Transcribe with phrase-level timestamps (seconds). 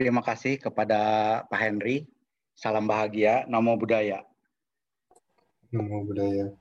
[0.00, 0.96] Terima kasih kepada
[1.52, 2.08] Pak Henry.
[2.56, 4.24] Salam bahagia, namo budaya.
[5.76, 6.56] Namo budaya.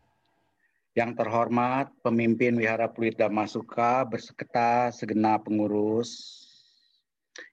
[0.91, 6.19] Yang terhormat pemimpin Wihara Pluit Damasuka berseketa segenap pengurus.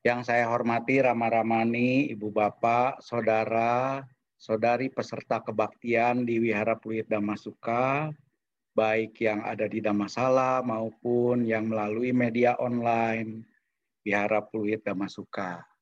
[0.03, 4.03] Yang saya hormati Rama Ramani, Ibu Bapak, Saudara,
[4.43, 8.11] Saudari peserta kebaktian di Wihara Pluit Damasuka,
[8.75, 13.46] baik yang ada di Damasala maupun yang melalui media online
[14.03, 15.75] Wihara Pluit Damasuka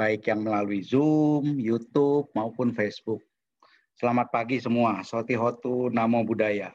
[0.00, 3.20] baik yang melalui Zoom, YouTube, maupun Facebook.
[4.00, 6.72] Selamat pagi semua, Soti Hotu Namo Buddhaya.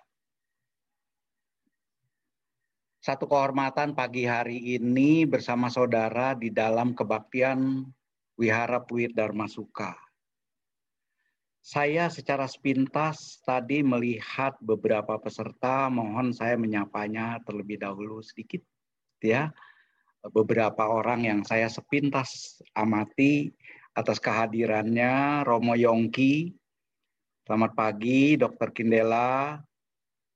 [3.01, 7.89] Satu kehormatan pagi hari ini bersama saudara di dalam kebaktian
[8.37, 9.97] Wihara Puit Dharma Suka.
[11.65, 18.61] Saya secara sepintas tadi melihat beberapa peserta, mohon saya menyapanya terlebih dahulu sedikit
[19.17, 19.49] ya
[20.33, 23.53] beberapa orang yang saya sepintas amati
[23.93, 26.53] atas kehadirannya Romo Yongki.
[27.45, 29.61] Selamat pagi, Dokter Kindela.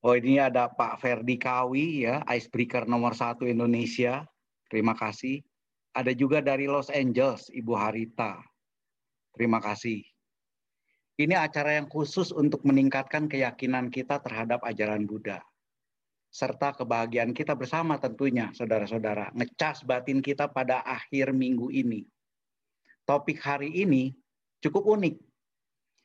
[0.06, 4.24] Oh ini ada Pak Ferdi Kawi ya, icebreaker nomor satu Indonesia.
[4.70, 5.42] Terima kasih.
[5.98, 8.38] Ada juga dari Los Angeles, Ibu Harita.
[9.34, 10.06] Terima kasih.
[11.20, 15.49] Ini acara yang khusus untuk meningkatkan keyakinan kita terhadap ajaran Buddha
[16.30, 19.34] serta kebahagiaan kita bersama tentunya, saudara-saudara.
[19.34, 22.06] Ngecas batin kita pada akhir minggu ini.
[23.04, 24.14] Topik hari ini
[24.62, 25.18] cukup unik,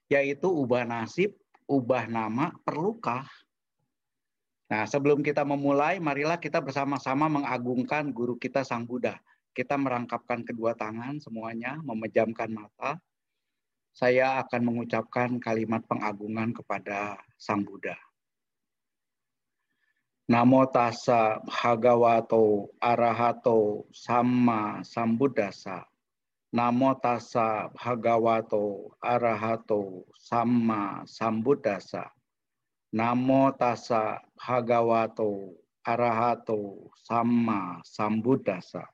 [0.09, 1.37] yaitu ubah nasib,
[1.69, 3.29] ubah nama, perlukah?
[4.73, 9.21] Nah, sebelum kita memulai, marilah kita bersama-sama mengagungkan guru kita Sang Buddha.
[9.53, 12.97] Kita merangkapkan kedua tangan semuanya, memejamkan mata.
[13.95, 17.95] Saya akan mengucapkan kalimat pengagungan kepada Sang Buddha.
[20.25, 25.85] Namo tassa bhagavato arahato sama sambuddhasa.
[26.49, 32.09] Namo tassa bhagavato arahato sama sambuddhasa.
[32.97, 38.89] Namo tassa bhagavato arahato sama sambuddhasa.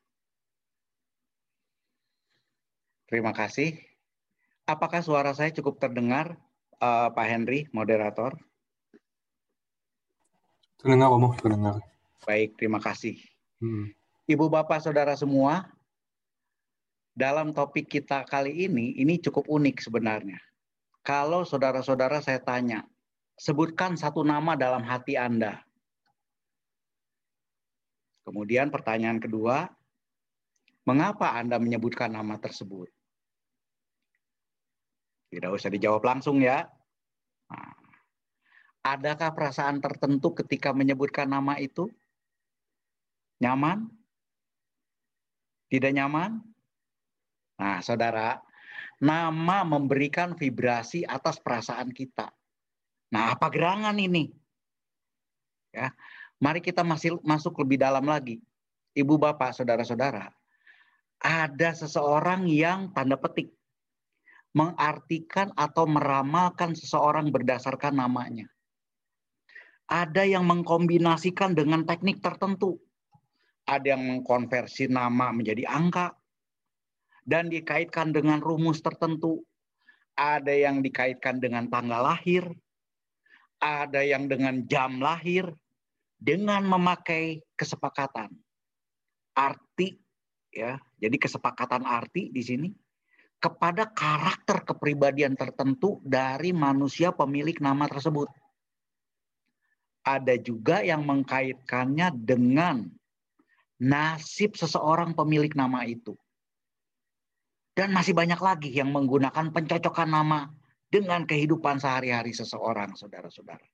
[3.06, 3.78] Terima kasih.
[4.66, 6.42] Apakah suara saya cukup terdengar,
[6.82, 8.34] uh, Pak Henry, moderator?
[10.80, 11.76] Terdengar, Romo, terdengar.
[12.24, 13.20] Baik, terima kasih.
[13.60, 13.92] Hmm.
[14.24, 15.68] Ibu, Bapak, Saudara semua,
[17.12, 20.40] dalam topik kita kali ini, ini cukup unik sebenarnya.
[21.04, 22.88] Kalau saudara-saudara saya tanya,
[23.36, 25.60] sebutkan satu nama dalam hati Anda.
[28.24, 29.68] Kemudian pertanyaan kedua,
[30.88, 32.88] mengapa Anda menyebutkan nama tersebut?
[35.28, 36.64] Tidak usah dijawab langsung ya.
[37.52, 37.74] Nah,
[38.90, 41.86] Adakah perasaan tertentu ketika menyebutkan nama itu?
[43.38, 43.86] Nyaman?
[45.70, 46.42] Tidak nyaman?
[47.62, 48.42] Nah, saudara,
[48.98, 52.34] nama memberikan vibrasi atas perasaan kita.
[53.14, 54.34] Nah, apa gerangan ini?
[55.70, 55.94] Ya,
[56.42, 58.42] mari kita masih masuk lebih dalam lagi.
[58.98, 60.34] Ibu, bapak, saudara-saudara,
[61.22, 63.54] ada seseorang yang tanda petik
[64.50, 68.50] mengartikan atau meramalkan seseorang berdasarkan namanya.
[69.90, 72.78] Ada yang mengkombinasikan dengan teknik tertentu.
[73.66, 76.14] Ada yang mengkonversi nama menjadi angka
[77.26, 79.42] dan dikaitkan dengan rumus tertentu.
[80.14, 82.46] Ada yang dikaitkan dengan tanggal lahir,
[83.58, 85.48] ada yang dengan jam lahir
[86.20, 88.30] dengan memakai kesepakatan
[89.34, 89.96] arti
[90.52, 90.78] ya.
[91.00, 92.68] Jadi kesepakatan arti di sini
[93.40, 98.28] kepada karakter kepribadian tertentu dari manusia pemilik nama tersebut
[100.18, 102.88] ada juga yang mengkaitkannya dengan
[103.80, 106.14] nasib seseorang pemilik nama itu.
[107.72, 110.50] Dan masih banyak lagi yang menggunakan pencocokan nama
[110.90, 113.64] dengan kehidupan sehari-hari seseorang, saudara-saudara.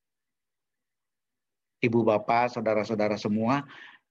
[1.81, 3.65] Ibu bapak, saudara-saudara semua,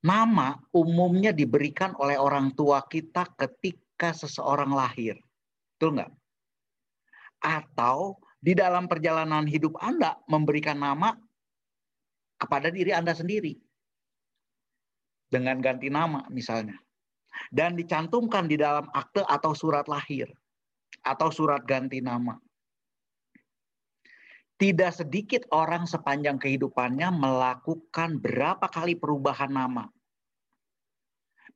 [0.03, 5.17] nama umumnya diberikan oleh orang tua kita ketika seseorang lahir.
[5.77, 6.11] Betul nggak?
[7.45, 11.17] Atau di dalam perjalanan hidup Anda memberikan nama
[12.45, 13.57] kepada diri Anda sendiri.
[15.25, 16.77] Dengan ganti nama misalnya.
[17.51, 20.29] Dan dicantumkan di dalam akte atau surat lahir.
[21.01, 22.37] Atau surat ganti nama.
[24.55, 29.91] Tidak sedikit orang sepanjang kehidupannya melakukan berapa kali perubahan nama.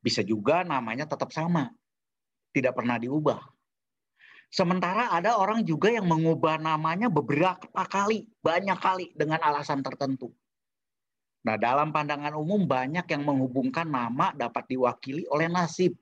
[0.04, 1.72] Bisa juga namanya tetap sama.
[2.52, 3.40] Tidak pernah diubah.
[4.50, 10.34] Sementara ada orang juga yang mengubah namanya beberapa kali, banyak kali dengan alasan tertentu.
[11.40, 15.96] Nah, dalam pandangan umum banyak yang menghubungkan nama dapat diwakili oleh nasib.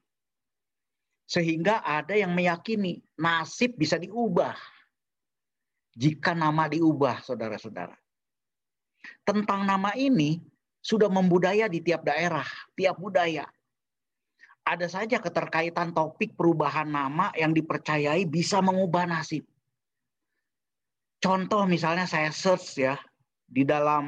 [1.29, 4.56] Sehingga ada yang meyakini nasib bisa diubah
[5.99, 7.99] jika nama diubah, saudara-saudara.
[9.26, 10.38] Tentang nama ini
[10.79, 12.46] sudah membudaya di tiap daerah,
[12.79, 13.50] tiap budaya.
[14.62, 19.43] Ada saja keterkaitan topik perubahan nama yang dipercayai bisa mengubah nasib.
[21.19, 22.94] Contoh misalnya saya search ya
[23.50, 24.06] di dalam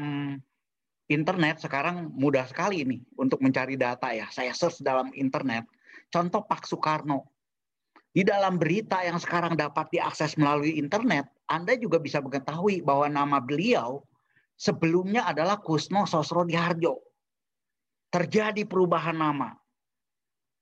[1.11, 4.31] internet sekarang mudah sekali ini untuk mencari data ya.
[4.31, 5.67] Saya search dalam internet.
[6.07, 7.27] Contoh Pak Soekarno.
[8.11, 13.39] Di dalam berita yang sekarang dapat diakses melalui internet, Anda juga bisa mengetahui bahwa nama
[13.39, 14.03] beliau
[14.59, 16.99] sebelumnya adalah Kusno Sosro Diharjo.
[18.11, 19.55] Terjadi perubahan nama.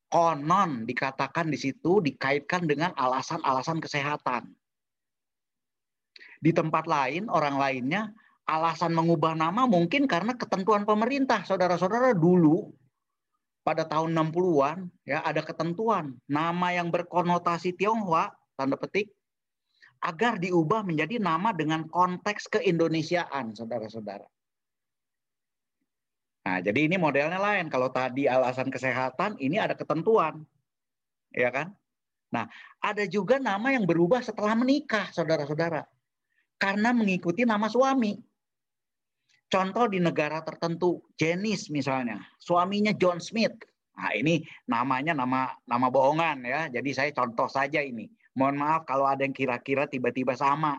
[0.09, 4.53] Konon dikatakan di situ dikaitkan dengan alasan-alasan kesehatan.
[6.41, 8.13] Di tempat lain, orang lainnya
[8.49, 11.45] alasan mengubah nama mungkin karena ketentuan pemerintah.
[11.45, 12.73] Saudara-saudara dulu
[13.61, 19.13] pada tahun 60-an ya ada ketentuan nama yang berkonotasi Tionghoa tanda petik
[20.01, 24.25] agar diubah menjadi nama dengan konteks keindonesiaan saudara-saudara.
[26.49, 27.69] Nah, jadi ini modelnya lain.
[27.69, 30.49] Kalau tadi alasan kesehatan, ini ada ketentuan.
[31.29, 31.77] Ya kan?
[32.33, 32.49] Nah,
[32.81, 35.85] ada juga nama yang berubah setelah menikah, saudara-saudara.
[36.57, 38.17] Karena mengikuti nama suami.
[39.49, 43.57] Contoh di negara tertentu, Janice misalnya, suaminya John Smith.
[43.97, 46.61] Nah, ini namanya nama nama bohongan ya.
[46.69, 48.07] Jadi saya contoh saja ini.
[48.37, 50.77] Mohon maaf kalau ada yang kira-kira tiba-tiba sama.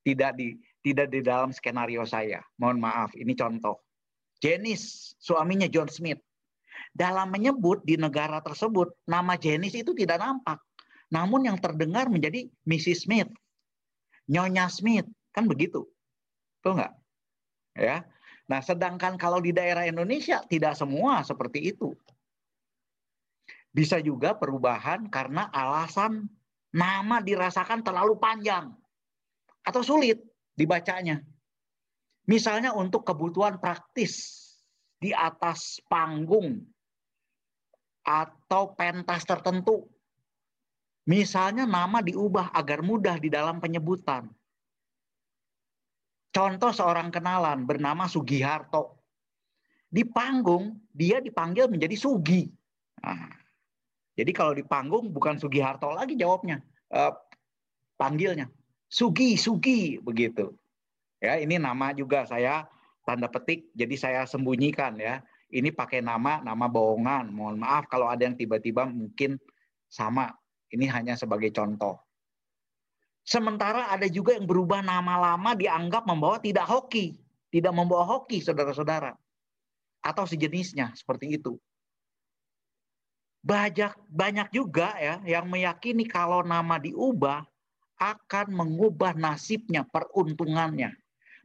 [0.00, 2.40] Tidak di tidak di dalam skenario saya.
[2.56, 3.84] Mohon maaf, ini contoh.
[4.40, 6.22] Janice, suaminya John Smith.
[6.96, 10.56] Dalam menyebut di negara tersebut, nama Janice itu tidak nampak.
[11.12, 13.04] Namun yang terdengar menjadi Mrs.
[13.04, 13.28] Smith.
[14.30, 15.04] Nyonya Smith,
[15.34, 15.84] kan begitu.
[16.64, 16.99] Tuh nggak?
[17.74, 18.02] Ya.
[18.50, 21.94] Nah, sedangkan kalau di daerah Indonesia tidak semua seperti itu.
[23.70, 26.26] Bisa juga perubahan karena alasan
[26.74, 28.74] nama dirasakan terlalu panjang
[29.62, 30.18] atau sulit
[30.58, 31.22] dibacanya.
[32.26, 34.42] Misalnya untuk kebutuhan praktis
[34.98, 36.62] di atas panggung
[38.02, 39.86] atau pentas tertentu.
[41.06, 44.30] Misalnya nama diubah agar mudah di dalam penyebutan.
[46.30, 49.02] Contoh seorang kenalan bernama Sugiharto.
[49.90, 52.46] Di panggung dia dipanggil menjadi Sugi.
[53.02, 53.34] Nah,
[54.14, 56.62] jadi kalau di panggung bukan Sugiharto lagi jawabnya,
[56.94, 57.10] uh,
[57.98, 58.46] panggilnya
[58.86, 60.54] Sugi, Sugi begitu.
[61.18, 62.70] Ya, ini nama juga saya
[63.02, 65.22] tanda petik, jadi saya sembunyikan ya.
[65.50, 67.34] Ini pakai nama nama bohongan.
[67.34, 69.34] Mohon maaf kalau ada yang tiba-tiba mungkin
[69.90, 70.30] sama.
[70.70, 71.98] Ini hanya sebagai contoh.
[73.30, 77.14] Sementara ada juga yang berubah nama lama dianggap membawa tidak hoki,
[77.54, 79.14] tidak membawa hoki saudara-saudara.
[80.02, 81.54] Atau sejenisnya seperti itu.
[83.46, 87.46] Banyak banyak juga ya yang meyakini kalau nama diubah
[88.02, 90.90] akan mengubah nasibnya, peruntungannya.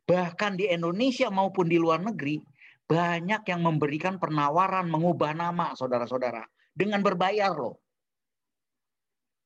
[0.09, 2.41] Bahkan di Indonesia maupun di luar negeri
[2.89, 7.77] banyak yang memberikan penawaran mengubah nama saudara-saudara dengan berbayar loh.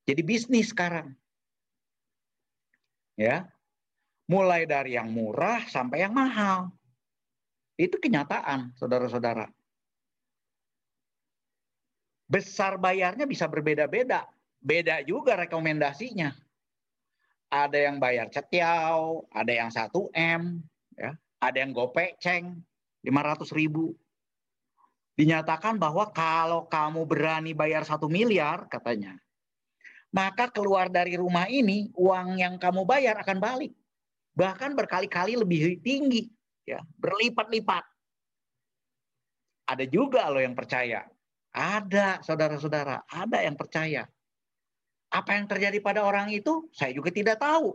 [0.08, 1.20] Jadi bisnis sekarang
[3.20, 3.44] ya.
[4.32, 6.72] Mulai dari yang murah sampai yang mahal.
[7.76, 9.52] Itu kenyataan saudara-saudara.
[12.30, 14.30] Besar bayarnya bisa berbeda-beda.
[14.62, 16.32] Beda juga rekomendasinya.
[17.50, 20.62] Ada yang bayar cetiau ada yang 1 m
[20.94, 21.18] ya.
[21.42, 22.62] Ada yang gope ceng
[23.02, 23.98] 500 ribu.
[25.18, 29.18] Dinyatakan bahwa kalau kamu berani bayar satu miliar katanya
[30.10, 33.72] maka keluar dari rumah ini uang yang kamu bayar akan balik.
[34.34, 36.30] Bahkan berkali-kali lebih tinggi,
[36.66, 37.86] ya, berlipat-lipat.
[39.70, 41.06] Ada juga loh yang percaya.
[41.54, 44.06] Ada saudara-saudara, ada yang percaya.
[45.10, 47.74] Apa yang terjadi pada orang itu, saya juga tidak tahu.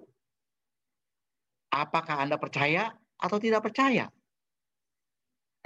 [1.74, 4.06] Apakah Anda percaya atau tidak percaya?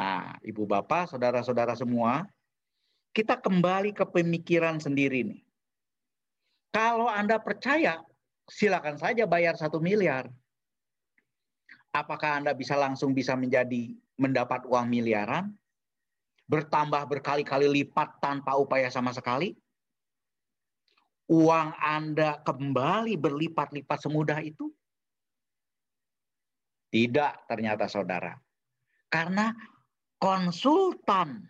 [0.01, 2.25] Nah, ibu bapak, saudara-saudara semua,
[3.13, 5.48] kita kembali ke pemikiran sendiri nih.
[6.69, 8.05] Kalau Anda percaya,
[8.49, 10.29] silakan saja bayar satu miliar.
[11.93, 15.53] Apakah Anda bisa langsung bisa menjadi mendapat uang miliaran?
[16.49, 19.57] Bertambah berkali-kali lipat tanpa upaya sama sekali?
[21.29, 24.73] Uang Anda kembali berlipat-lipat semudah itu?
[26.89, 28.33] Tidak ternyata saudara.
[29.13, 29.53] Karena
[30.17, 31.45] konsultan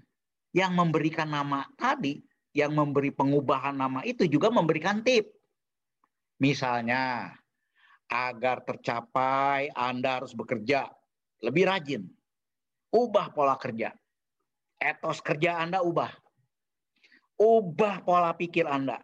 [0.51, 2.19] yang memberikan nama tadi
[2.59, 5.31] yang memberi pengubahan nama itu juga memberikan tip.
[6.43, 7.31] Misalnya,
[8.11, 10.91] agar tercapai Anda harus bekerja
[11.45, 12.03] lebih rajin.
[12.88, 13.93] Ubah pola kerja.
[14.81, 16.11] Etos kerja Anda ubah.
[17.38, 18.99] Ubah pola pikir Anda.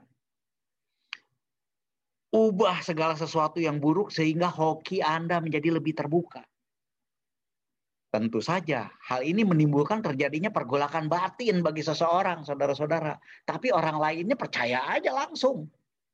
[2.35, 6.43] Ubah segala sesuatu yang buruk sehingga hoki Anda menjadi lebih terbuka.
[8.15, 13.19] Tentu saja hal ini menimbulkan terjadinya pergolakan batin bagi seseorang, saudara-saudara.
[13.43, 15.67] Tapi orang lainnya percaya aja langsung.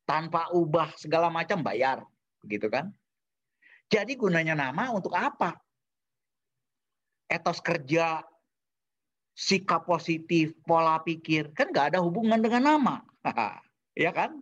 [0.08, 2.00] Tanpa ubah segala macam bayar.
[2.40, 2.88] Begitu kan?
[3.92, 5.60] Jadi gunanya nama untuk apa?
[7.28, 8.24] Etos kerja,
[9.36, 13.04] sikap positif, pola pikir, kan nggak ada hubungan dengan nama.
[13.92, 14.40] ya kan?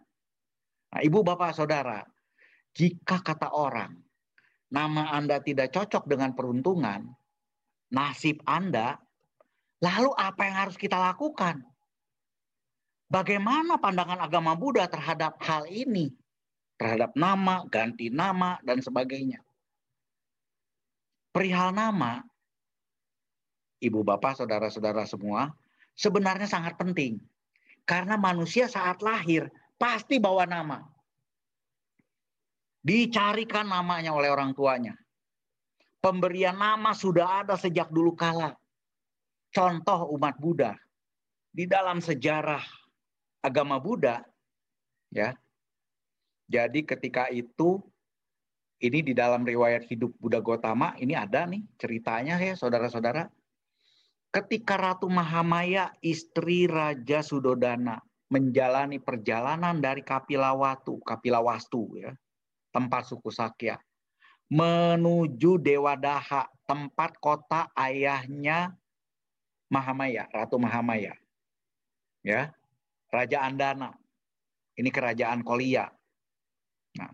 [0.95, 2.07] Nah, ibu, bapak, saudara,
[2.79, 3.99] jika kata orang,
[4.71, 7.19] nama Anda tidak cocok dengan peruntungan,
[7.89, 8.97] nasib Anda,
[9.83, 11.65] lalu apa yang harus kita lakukan?
[13.09, 16.13] Bagaimana pandangan agama Buddha terhadap hal ini?
[16.77, 19.41] Terhadap nama, ganti nama, dan sebagainya.
[21.33, 22.23] Perihal nama,
[23.81, 25.51] ibu bapak, saudara-saudara semua,
[25.97, 27.19] sebenarnya sangat penting.
[27.89, 30.83] Karena manusia saat lahir Pasti bawa nama.
[32.83, 34.99] Dicarikan namanya oleh orang tuanya.
[35.99, 38.55] Pemberian nama sudah ada sejak dulu kala.
[39.51, 40.79] Contoh umat Buddha.
[41.51, 42.63] Di dalam sejarah
[43.43, 44.23] agama Buddha,
[45.11, 45.35] ya.
[46.49, 47.83] Jadi ketika itu
[48.79, 53.27] ini di dalam riwayat hidup Buddha Gotama ini ada nih ceritanya ya saudara-saudara.
[54.29, 62.13] Ketika Ratu Mahamaya istri Raja Sudodana menjalani perjalanan dari Kapilawatu, Kapilawastu ya,
[62.71, 63.81] tempat suku Sakya,
[64.49, 68.73] menuju Dewadaha, tempat kota ayahnya
[69.69, 71.13] Mahamaya, Ratu Mahamaya.
[72.25, 72.53] Ya.
[73.09, 73.97] Raja Andana.
[74.77, 75.89] Ini kerajaan Kolia.
[76.97, 77.13] Nah,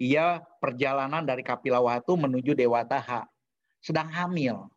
[0.00, 3.28] ia perjalanan dari Kapilawatu menuju Dewadaha,
[3.84, 4.68] sedang hamil.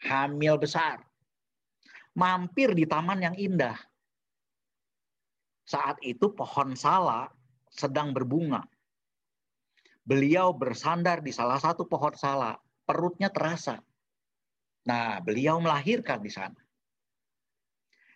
[0.00, 1.02] Hamil besar.
[2.14, 3.76] Mampir di taman yang indah
[5.70, 7.30] saat itu pohon sala
[7.70, 8.66] sedang berbunga.
[10.10, 13.78] Beliau bersandar di salah satu pohon sala, perutnya terasa.
[14.90, 16.58] Nah, beliau melahirkan di sana.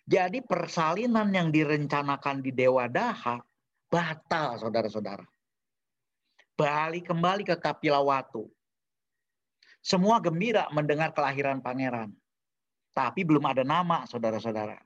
[0.03, 3.39] Jadi persalinan yang direncanakan di Dewa Daha
[3.87, 5.23] batal, saudara-saudara.
[6.59, 8.51] Balik kembali ke Kapilawatu.
[9.79, 12.11] Semua gembira mendengar kelahiran pangeran.
[12.91, 14.83] Tapi belum ada nama, saudara-saudara.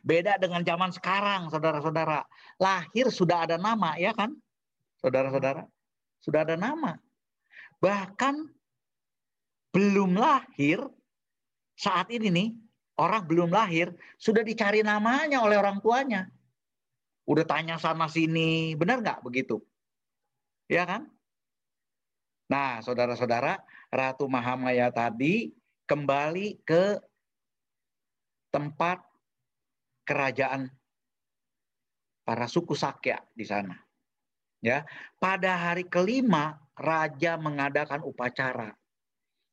[0.00, 2.24] Beda dengan zaman sekarang, saudara-saudara.
[2.56, 4.32] Lahir sudah ada nama, ya kan?
[5.00, 5.68] Saudara-saudara,
[6.22, 6.98] sudah ada nama.
[7.78, 8.34] Bahkan
[9.74, 10.82] belum lahir,
[11.78, 12.48] saat ini nih,
[12.98, 16.26] orang belum lahir, sudah dicari namanya oleh orang tuanya.
[17.28, 19.62] Udah tanya sana sini, benar nggak begitu?
[20.66, 21.06] Ya kan?
[22.48, 23.60] Nah, saudara-saudara,
[23.92, 25.52] Ratu Mahamaya tadi
[25.84, 26.96] kembali ke
[28.48, 29.04] tempat
[30.08, 30.72] kerajaan
[32.24, 33.87] para suku Sakya di sana.
[34.58, 34.82] Ya,
[35.22, 38.74] pada hari kelima raja mengadakan upacara.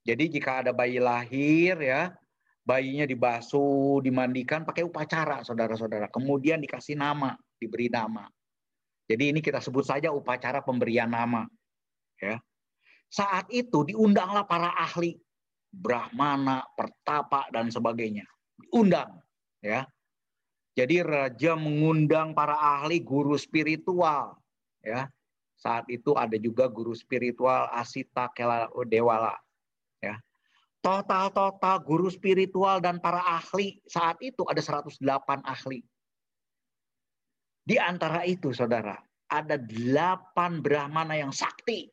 [0.05, 2.13] Jadi jika ada bayi lahir ya,
[2.65, 6.09] bayinya dibasuh, dimandikan pakai upacara saudara-saudara.
[6.09, 8.25] Kemudian dikasih nama, diberi nama.
[9.05, 11.45] Jadi ini kita sebut saja upacara pemberian nama.
[12.17, 12.41] Ya.
[13.09, 15.13] Saat itu diundanglah para ahli
[15.69, 18.25] Brahmana, Pertapa dan sebagainya.
[18.57, 19.21] Diundang
[19.62, 19.85] ya.
[20.75, 24.35] Jadi raja mengundang para ahli guru spiritual
[24.85, 25.09] ya.
[25.55, 29.33] Saat itu ada juga guru spiritual Asita Kela Dewala
[29.99, 30.19] ya.
[30.85, 35.01] Total-total guru spiritual dan para ahli saat itu ada 108
[35.41, 35.81] ahli.
[37.65, 38.93] Di antara itu saudara,
[39.25, 41.89] ada delapan Brahmana yang sakti.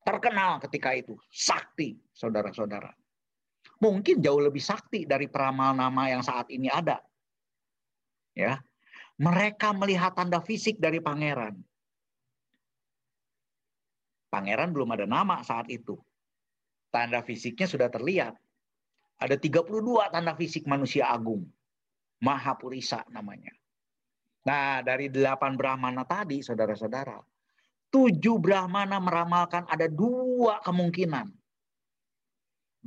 [0.00, 1.12] Terkenal ketika itu.
[1.28, 2.88] Sakti, saudara-saudara.
[3.84, 7.04] Mungkin jauh lebih sakti dari peramal nama yang saat ini ada
[8.38, 8.62] ya
[9.18, 11.58] mereka melihat tanda fisik dari pangeran
[14.28, 15.96] pangeran belum ada nama saat itu.
[16.88, 18.36] Tanda fisiknya sudah terlihat.
[19.18, 21.44] Ada 32 tanda fisik manusia agung.
[22.22, 23.52] Mahapurisa namanya.
[24.46, 27.18] Nah dari delapan Brahmana tadi saudara-saudara
[27.88, 31.32] tujuh Brahmana meramalkan ada dua kemungkinan.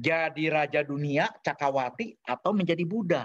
[0.01, 3.23] Jadi raja dunia Cakawati atau menjadi Buddha.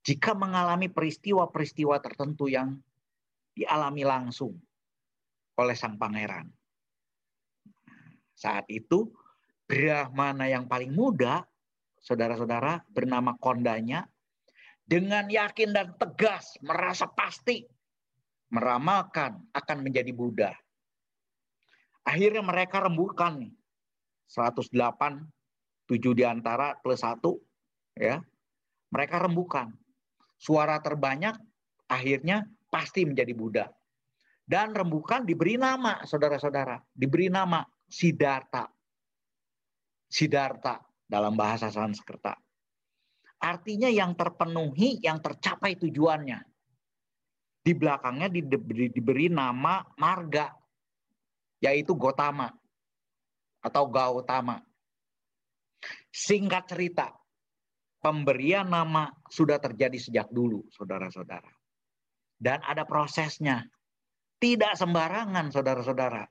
[0.00, 2.80] Jika mengalami peristiwa-peristiwa tertentu yang
[3.52, 4.56] dialami langsung
[5.60, 6.48] oleh sang pangeran.
[8.40, 9.12] Saat itu
[9.68, 11.44] Brahmana yang paling muda,
[12.00, 14.08] saudara-saudara, bernama Kondanya,
[14.88, 17.62] dengan yakin dan tegas, merasa pasti,
[18.50, 20.50] meramalkan akan menjadi Buddha.
[22.02, 23.52] Akhirnya mereka rembukan nih,
[24.26, 24.72] 108,
[25.86, 27.20] 7 di antara plus 1,
[28.00, 28.18] ya.
[28.90, 29.70] Mereka rembukan
[30.34, 31.38] suara terbanyak
[31.86, 32.42] akhirnya
[32.72, 33.66] pasti menjadi Buddha.
[34.42, 36.82] Dan rembukan diberi nama, saudara-saudara.
[36.90, 38.70] Diberi nama Siddhartha.
[40.06, 40.78] Siddhartha
[41.10, 42.38] dalam bahasa Sanskerta.
[43.42, 46.38] Artinya yang terpenuhi, yang tercapai tujuannya.
[47.60, 50.54] Di belakangnya diberi, diberi nama marga,
[51.60, 52.48] yaitu Gotama
[53.60, 54.62] atau Gautama.
[56.08, 57.12] Singkat cerita,
[58.00, 61.52] pemberian nama sudah terjadi sejak dulu, saudara-saudara.
[62.40, 63.68] Dan ada prosesnya.
[64.40, 66.24] Tidak sembarangan, saudara-saudara.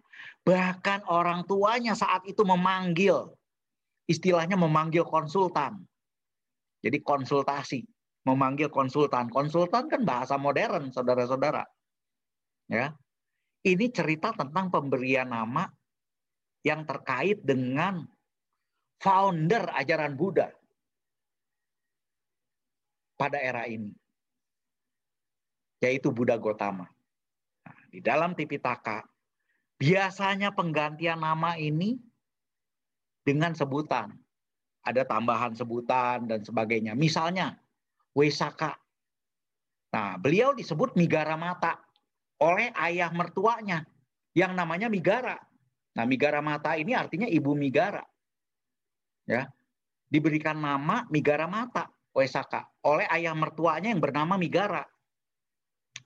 [0.43, 3.29] Bahkan orang tuanya saat itu memanggil,
[4.09, 5.83] istilahnya memanggil konsultan.
[6.79, 7.83] Jadi konsultasi,
[8.23, 9.27] memanggil konsultan.
[9.27, 11.67] Konsultan kan bahasa modern, saudara-saudara.
[12.69, 12.93] Ya,
[13.65, 15.67] ini cerita tentang pemberian nama
[16.63, 18.05] yang terkait dengan
[19.01, 20.53] founder ajaran Buddha
[23.19, 23.91] pada era ini,
[25.83, 26.87] yaitu Buddha Gotama.
[27.67, 29.03] Nah, di dalam Tipitaka,
[29.79, 31.97] biasanya penggantian nama ini
[33.23, 34.13] dengan sebutan.
[34.83, 36.95] Ada tambahan sebutan dan sebagainya.
[36.95, 37.55] Misalnya,
[38.15, 38.75] Wesaka.
[39.89, 41.79] Nah, beliau disebut Migara Mata
[42.39, 43.83] oleh ayah mertuanya
[44.35, 45.35] yang namanya Migara.
[45.97, 48.03] Nah, Migara Mata ini artinya ibu Migara.
[49.27, 49.49] Ya.
[50.09, 54.81] Diberikan nama Migara Mata Wesaka oleh ayah mertuanya yang bernama Migara.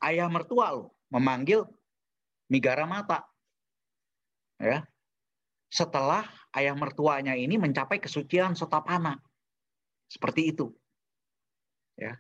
[0.03, 1.63] Ayah mertua loh memanggil
[2.51, 3.24] Migara Mata.
[4.62, 4.86] Ya.
[5.74, 9.17] Setelah ayah mertuanya ini mencapai kesucian sotapana.
[10.10, 10.69] Seperti itu.
[11.98, 12.17] Ya.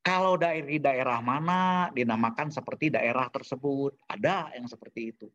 [0.00, 5.28] Kalau dari daerah mana dinamakan seperti daerah tersebut, ada yang seperti itu.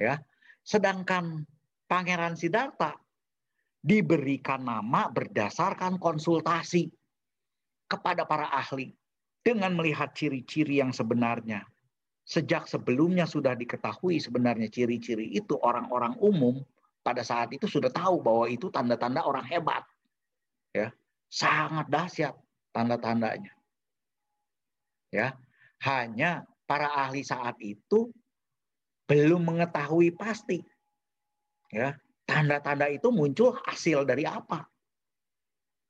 [0.00, 0.16] Ya.
[0.64, 1.44] Sedangkan
[1.84, 2.96] Pangeran Siddhartha
[3.84, 6.88] diberikan nama berdasarkan konsultasi
[7.84, 8.96] kepada para ahli
[9.44, 11.66] dengan melihat ciri-ciri yang sebenarnya.
[12.22, 16.62] Sejak sebelumnya sudah diketahui sebenarnya ciri-ciri itu orang-orang umum
[17.02, 19.82] pada saat itu sudah tahu bahwa itu tanda-tanda orang hebat.
[20.70, 20.94] Ya,
[21.26, 22.34] sangat dahsyat
[22.70, 23.52] tanda-tandanya.
[25.12, 25.36] Ya,
[25.82, 28.14] hanya para ahli saat itu
[29.10, 30.62] belum mengetahui pasti.
[31.68, 34.64] Ya, tanda-tanda itu muncul hasil dari apa?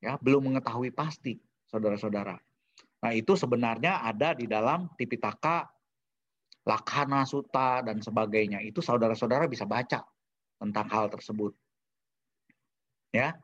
[0.02, 1.38] Ya, belum mengetahui pasti,
[1.70, 2.34] saudara-saudara.
[3.02, 5.70] Nah, itu sebenarnya ada di dalam Tipitaka,
[6.62, 8.62] Lakhana Sutta dan sebagainya.
[8.62, 10.06] Itu saudara-saudara bisa baca
[10.62, 11.50] tentang hal tersebut.
[13.10, 13.34] Ya.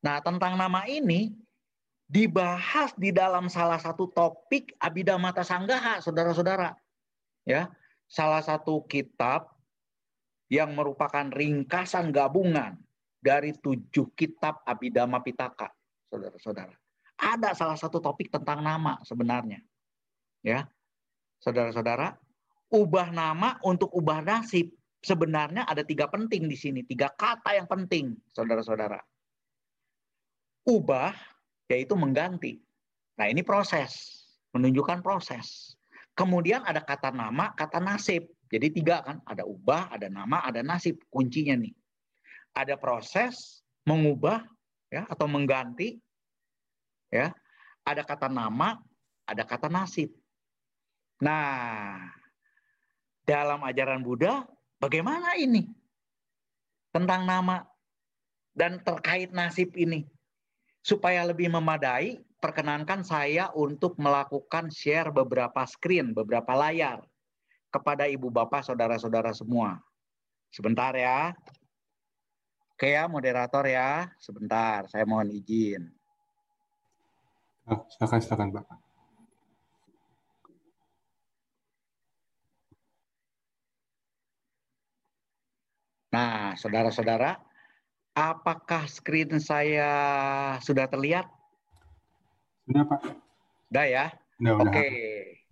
[0.00, 1.32] Nah, tentang nama ini
[2.08, 6.72] dibahas di dalam salah satu topik Abhidhamma Sanggaha, saudara-saudara.
[7.44, 7.68] Ya.
[8.08, 9.52] Salah satu kitab
[10.48, 12.80] yang merupakan ringkasan gabungan
[13.20, 15.72] dari tujuh kitab Abhidhamma Pitaka,
[16.12, 16.76] saudara-saudara.
[17.16, 19.60] Ada salah satu topik tentang nama sebenarnya.
[20.44, 20.68] Ya.
[21.40, 22.23] Saudara-saudara,
[22.74, 28.16] ubah nama untuk ubah nasib sebenarnya ada tiga penting di sini, tiga kata yang penting,
[28.32, 28.98] saudara-saudara.
[30.64, 31.12] Ubah,
[31.68, 32.58] yaitu mengganti.
[33.20, 34.24] Nah ini proses,
[34.56, 35.76] menunjukkan proses.
[36.16, 38.26] Kemudian ada kata nama, kata nasib.
[38.48, 41.04] Jadi tiga kan, ada ubah, ada nama, ada nasib.
[41.12, 41.74] Kuncinya nih.
[42.56, 44.40] Ada proses mengubah
[44.88, 46.00] ya atau mengganti,
[47.12, 47.28] ya.
[47.84, 48.80] Ada kata nama,
[49.28, 50.08] ada kata nasib.
[51.20, 52.08] Nah,
[53.24, 54.44] dalam ajaran Buddha
[54.84, 55.64] Bagaimana ini?
[56.92, 57.64] Tentang nama
[58.52, 60.04] dan terkait nasib ini.
[60.84, 67.00] Supaya lebih memadai, perkenankan saya untuk melakukan share beberapa screen, beberapa layar
[67.72, 69.80] kepada ibu bapak, saudara-saudara semua.
[70.52, 71.32] Sebentar ya.
[72.76, 74.12] Oke ya, moderator ya.
[74.20, 75.88] Sebentar, saya mohon izin.
[77.64, 78.83] Oh, silakan, silakan, Pak.
[86.14, 87.42] Nah, saudara-saudara,
[88.14, 89.90] apakah screen saya
[90.62, 91.26] sudah terlihat?
[92.70, 93.00] Sudah, Pak.
[93.66, 94.06] Sudah ya?
[94.38, 94.88] Sudah, Oke.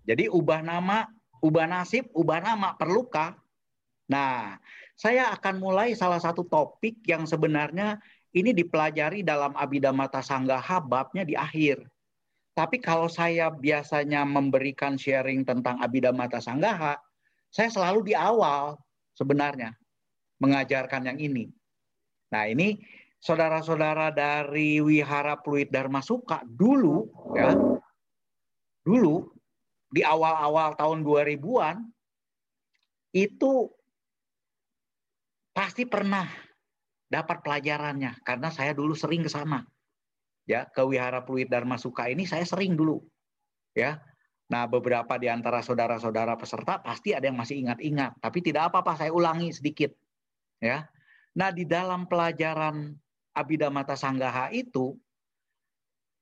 [0.06, 1.10] Jadi ubah nama,
[1.42, 3.34] ubah nasib, ubah nama perlukah?
[4.06, 4.54] Nah,
[4.94, 7.98] saya akan mulai salah satu topik yang sebenarnya
[8.30, 11.82] ini dipelajari dalam Abhidhamma Sanggaha babnya di akhir.
[12.54, 16.94] Tapi kalau saya biasanya memberikan sharing tentang Abhidhamma Sanggaha,
[17.50, 18.78] saya selalu di awal
[19.18, 19.81] sebenarnya
[20.42, 21.46] mengajarkan yang ini.
[22.34, 22.82] Nah, ini
[23.22, 27.06] saudara-saudara dari Wihara Pluit Dharma Suka dulu
[27.38, 27.54] ya.
[28.82, 29.30] Dulu
[29.94, 31.86] di awal-awal tahun 2000-an
[33.14, 33.70] itu
[35.54, 36.26] pasti pernah
[37.06, 39.62] dapat pelajarannya karena saya dulu sering ke sana.
[40.42, 42.98] Ya, ke Wihara Pluit Dharma Suka ini saya sering dulu.
[43.78, 44.02] Ya.
[44.50, 49.14] Nah, beberapa di antara saudara-saudara peserta pasti ada yang masih ingat-ingat, tapi tidak apa-apa saya
[49.14, 49.94] ulangi sedikit.
[50.62, 50.86] Ya.
[51.34, 52.94] Nah, di dalam pelajaran
[53.34, 54.94] Abhidhamata Sanggaha itu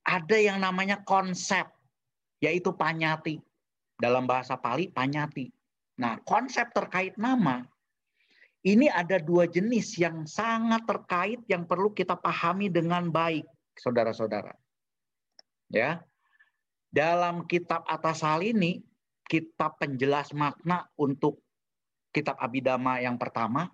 [0.00, 1.68] ada yang namanya konsep
[2.40, 3.37] yaitu panyati.
[4.00, 5.53] Dalam bahasa Pali panyati.
[6.00, 7.61] Nah, konsep terkait nama
[8.61, 13.48] ini ada dua jenis yang sangat terkait yang perlu kita pahami dengan baik,
[13.81, 14.53] saudara-saudara.
[15.72, 16.05] Ya.
[16.92, 18.85] Dalam kitab atas hal ini,
[19.24, 21.40] kitab penjelas makna untuk
[22.12, 23.72] kitab Abidama yang pertama,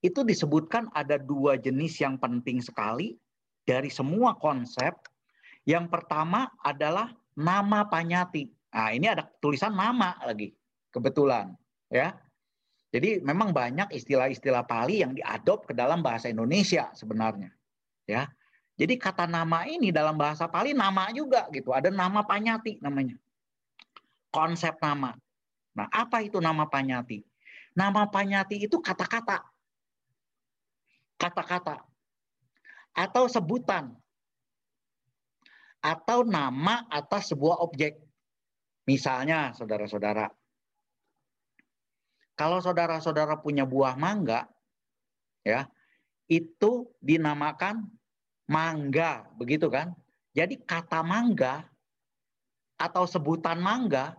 [0.00, 3.20] itu disebutkan ada dua jenis yang penting sekali
[3.68, 4.96] dari semua konsep.
[5.68, 8.48] Yang pertama adalah nama panyati.
[8.72, 10.56] Nah, ini ada tulisan nama lagi,
[10.88, 11.52] kebetulan.
[11.92, 12.16] ya.
[12.90, 17.54] Jadi memang banyak istilah-istilah Pali yang diadop ke dalam bahasa Indonesia sebenarnya.
[18.08, 18.26] Ya.
[18.74, 21.70] Jadi kata nama ini dalam bahasa Pali nama juga gitu.
[21.70, 23.14] Ada nama panyati namanya.
[24.32, 25.14] Konsep nama.
[25.76, 27.22] Nah, apa itu nama panyati?
[27.78, 29.46] Nama panyati itu kata-kata.
[31.20, 31.84] Kata-kata.
[32.96, 33.92] Atau sebutan.
[35.84, 38.00] Atau nama atas sebuah objek.
[38.88, 40.32] Misalnya, saudara-saudara.
[42.40, 44.48] Kalau saudara-saudara punya buah mangga,
[45.44, 45.68] ya,
[46.24, 47.84] itu dinamakan
[48.48, 49.92] mangga, begitu kan?
[50.32, 51.68] Jadi kata mangga
[52.80, 54.16] atau sebutan mangga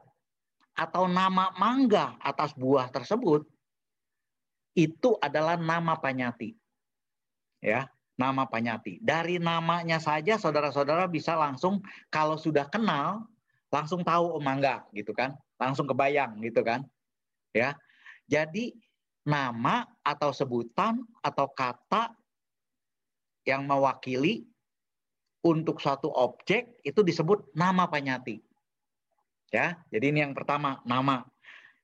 [0.78, 3.42] atau nama mangga atas buah tersebut
[4.78, 6.61] itu adalah nama panyati.
[7.62, 8.98] Ya, nama panyati.
[9.00, 13.30] Dari namanya saja saudara-saudara bisa langsung kalau sudah kenal
[13.72, 15.38] langsung tahu oh mangga gitu kan.
[15.62, 16.84] Langsung kebayang gitu kan.
[17.54, 17.78] Ya.
[18.26, 18.74] Jadi
[19.22, 22.18] nama atau sebutan atau kata
[23.46, 24.46] yang mewakili
[25.42, 28.42] untuk suatu objek itu disebut nama panyati.
[29.52, 31.28] Ya, jadi ini yang pertama, nama.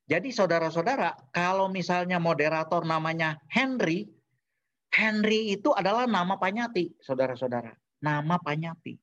[0.07, 4.07] Jadi saudara-saudara, kalau misalnya moderator namanya Henry,
[4.93, 7.75] Henry itu adalah nama panyati, saudara-saudara.
[8.01, 8.97] Nama panyati.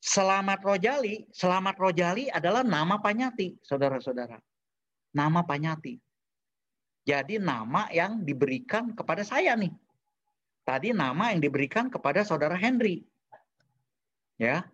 [0.00, 4.40] Selamat Rojali, Selamat Rojali adalah nama panyati, saudara-saudara.
[5.12, 6.00] Nama panyati.
[7.04, 9.72] Jadi nama yang diberikan kepada saya nih,
[10.70, 13.02] Tadi nama yang diberikan kepada saudara Henry.
[14.38, 14.68] Ya.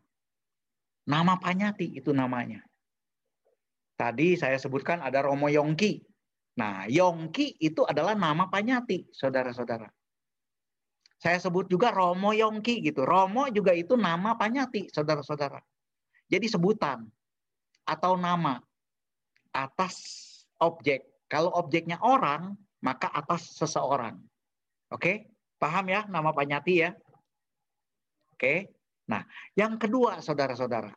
[1.07, 2.61] Nama Panyati itu namanya.
[3.97, 6.03] Tadi saya sebutkan ada Romo Yongki.
[6.57, 9.93] Nah, Yongki itu adalah nama Panyati, saudara-saudara.
[11.17, 13.05] Saya sebut juga Romo Yongki gitu.
[13.05, 15.61] Romo juga itu nama Panyati, saudara-saudara.
[16.29, 17.05] Jadi sebutan
[17.85, 18.61] atau nama
[19.53, 19.97] atas
[20.61, 21.05] objek.
[21.29, 24.17] Kalau objeknya orang, maka atas seseorang.
[24.93, 25.29] Oke?
[25.57, 26.93] Paham ya nama Panyati ya?
[28.37, 28.77] Oke.
[29.09, 29.25] Nah,
[29.57, 30.93] yang kedua saudara-saudara.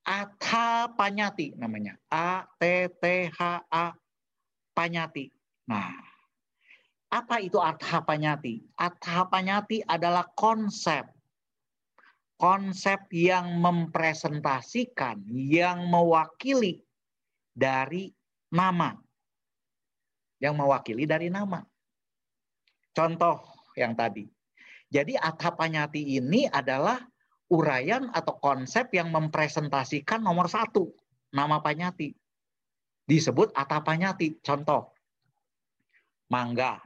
[0.00, 2.00] Atha Panyati namanya.
[2.08, 3.92] A T T H A
[4.72, 5.30] Panyati.
[5.68, 5.92] Nah,
[7.10, 8.62] apa itu Atha Panyati?
[8.78, 11.06] Atha Panyati adalah konsep
[12.40, 16.80] konsep yang mempresentasikan, yang mewakili
[17.52, 18.08] dari
[18.48, 18.96] nama.
[20.40, 21.60] Yang mewakili dari nama.
[22.96, 23.44] Contoh
[23.76, 24.24] yang tadi.
[24.90, 26.98] Jadi atapanyati ini adalah
[27.52, 30.90] uraian atau konsep yang mempresentasikan nomor satu,
[31.30, 32.16] nama panyati.
[33.10, 34.38] Disebut atapanyati.
[34.38, 34.94] Contoh,
[36.30, 36.78] mangga.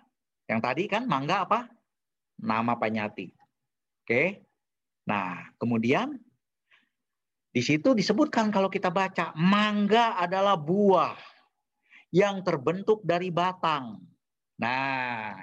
[0.49, 1.69] Yang tadi kan mangga apa?
[2.41, 3.29] Nama panyati.
[4.01, 4.41] Oke.
[5.05, 6.17] Nah, kemudian
[7.53, 11.15] di situ disebutkan kalau kita baca, mangga adalah buah
[12.09, 14.01] yang terbentuk dari batang.
[14.57, 15.37] Nah,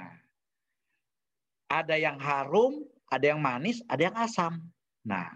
[1.69, 4.59] ada yang harum, ada yang manis, ada yang asam.
[5.05, 5.29] Nah,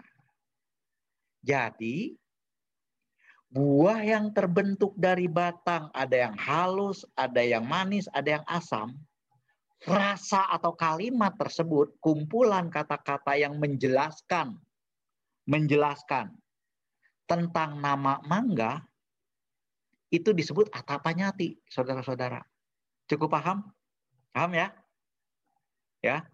[1.40, 2.18] jadi
[3.50, 8.94] buah yang terbentuk dari batang ada yang halus, ada yang manis, ada yang asam.
[9.86, 14.56] Rasa atau kalimat tersebut kumpulan kata-kata yang menjelaskan
[15.46, 16.34] menjelaskan
[17.30, 18.82] tentang nama mangga
[20.10, 22.42] itu disebut atapanyati, saudara-saudara.
[23.06, 23.66] Cukup paham?
[24.30, 24.68] Paham ya?
[26.02, 26.26] Ya.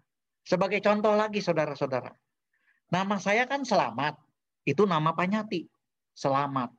[0.45, 2.13] Sebagai contoh lagi saudara-saudara.
[2.93, 4.17] Nama saya kan Selamat.
[4.63, 5.65] Itu nama Panyati.
[6.13, 6.69] Selamat.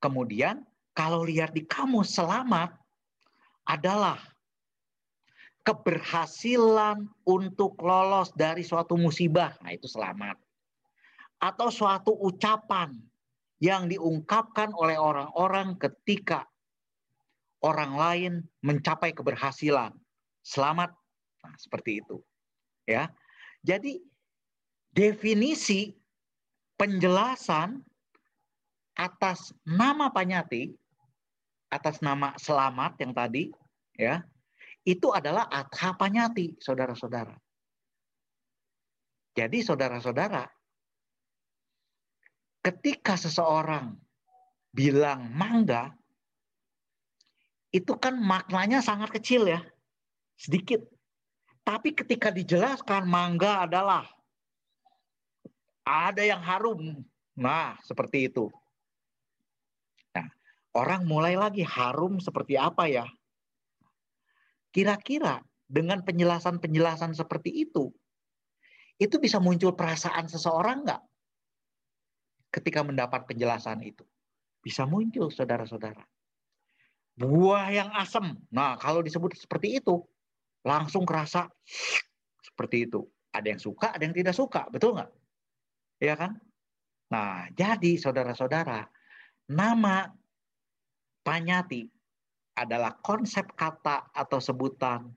[0.00, 0.64] Kemudian
[0.96, 2.72] kalau lihat di kamus Selamat
[3.68, 4.18] adalah
[5.62, 9.54] keberhasilan untuk lolos dari suatu musibah.
[9.60, 10.40] Nah, itu selamat.
[11.40, 12.96] Atau suatu ucapan
[13.60, 16.48] yang diungkapkan oleh orang-orang ketika
[17.60, 18.32] orang lain
[18.64, 19.92] mencapai keberhasilan.
[20.40, 20.96] Selamat
[21.44, 22.20] Nah, seperti itu.
[22.84, 23.12] Ya.
[23.64, 24.00] Jadi
[24.92, 25.92] definisi
[26.80, 27.84] penjelasan
[29.00, 30.68] atas nama Panyati,
[31.72, 33.48] atas nama Selamat yang tadi,
[33.96, 34.20] ya,
[34.84, 37.32] itu adalah Atha Panyati, saudara-saudara.
[39.32, 40.44] Jadi saudara-saudara,
[42.60, 43.96] ketika seseorang
[44.68, 45.96] bilang mangga,
[47.72, 49.64] itu kan maknanya sangat kecil ya,
[50.36, 50.84] sedikit.
[51.64, 54.04] Tapi ketika dijelaskan mangga adalah
[55.86, 57.00] ada yang harum.
[57.38, 58.50] Nah, seperti itu.
[60.70, 63.06] Orang mulai lagi harum seperti apa ya?
[64.70, 67.90] Kira-kira dengan penjelasan-penjelasan seperti itu,
[69.00, 71.02] itu bisa muncul perasaan seseorang nggak?
[72.54, 74.06] Ketika mendapat penjelasan itu.
[74.60, 76.04] Bisa muncul, saudara-saudara.
[77.16, 78.38] Buah yang asam.
[78.52, 80.04] Nah, kalau disebut seperti itu,
[80.62, 81.48] langsung kerasa
[82.44, 83.08] seperti itu.
[83.30, 85.10] Ada yang suka, ada yang tidak suka, betul nggak?
[86.02, 86.36] Ya kan?
[87.10, 88.86] Nah, jadi saudara-saudara,
[89.50, 90.10] nama
[91.20, 91.84] Panyati
[92.56, 95.08] adalah konsep kata atau sebutan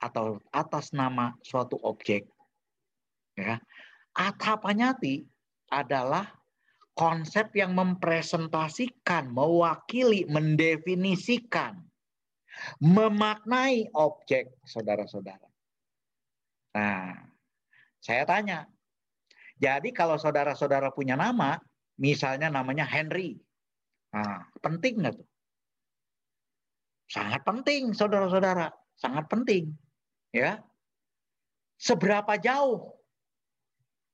[0.00, 2.28] atau atas nama suatu objek.
[3.36, 3.60] Ya.
[4.16, 5.24] Atha Panyati
[5.72, 6.28] adalah
[6.96, 11.86] konsep yang mempresentasikan, mewakili, mendefinisikan
[12.80, 15.48] memaknai objek saudara-saudara.
[16.76, 17.12] Nah,
[18.00, 18.68] saya tanya,
[19.56, 21.56] jadi kalau saudara-saudara punya nama,
[21.96, 23.40] misalnya namanya Henry,
[24.12, 25.28] nah, penting nggak tuh?
[27.06, 29.70] Sangat penting, saudara-saudara, sangat penting,
[30.34, 30.58] ya.
[31.78, 32.96] Seberapa jauh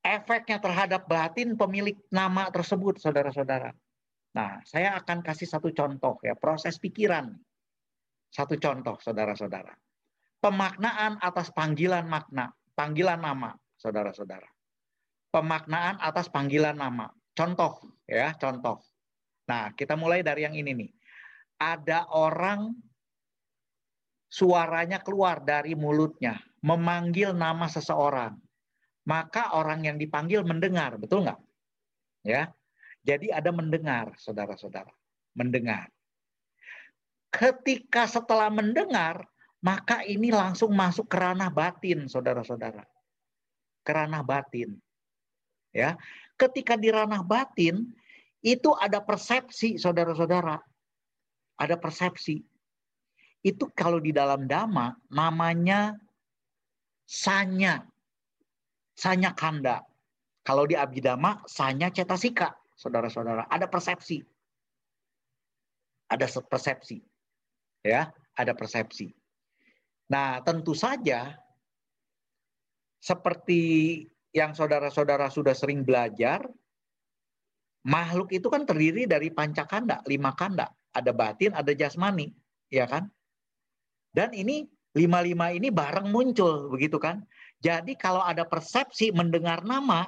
[0.02, 3.72] efeknya terhadap batin pemilik nama tersebut, saudara-saudara?
[4.32, 7.32] Nah, saya akan kasih satu contoh ya, proses pikiran.
[8.32, 9.76] Satu contoh, saudara-saudara.
[10.40, 14.48] Pemaknaan atas panggilan makna, panggilan nama, saudara-saudara.
[15.32, 17.12] Pemaknaan atas panggilan nama.
[17.32, 18.80] Contoh, ya, contoh.
[19.48, 20.90] Nah, kita mulai dari yang ini nih.
[21.62, 22.74] Ada orang
[24.26, 28.34] suaranya keluar dari mulutnya, memanggil nama seseorang.
[29.06, 31.38] Maka orang yang dipanggil mendengar, betul nggak?
[32.26, 32.50] Ya,
[33.06, 34.90] jadi ada mendengar, saudara-saudara.
[35.38, 35.90] Mendengar.
[37.30, 39.26] Ketika setelah mendengar,
[39.62, 42.82] maka ini langsung masuk ke ranah batin, saudara-saudara.
[43.82, 44.78] Ke ranah batin.
[45.74, 45.98] Ya,
[46.38, 47.90] ketika di ranah batin
[48.42, 50.58] itu ada persepsi, saudara-saudara.
[51.62, 52.42] Ada persepsi.
[53.42, 55.94] Itu kalau di dalam dhamma namanya
[57.06, 57.86] sanya.
[58.98, 59.86] Sanya kanda.
[60.42, 63.46] Kalau di abhidhamma sanya cetasika, saudara-saudara.
[63.46, 64.18] Ada persepsi.
[66.10, 66.98] Ada persepsi
[67.82, 69.10] ya ada persepsi.
[70.08, 71.34] Nah, tentu saja
[73.02, 73.60] seperti
[74.32, 76.46] yang saudara-saudara sudah sering belajar,
[77.84, 80.70] makhluk itu kan terdiri dari pancakanda, lima kanda.
[80.92, 82.32] Ada batin, ada jasmani,
[82.68, 83.08] ya kan?
[84.12, 87.24] Dan ini lima-lima ini bareng muncul, begitu kan?
[87.64, 90.04] Jadi kalau ada persepsi mendengar nama,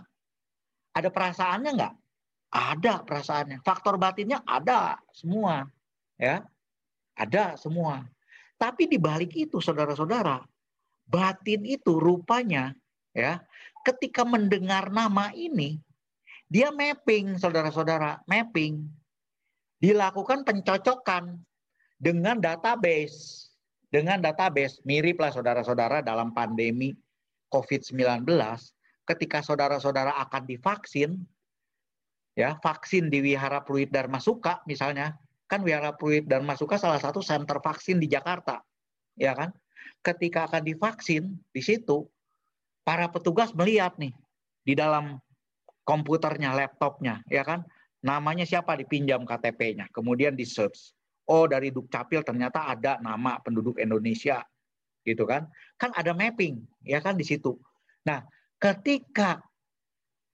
[0.92, 1.94] ada perasaannya nggak?
[2.54, 3.58] Ada perasaannya.
[3.64, 5.64] Faktor batinnya ada semua,
[6.20, 6.44] ya.
[7.16, 8.04] Ada semua.
[8.60, 10.44] Tapi di balik itu saudara-saudara,
[11.08, 12.72] batin itu rupanya
[13.14, 13.40] ya,
[13.86, 15.78] ketika mendengar nama ini
[16.50, 18.84] dia mapping saudara-saudara, mapping.
[19.84, 21.36] Dilakukan pencocokan
[22.00, 23.52] dengan database.
[23.92, 26.96] Dengan database mirip lah saudara-saudara dalam pandemi
[27.52, 28.24] COVID-19
[29.04, 31.20] ketika saudara-saudara akan divaksin
[32.34, 35.14] ya, vaksin di Wihara Pluit Dharma Suka misalnya,
[35.46, 38.60] kan Wihara Pluit dan Masuka salah satu center vaksin di Jakarta,
[39.14, 39.54] ya kan?
[40.02, 42.04] Ketika akan divaksin di situ,
[42.84, 44.12] para petugas melihat nih
[44.66, 45.16] di dalam
[45.86, 47.62] komputernya, laptopnya, ya kan?
[48.04, 50.92] Namanya siapa dipinjam KTP-nya, kemudian di search.
[51.24, 54.44] Oh dari Dukcapil ternyata ada nama penduduk Indonesia,
[55.08, 55.48] gitu kan?
[55.80, 57.56] Kan ada mapping, ya kan di situ.
[58.04, 58.20] Nah,
[58.60, 59.40] ketika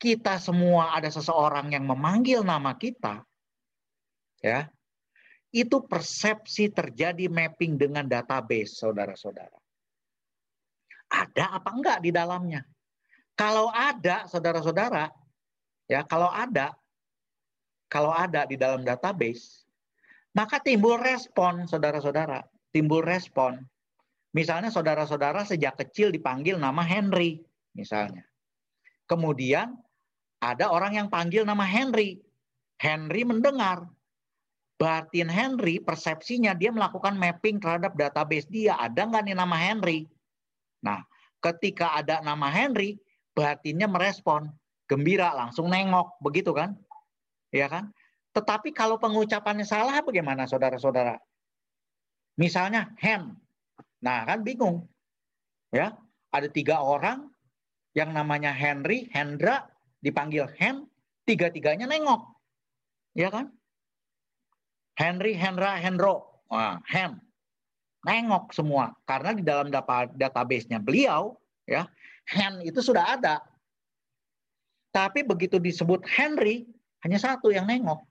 [0.02, 3.22] kita semua ada seseorang yang memanggil nama kita,
[4.42, 4.66] ya
[5.54, 9.58] itu persepsi terjadi mapping dengan database, saudara-saudara.
[11.10, 12.62] Ada apa enggak di dalamnya?
[13.34, 15.10] Kalau ada, saudara-saudara,
[15.90, 16.74] ya kalau ada,
[17.90, 19.66] kalau ada di dalam database,
[20.30, 23.58] maka timbul respon, saudara-saudara, timbul respon.
[24.30, 27.42] Misalnya saudara-saudara sejak kecil dipanggil nama Henry,
[27.74, 28.22] misalnya.
[29.10, 29.74] Kemudian
[30.38, 32.22] ada orang yang panggil nama Henry.
[32.78, 33.90] Henry mendengar,
[34.78, 38.78] batin Henry, persepsinya dia melakukan mapping terhadap database dia.
[38.78, 40.06] Ada nggak nih nama Henry?
[40.80, 41.02] Nah,
[41.42, 42.96] ketika ada nama Henry,
[43.34, 44.48] batinnya merespon.
[44.88, 46.22] Gembira, langsung nengok.
[46.22, 46.78] Begitu kan?
[47.50, 47.90] Ya kan?
[48.30, 51.18] Tetapi kalau pengucapannya salah bagaimana saudara-saudara?
[52.38, 53.34] Misalnya hand.
[54.00, 54.86] Nah kan bingung.
[55.70, 55.94] Ya,
[56.34, 57.30] ada tiga orang
[57.94, 59.70] yang namanya Henry, Hendra,
[60.02, 60.86] dipanggil Hen,
[61.26, 62.22] tiga-tiganya nengok.
[63.14, 63.54] Ya kan?
[64.98, 66.42] Henry, Hendra, Hendro.
[66.50, 66.82] Nah.
[68.06, 68.94] Nengok semua.
[69.06, 69.70] Karena di dalam
[70.16, 71.38] database-nya beliau,
[71.70, 71.86] ya,
[72.30, 73.42] Hen itu sudah ada.
[74.90, 76.66] Tapi begitu disebut Henry,
[77.04, 78.04] hanya satu yang nengok.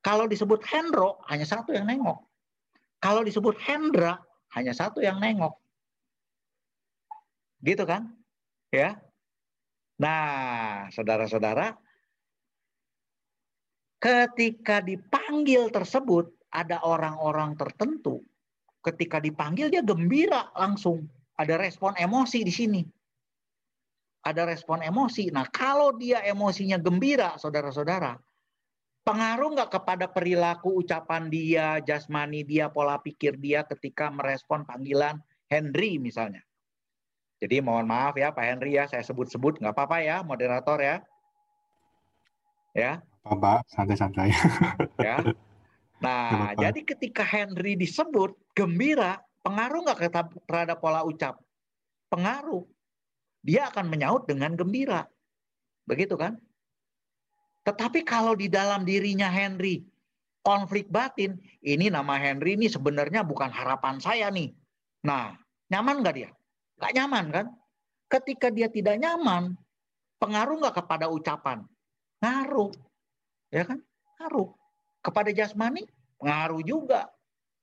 [0.00, 2.24] Kalau disebut Hendro, hanya satu yang nengok.
[3.00, 4.20] Kalau disebut Hendra,
[4.56, 5.56] hanya satu yang nengok.
[7.60, 8.12] Gitu kan?
[8.72, 8.96] Ya.
[10.00, 11.76] Nah, saudara-saudara,
[14.00, 18.24] ketika dipanggil tersebut ada orang-orang tertentu,
[18.80, 21.04] ketika dipanggil dia gembira langsung,
[21.36, 22.82] ada respon emosi di sini.
[24.20, 25.32] Ada respon emosi.
[25.32, 28.20] Nah, kalau dia emosinya gembira, saudara-saudara,
[29.00, 35.96] pengaruh nggak kepada perilaku ucapan dia, jasmani dia, pola pikir dia ketika merespon panggilan Henry
[35.96, 36.44] misalnya.
[37.40, 40.96] Jadi mohon maaf ya Pak Henry ya, saya sebut-sebut nggak apa-apa ya moderator ya.
[42.76, 43.00] Ya.
[43.24, 44.30] Apa, santai-santai.
[45.08, 45.24] ya.
[46.00, 46.60] Nah, apa.
[46.60, 50.12] jadi ketika Henry disebut gembira, pengaruh nggak
[50.44, 51.40] terhadap pola ucap?
[52.12, 52.68] Pengaruh.
[53.40, 55.08] Dia akan menyaut dengan gembira.
[55.88, 56.36] Begitu kan?
[57.64, 59.84] Tetapi kalau di dalam dirinya Henry
[60.40, 64.52] konflik batin, ini nama Henry ini sebenarnya bukan harapan saya nih.
[65.04, 65.36] Nah,
[65.68, 66.30] nyaman nggak dia?
[66.80, 67.46] Gak nyaman kan?
[68.08, 69.54] Ketika dia tidak nyaman,
[70.16, 71.64] pengaruh nggak kepada ucapan?
[72.24, 72.72] Ngaruh.
[73.52, 73.84] Ya kan?
[74.18, 74.48] Ngaruh.
[75.00, 75.84] Kepada jasmani?
[76.20, 77.08] Ngaruh juga.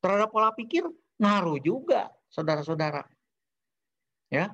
[0.01, 0.85] Terhadap pola pikir?
[1.17, 3.05] Ngaruh juga, saudara-saudara.
[4.29, 4.53] Ya.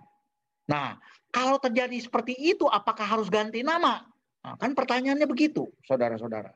[0.69, 0.99] Nah,
[1.34, 4.06] kalau terjadi seperti itu, apakah harus ganti nama?
[4.43, 6.52] Nah, kan pertanyaannya begitu, saudara-saudara.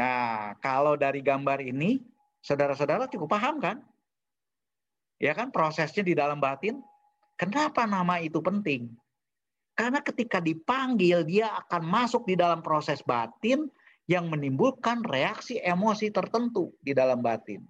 [0.00, 2.00] Nah, kalau dari gambar ini,
[2.40, 3.84] saudara-saudara cukup paham kan?
[5.20, 6.80] Ya kan prosesnya di dalam batin.
[7.36, 8.88] Kenapa nama itu penting?
[9.76, 13.68] Karena ketika dipanggil dia akan masuk di dalam proses batin
[14.08, 17.64] yang menimbulkan reaksi emosi tertentu di dalam batin.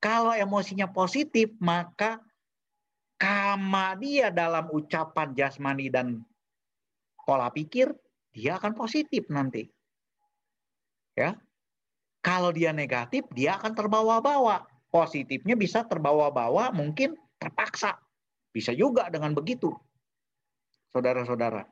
[0.00, 2.20] Kalau emosinya positif, maka
[3.20, 6.24] kama dia dalam ucapan jasmani dan
[7.28, 7.92] pola pikir,
[8.32, 9.68] dia akan positif nanti.
[11.12, 11.36] Ya.
[12.24, 18.00] Kalau dia negatif, dia akan terbawa-bawa positifnya bisa terbawa-bawa mungkin terpaksa.
[18.50, 19.70] Bisa juga dengan begitu.
[20.90, 21.62] Saudara-saudara.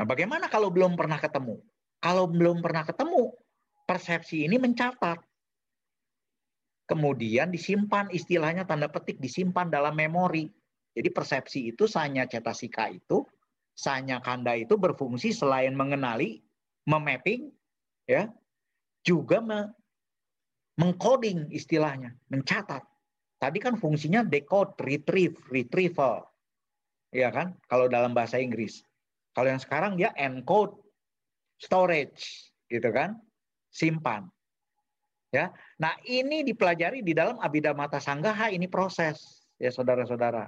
[0.00, 1.60] Nah, bagaimana kalau belum pernah ketemu?
[2.02, 3.30] Kalau belum pernah ketemu,
[3.84, 5.20] persepsi ini mencatat.
[6.92, 10.52] Kemudian disimpan istilahnya tanda petik disimpan dalam memori.
[10.92, 13.24] Jadi persepsi itu sanya cetasika itu,
[13.72, 16.44] sanya kanda itu berfungsi selain mengenali,
[16.84, 17.48] memapping,
[18.04, 18.28] ya,
[19.00, 19.40] juga
[20.76, 22.84] mengcoding istilahnya, mencatat.
[23.40, 26.28] Tadi kan fungsinya decode, retrieve, retrieval.
[27.08, 27.56] Ya kan?
[27.72, 28.84] Kalau dalam bahasa Inggris.
[29.32, 30.76] Kalau yang sekarang dia encode,
[31.56, 33.16] storage, gitu kan?
[33.72, 34.28] Simpan.
[35.32, 35.48] Ya.
[35.80, 40.44] Nah, ini dipelajari di dalam Abhidhamata Sanggaha ini proses ya saudara-saudara.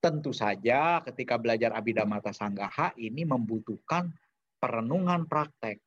[0.00, 4.08] Tentu saja ketika belajar Abhidhamata Sanggaha ini membutuhkan
[4.56, 5.84] perenungan praktek.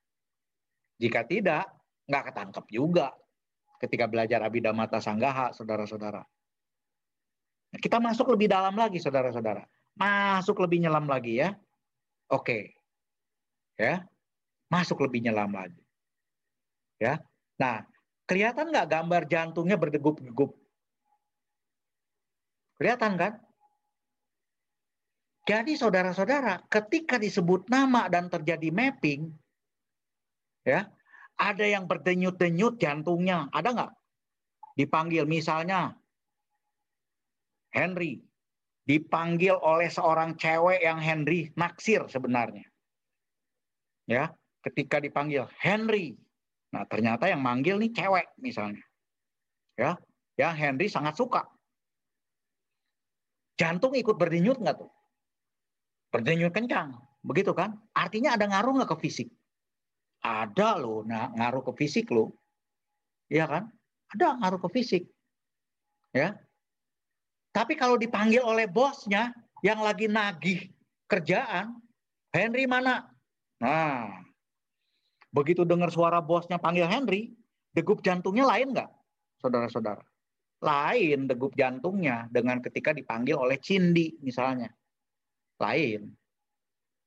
[1.02, 1.66] Jika tidak,
[2.06, 3.10] nggak ketangkep juga
[3.82, 6.22] ketika belajar Abhidhamata Sanggaha, saudara-saudara.
[7.82, 9.66] Kita masuk lebih dalam lagi, saudara-saudara.
[9.98, 11.58] Masuk lebih nyelam lagi ya.
[12.30, 12.78] Oke.
[13.82, 14.06] Ya.
[14.70, 15.82] Masuk lebih nyelam lagi.
[17.02, 17.18] Ya.
[17.58, 17.82] Nah,
[18.32, 20.56] kelihatan nggak gambar jantungnya berdegup-degup?
[22.80, 23.44] Kelihatan kan?
[25.44, 29.28] Jadi saudara-saudara, ketika disebut nama dan terjadi mapping,
[30.64, 30.88] ya,
[31.36, 33.94] ada yang berdenyut-denyut jantungnya, ada nggak?
[34.80, 35.92] Dipanggil misalnya
[37.76, 38.24] Henry,
[38.88, 42.64] dipanggil oleh seorang cewek yang Henry naksir sebenarnya.
[44.08, 44.32] Ya,
[44.64, 46.16] ketika dipanggil Henry,
[46.72, 48.84] nah ternyata yang manggil nih cewek misalnya.
[49.76, 50.00] Ya,
[50.40, 51.48] yang Henry sangat suka.
[53.60, 54.92] Jantung ikut berdenyut nggak tuh?
[56.12, 57.78] Berdenyut kencang, begitu kan?
[57.96, 59.30] Artinya ada ngaruh nggak ke fisik?
[60.22, 62.34] Ada loh nah, ngaruh ke fisik loh.
[63.32, 63.64] Iya kan?
[64.12, 65.04] Ada ngaruh ke fisik.
[66.12, 66.36] Ya.
[67.52, 69.32] Tapi kalau dipanggil oleh bosnya
[69.64, 70.72] yang lagi nagih
[71.08, 71.80] kerjaan,
[72.32, 73.12] Henry mana?
[73.60, 74.24] Nah,
[75.32, 77.32] begitu dengar suara bosnya panggil Henry,
[77.72, 78.92] degup jantungnya lain nggak,
[79.40, 80.04] saudara-saudara?
[80.62, 84.70] Lain degup jantungnya dengan ketika dipanggil oleh Cindy misalnya.
[85.58, 86.14] Lain.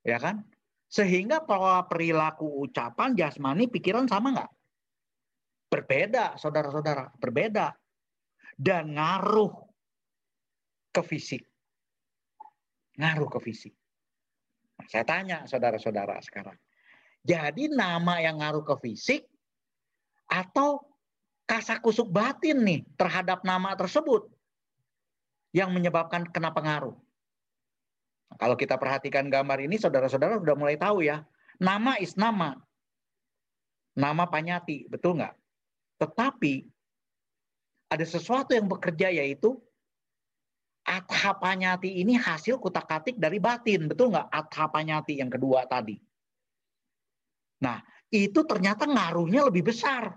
[0.02, 0.42] Ya kan?
[0.90, 4.52] Sehingga pola perilaku ucapan, jasmani, pikiran sama nggak?
[5.70, 7.14] Berbeda, saudara-saudara.
[7.18, 7.74] Berbeda.
[8.54, 9.54] Dan ngaruh
[10.94, 11.42] ke fisik.
[12.94, 13.74] Ngaruh ke fisik.
[14.78, 16.54] Nah, saya tanya saudara-saudara sekarang.
[17.24, 19.24] Jadi nama yang ngaruh ke fisik
[20.28, 20.84] atau
[21.48, 24.28] kasakusuk batin nih terhadap nama tersebut
[25.56, 26.92] yang menyebabkan kena pengaruh.
[28.34, 31.22] Kalau kita perhatikan gambar ini, saudara-saudara sudah mulai tahu ya.
[31.62, 32.58] Nama is nama.
[33.94, 35.34] Nama Panyati, betul nggak?
[36.02, 36.66] Tetapi
[37.94, 39.54] ada sesuatu yang bekerja yaitu
[40.84, 44.28] Athapanyati ini hasil kutak-katik dari batin, betul nggak?
[44.28, 45.96] Athapanyati yang kedua tadi.
[47.64, 47.80] Nah,
[48.12, 50.12] itu ternyata ngaruhnya lebih besar.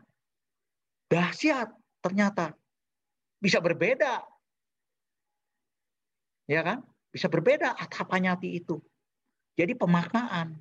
[1.07, 1.71] Dahsyat
[2.03, 2.51] ternyata.
[3.39, 4.19] Bisa berbeda.
[6.51, 6.83] Ya kan?
[7.07, 8.83] Bisa berbeda atapanyati itu.
[9.55, 10.59] Jadi pemaknaan.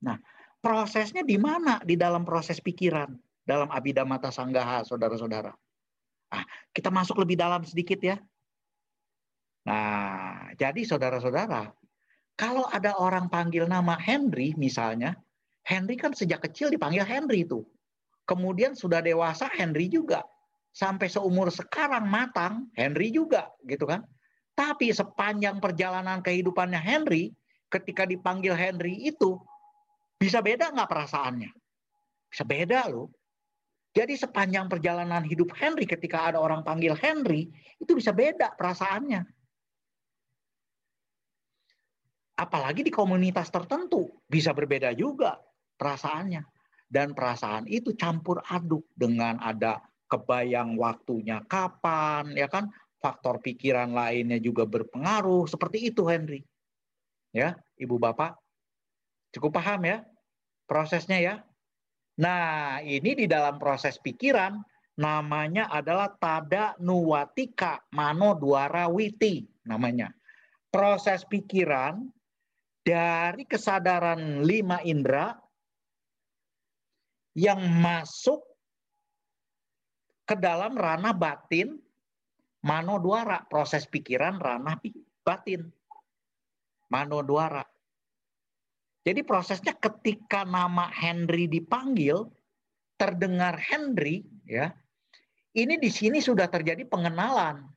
[0.00, 0.16] Nah,
[0.64, 1.84] prosesnya di mana?
[1.84, 3.12] Di dalam proses pikiran.
[3.44, 5.52] Dalam abidamata sanggaha, saudara-saudara.
[6.32, 8.16] Nah, kita masuk lebih dalam sedikit ya.
[9.68, 11.68] Nah, jadi saudara-saudara,
[12.34, 15.14] kalau ada orang panggil nama Henry misalnya,
[15.64, 17.64] Henry kan sejak kecil dipanggil Henry itu.
[18.28, 20.24] Kemudian sudah dewasa Henry juga.
[20.74, 24.04] Sampai seumur sekarang matang Henry juga gitu kan.
[24.54, 27.32] Tapi sepanjang perjalanan kehidupannya Henry,
[27.72, 29.40] ketika dipanggil Henry itu,
[30.20, 31.50] bisa beda nggak perasaannya?
[32.30, 33.10] Bisa beda loh.
[33.94, 39.22] Jadi sepanjang perjalanan hidup Henry ketika ada orang panggil Henry, itu bisa beda perasaannya.
[42.34, 45.38] Apalagi di komunitas tertentu, bisa berbeda juga
[45.84, 46.40] perasaannya.
[46.88, 52.72] Dan perasaan itu campur aduk dengan ada kebayang waktunya kapan, ya kan?
[53.04, 55.44] faktor pikiran lainnya juga berpengaruh.
[55.44, 56.40] Seperti itu Henry.
[57.36, 58.40] Ya, Ibu Bapak.
[59.36, 60.00] Cukup paham ya
[60.64, 61.34] prosesnya ya.
[62.16, 64.62] Nah, ini di dalam proses pikiran
[64.94, 70.14] namanya adalah tada nuwatika mano duara witi namanya.
[70.70, 72.06] Proses pikiran
[72.86, 75.34] dari kesadaran lima indera
[77.34, 78.40] yang masuk
[80.24, 81.84] ke dalam ranah batin
[82.64, 84.80] Mano duara, proses pikiran ranah
[85.20, 85.68] batin.
[86.88, 87.60] Mano duara.
[89.04, 92.24] Jadi prosesnya ketika nama Henry dipanggil,
[92.96, 94.72] terdengar Henry, ya,
[95.52, 97.68] ini di sini sudah terjadi pengenalan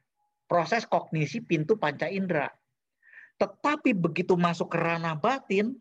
[0.47, 2.47] proses kognisi pintu panca indera.
[3.43, 5.75] Tetapi begitu masuk ke ranah batin,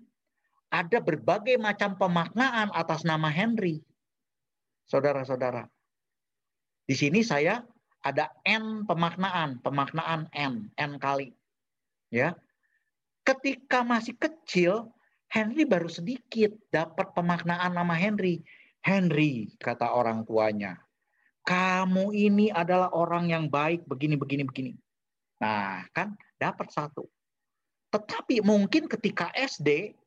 [0.77, 3.81] ada berbagai macam pemaknaan atas nama Henry.
[4.85, 5.65] Saudara-saudara.
[6.85, 7.65] Di sini saya
[8.05, 11.33] ada n pemaknaan, pemaknaan n, n kali.
[12.13, 12.37] Ya.
[13.27, 14.93] Ketika masih kecil,
[15.27, 18.45] Henry baru sedikit dapat pemaknaan nama Henry.
[18.87, 20.79] Henry, kata orang tuanya,
[21.43, 24.73] kamu ini adalah orang yang baik begini begini begini.
[25.43, 27.11] Nah, kan dapat satu.
[27.91, 29.99] Tetapi mungkin ketika SD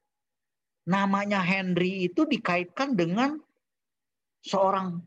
[0.90, 3.38] namanya Henry itu dikaitkan dengan
[4.42, 4.98] seorang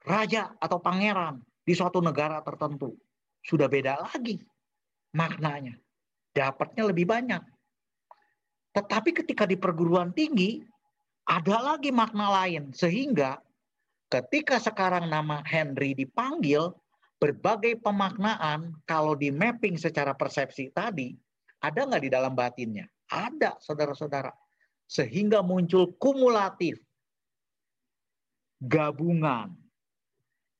[0.00, 2.96] raja atau pangeran di suatu negara tertentu.
[3.44, 4.40] Sudah beda lagi
[5.12, 5.76] maknanya.
[6.32, 7.44] Dapatnya lebih banyak.
[8.72, 10.64] Tetapi ketika di perguruan tinggi,
[11.28, 12.72] ada lagi makna lain.
[12.72, 13.36] Sehingga
[14.08, 16.72] ketika sekarang nama Henry dipanggil,
[17.20, 21.14] berbagai pemaknaan kalau di mapping secara persepsi tadi,
[21.60, 22.88] ada nggak di dalam batinnya?
[23.10, 24.32] Ada, saudara-saudara.
[24.84, 26.80] Sehingga muncul kumulatif,
[28.60, 29.52] gabungan,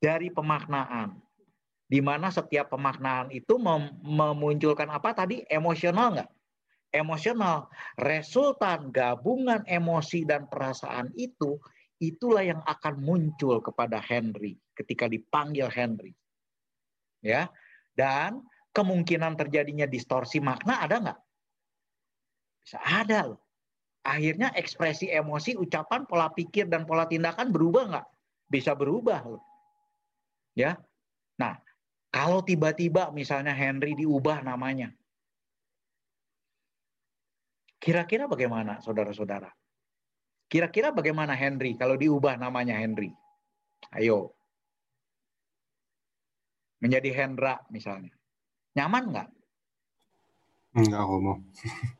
[0.04, 1.16] dari pemaknaan.
[1.88, 5.44] Di mana setiap pemaknaan itu mem memunculkan apa tadi?
[5.48, 6.30] Emosional nggak?
[6.92, 7.68] Emosional.
[8.00, 11.56] Resultan gabungan emosi dan perasaan itu,
[12.00, 16.12] itulah yang akan muncul kepada Henry ketika dipanggil Henry.
[17.24, 17.48] Ya,
[17.96, 18.44] dan
[18.76, 21.20] kemungkinan terjadinya distorsi makna ada nggak?
[22.64, 23.40] Bisa ada loh.
[24.04, 28.06] Akhirnya ekspresi emosi, ucapan, pola pikir, dan pola tindakan berubah nggak?
[28.48, 29.44] Bisa berubah loh.
[30.56, 30.80] Ya.
[31.40, 31.60] Nah,
[32.08, 34.92] kalau tiba-tiba misalnya Henry diubah namanya.
[37.80, 39.52] Kira-kira bagaimana saudara-saudara?
[40.48, 43.12] Kira-kira bagaimana Henry kalau diubah namanya Henry?
[43.92, 44.32] Ayo.
[46.80, 48.12] Menjadi Hendra misalnya.
[48.76, 49.28] Nyaman nggak?
[50.74, 51.38] Enggak, mau.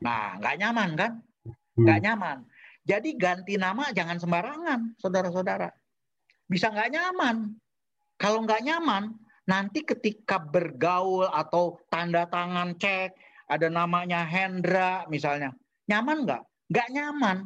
[0.03, 1.11] Nah, nggak nyaman kan?
[1.79, 2.05] Nggak hmm.
[2.05, 2.37] nyaman.
[2.85, 5.71] Jadi ganti nama jangan sembarangan, saudara-saudara.
[6.45, 7.55] Bisa nggak nyaman.
[8.19, 9.15] Kalau nggak nyaman,
[9.47, 13.15] nanti ketika bergaul atau tanda tangan cek,
[13.47, 15.55] ada namanya Hendra misalnya.
[15.87, 16.43] Nyaman nggak?
[16.69, 17.37] Nggak nyaman.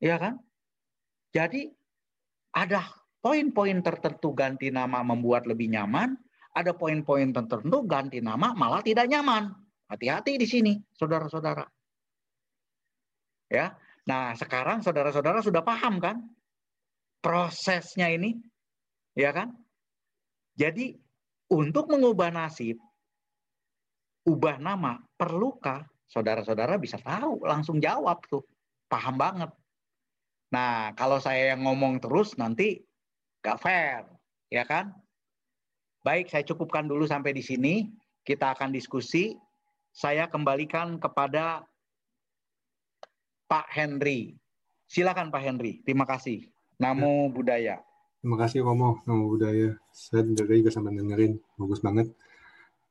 [0.00, 0.40] Ya kan?
[1.36, 1.68] Jadi
[2.56, 2.80] ada
[3.20, 6.16] poin-poin tertentu ganti nama membuat lebih nyaman,
[6.56, 9.65] ada poin-poin tertentu ganti nama malah tidak nyaman.
[9.86, 11.62] Hati-hati di sini, saudara-saudara.
[13.46, 13.78] Ya.
[14.06, 16.22] Nah, sekarang saudara-saudara sudah paham kan
[17.22, 18.38] prosesnya ini?
[19.18, 19.54] Ya kan?
[20.58, 20.98] Jadi
[21.50, 22.78] untuk mengubah nasib,
[24.26, 28.42] ubah nama, perlukah saudara-saudara bisa tahu, langsung jawab tuh.
[28.86, 29.50] Paham banget.
[30.54, 32.78] Nah, kalau saya yang ngomong terus nanti
[33.42, 34.06] gak fair,
[34.50, 34.94] ya kan?
[36.06, 37.90] Baik, saya cukupkan dulu sampai di sini.
[38.22, 39.34] Kita akan diskusi.
[39.96, 41.64] Saya kembalikan kepada
[43.48, 44.36] Pak Henry.
[44.84, 45.80] Silakan Pak Henry.
[45.88, 46.52] Terima kasih.
[46.76, 47.80] Namo budaya.
[48.20, 49.72] Terima kasih Romo, Namo budaya.
[49.96, 51.40] Saya dari juga sampai dengerin.
[51.56, 52.12] Bagus banget.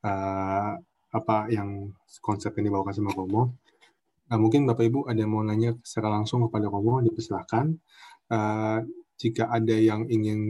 [0.02, 0.82] Uh,
[1.14, 3.54] apa yang konsep yang dibawakan sama Romo.
[4.26, 7.70] Nah, mungkin Bapak Ibu ada yang mau nanya secara langsung kepada Romo, dipersilahkan.
[8.26, 8.82] Uh,
[9.14, 10.42] jika ada yang ingin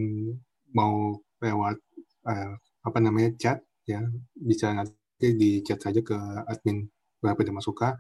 [0.72, 1.76] mau lewat
[2.24, 4.00] uh, apa namanya chat, ya
[4.32, 6.86] bisa nanti di chat saja ke admin
[7.20, 7.96] Bapak Dama Suka,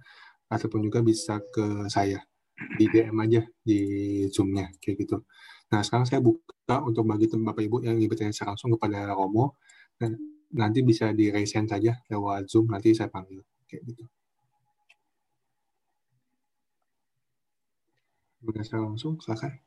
[0.52, 2.20] ataupun juga bisa ke saya
[2.78, 3.78] di DM aja di
[4.32, 5.24] Zoom-nya kayak gitu.
[5.72, 9.58] Nah sekarang saya buka untuk bagi Bapak Ibu yang ingin bertanya secara langsung kepada Romo,
[10.00, 10.16] dan
[10.54, 14.04] nanti bisa di raise saja lewat Zoom, nanti saya panggil kayak gitu.
[18.46, 19.65] Berdasar langsung, silakan.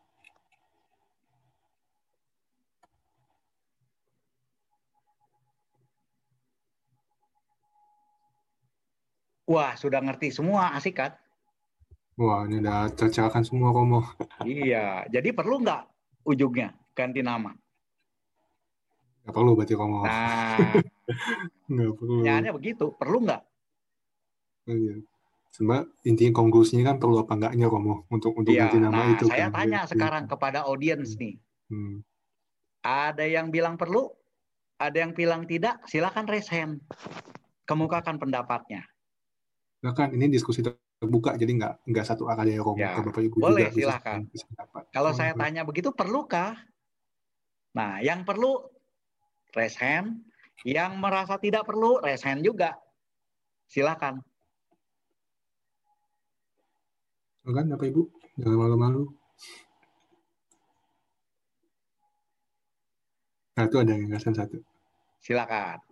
[9.49, 11.17] Wah, sudah ngerti semua, asik kan?
[12.21, 14.05] Wah, ini udah tercerahkan semua, Romo.
[14.45, 15.83] iya, jadi perlu nggak
[16.29, 17.49] ujungnya ganti nama?
[19.25, 20.05] Nggak perlu berarti, Romo.
[20.05, 20.61] Nah,
[21.73, 22.21] nggak perlu.
[22.21, 23.41] Pertanyaannya begitu, perlu nggak?
[24.69, 25.01] Iya
[25.49, 29.25] sebenarnya intinya konklusinya kan perlu apa enggaknya Romo untuk untuk ya, ganti nama nah, itu
[29.27, 29.57] saya kan.
[29.57, 31.35] tanya ya, sekarang kepada audiens nih
[31.73, 32.05] hmm.
[32.85, 34.13] ada yang bilang perlu
[34.79, 36.79] ada yang bilang tidak silakan hand
[37.65, 38.85] kemukakan pendapatnya
[39.79, 43.21] nah kan ini diskusi terbuka jadi nggak nggak satu arah dari Romo ya, ke Bapak
[43.23, 46.59] Ibu boleh juga silakan bisa, bisa kalau oh, saya tanya begitu perlukah
[47.71, 48.59] nah yang perlu
[49.55, 50.19] raise hand
[50.67, 52.75] yang merasa tidak perlu raise hand juga
[53.71, 54.19] silakan
[57.49, 58.01] kan Bapak Ibu?
[58.39, 59.03] Jangan malu-malu.
[63.57, 64.57] Nah, itu ada yang satu.
[65.19, 65.83] Silakan.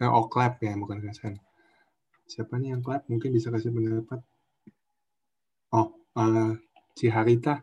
[0.00, 1.36] Nah, oh, clap ya, bukan kasan.
[2.32, 3.04] Siapa nih yang clap?
[3.12, 4.24] Mungkin bisa kasih pendapat.
[5.68, 6.56] Oh, uh,
[6.96, 7.60] si Harita.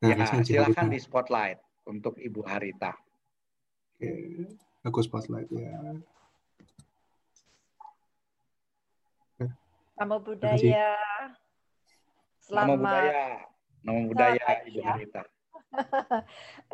[0.00, 0.94] Nah, ya, silakan Harita.
[0.96, 2.96] di spotlight untuk Ibu Harita.
[4.00, 4.48] Oke,
[4.80, 5.76] aku spotlight ya.
[9.96, 10.88] Nama budaya.
[12.40, 13.24] Selamat nama budaya,
[13.84, 15.22] nama budaya Selamat Ibu Harita.
[15.76, 16.24] Oke,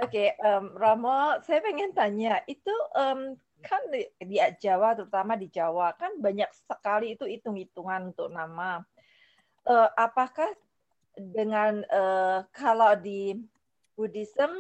[0.07, 5.95] okay, um, Ramo, saya pengen tanya, itu um, kan di, di Jawa, terutama di Jawa,
[5.95, 8.83] kan banyak sekali itu hitung-hitungan untuk nama.
[9.63, 10.51] Uh, apakah
[11.15, 13.39] dengan uh, kalau di
[13.95, 14.51] Buddhism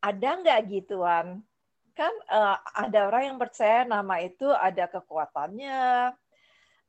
[0.00, 1.44] ada nggak gituan?
[1.92, 6.14] Kan uh, ada orang yang percaya nama itu ada kekuatannya,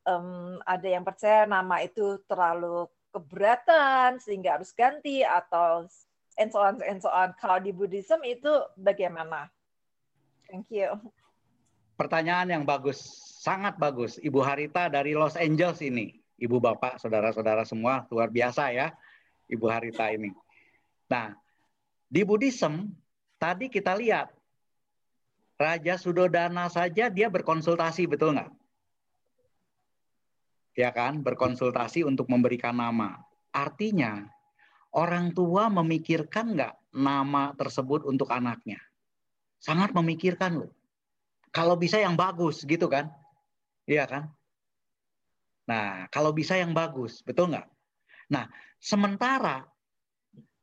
[0.08, 5.90] um, ada yang percaya nama itu terlalu keberatan sehingga harus ganti atau
[6.38, 7.34] and so on and so on.
[7.42, 8.50] Kalau di Buddhism itu
[8.80, 9.50] bagaimana?
[10.50, 10.90] Thank you.
[11.94, 12.98] Pertanyaan yang bagus,
[13.40, 14.18] sangat bagus.
[14.18, 16.18] Ibu Harita dari Los Angeles ini.
[16.40, 18.90] Ibu Bapak, saudara-saudara semua, luar biasa ya.
[19.46, 20.34] Ibu Harita ini.
[21.12, 21.38] Nah,
[22.10, 22.90] di Buddhism
[23.38, 24.34] tadi kita lihat
[25.60, 28.50] Raja Sudodana saja dia berkonsultasi, betul nggak?
[30.80, 33.20] ya kan, berkonsultasi untuk memberikan nama.
[33.52, 34.24] Artinya,
[34.96, 38.80] orang tua memikirkan nggak nama tersebut untuk anaknya?
[39.60, 40.72] Sangat memikirkan loh.
[41.52, 43.12] Kalau bisa yang bagus gitu kan?
[43.90, 44.24] Iya kan?
[45.70, 47.68] Nah, kalau bisa yang bagus, betul nggak?
[48.34, 48.50] Nah,
[48.82, 49.68] sementara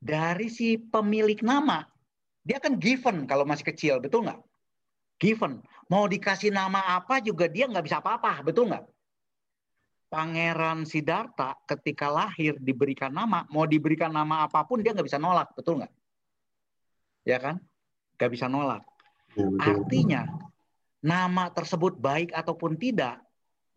[0.02, 1.86] dari si pemilik nama,
[2.42, 4.38] dia kan given kalau masih kecil, betul nggak?
[5.22, 5.62] Given.
[5.86, 8.82] Mau dikasih nama apa juga dia nggak bisa apa-apa, betul nggak?
[10.06, 15.50] Pangeran Siddhartha ketika lahir diberikan nama, mau diberikan nama apa pun dia nggak bisa nolak,
[15.54, 15.92] betul nggak?
[17.26, 17.58] Ya kan?
[18.16, 18.82] Nggak bisa nolak.
[19.36, 20.22] Ya, Artinya
[21.04, 23.20] nama tersebut baik ataupun tidak,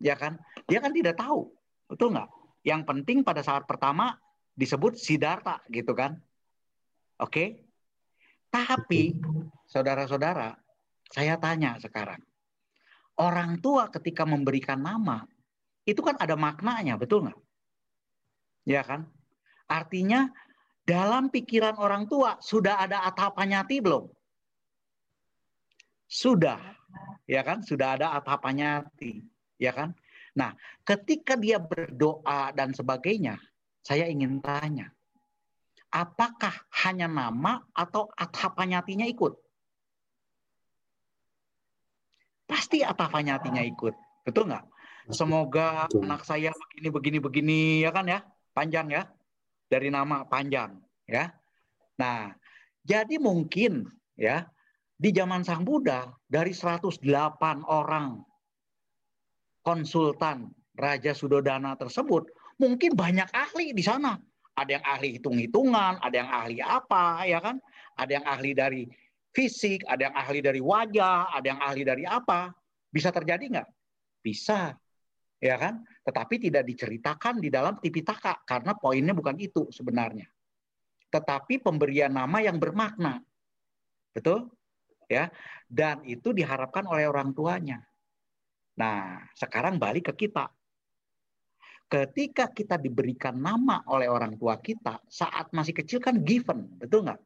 [0.00, 0.40] ya kan?
[0.64, 1.52] Dia kan tidak tahu,
[1.86, 2.28] betul nggak?
[2.64, 4.16] Yang penting pada saat pertama
[4.56, 6.16] disebut Siddhartha, gitu kan?
[7.20, 7.68] Oke?
[8.50, 9.14] Tapi
[9.68, 10.56] saudara-saudara,
[11.12, 12.18] saya tanya sekarang,
[13.20, 15.22] orang tua ketika memberikan nama
[15.84, 17.38] itu kan ada maknanya, betul nggak?
[18.64, 19.06] Ya kan?
[19.70, 20.32] Artinya
[20.82, 24.10] dalam pikiran orang tua sudah ada atapanyati belum?
[26.10, 26.58] Sudah,
[27.30, 27.62] ya kan?
[27.62, 29.22] Sudah ada atapanyati,
[29.62, 29.94] ya kan?
[30.34, 33.38] Nah, ketika dia berdoa dan sebagainya,
[33.78, 34.90] saya ingin tanya,
[35.94, 39.38] apakah hanya nama atau atapanyatinya ikut?
[42.50, 43.94] Pasti atapanyatinya ikut,
[44.26, 44.66] betul nggak?
[45.14, 46.06] Semoga betul.
[46.06, 49.06] anak saya begini begini begini ya kan ya, panjang ya,
[49.70, 50.74] dari nama panjang
[51.06, 51.30] ya.
[51.98, 52.34] Nah,
[52.82, 53.86] jadi mungkin
[54.18, 54.50] ya
[55.00, 57.00] di zaman Sang Buddha dari 108
[57.64, 58.20] orang
[59.64, 62.28] konsultan Raja Sudodana tersebut
[62.60, 64.20] mungkin banyak ahli di sana
[64.60, 67.56] ada yang ahli hitung-hitungan, ada yang ahli apa, ya kan?
[67.96, 68.82] Ada yang ahli dari
[69.32, 72.52] fisik, ada yang ahli dari wajah, ada yang ahli dari apa.
[72.92, 73.68] Bisa terjadi nggak?
[74.20, 74.76] Bisa,
[75.40, 75.80] ya kan?
[76.04, 80.28] Tetapi tidak diceritakan di dalam Tipitaka karena poinnya bukan itu sebenarnya.
[81.08, 83.18] Tetapi pemberian nama yang bermakna,
[84.12, 84.50] betul?
[85.10, 85.26] Ya,
[85.66, 87.82] dan itu diharapkan oleh orang tuanya.
[88.78, 90.54] Nah, sekarang balik ke kita
[91.90, 97.18] ketika kita diberikan nama oleh orang tua kita saat masih kecil kan given, betul nggak?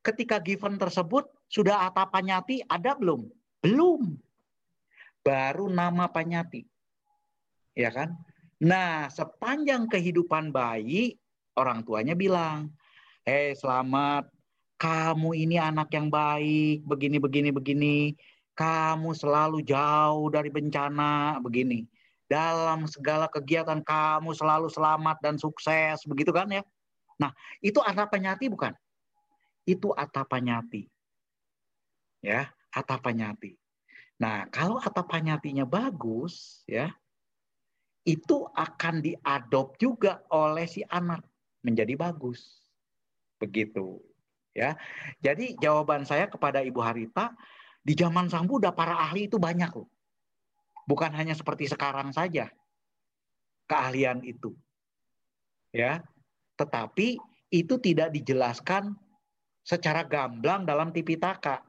[0.00, 3.28] Ketika given tersebut sudah atap panyati ada belum?
[3.60, 4.16] Belum.
[5.20, 6.64] Baru nama panyati.
[7.76, 8.16] Ya kan?
[8.64, 11.16] Nah, sepanjang kehidupan bayi,
[11.56, 12.72] orang tuanya bilang,
[13.24, 14.28] "Eh, selamat.
[14.84, 17.96] Kamu ini anak yang baik, begini begini begini.
[18.52, 21.88] Kamu selalu jauh dari bencana, begini."
[22.24, 26.64] dalam segala kegiatan kamu selalu selamat dan sukses begitu kan ya?
[27.20, 28.72] Nah itu atapanyati bukan?
[29.68, 30.88] Itu atapanyati
[32.24, 33.52] ya atapanyati
[34.16, 36.88] nah kalau atapanyatinya bagus ya
[38.08, 41.24] itu akan diadop juga oleh si anak
[41.64, 42.60] menjadi bagus.
[43.40, 44.00] Begitu
[44.54, 44.78] ya
[45.18, 47.34] jadi jawaban saya kepada Ibu Harita
[47.84, 49.90] di zaman Sang Buddha para ahli itu banyak loh
[50.84, 52.52] Bukan hanya seperti sekarang saja
[53.64, 54.52] keahlian itu.
[55.72, 56.04] Ya.
[56.60, 57.18] Tetapi
[57.50, 58.92] itu tidak dijelaskan
[59.64, 61.64] secara gamblang dalam Tipitaka.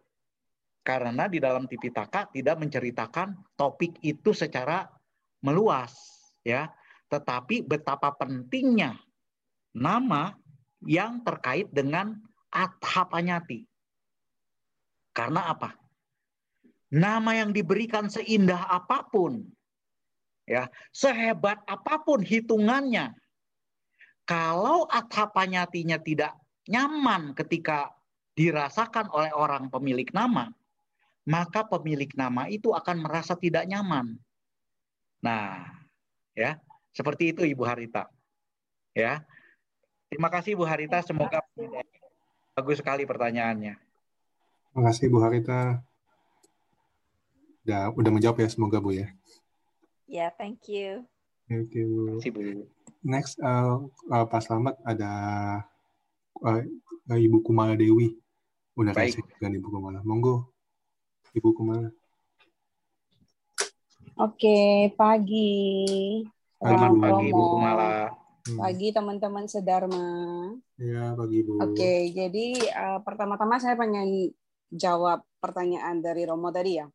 [0.86, 4.86] Karena di dalam Tipitaka tidak menceritakan topik itu secara
[5.42, 5.96] meluas,
[6.46, 6.70] ya.
[7.10, 8.94] Tetapi betapa pentingnya
[9.74, 10.38] nama
[10.86, 12.14] yang terkait dengan
[12.56, 13.68] Athapanyati.
[15.12, 15.76] Karena apa?
[16.96, 19.44] Nama yang diberikan seindah apa pun,
[20.48, 23.12] ya, sehebat apa pun hitungannya,
[24.24, 26.32] kalau atapanyatinya tidak
[26.72, 27.92] nyaman ketika
[28.36, 30.52] dirasakan oleh orang pemilik nama,
[31.28, 34.16] maka pemilik nama itu akan merasa tidak nyaman.
[35.20, 35.68] Nah,
[36.38, 36.60] ya,
[36.94, 38.08] seperti itu Ibu Harita.
[38.96, 39.26] Ya.
[40.08, 41.42] Terima kasih Ibu Harita, semoga
[42.56, 43.76] bagus sekali pertanyaannya.
[44.72, 45.84] Terima kasih Bu Harita
[47.68, 49.12] udah udah menjawab ya semoga Bu ya.
[50.08, 51.04] Ya, yeah, thank you.
[51.52, 52.16] Thank you.
[52.24, 52.64] Terima Bu.
[53.04, 55.12] Next uh, uh, Pak Slamet ada
[56.40, 56.64] uh,
[57.12, 58.16] Ibu Kumala Dewi.
[58.80, 59.20] Udah Baik.
[59.36, 60.00] dengan Ibu Kumala.
[60.08, 60.48] Monggo.
[61.36, 61.92] Ibu Kumala.
[64.16, 66.24] Oke, pagi.
[66.64, 68.16] Selamat pagi Ibu Kumala.
[68.48, 68.60] Hmm.
[68.64, 70.08] Pagi teman-teman Sedharma.
[70.76, 71.64] Ya, pagi Bu.
[71.64, 74.36] Oke, jadi uh, pertama-tama saya pengen
[74.68, 76.88] jawab pertanyaan dari Romo tadi ya.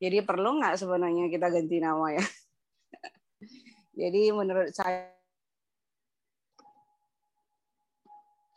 [0.00, 2.24] Jadi perlu nggak sebenarnya kita ganti nama ya?
[4.00, 5.16] Jadi menurut saya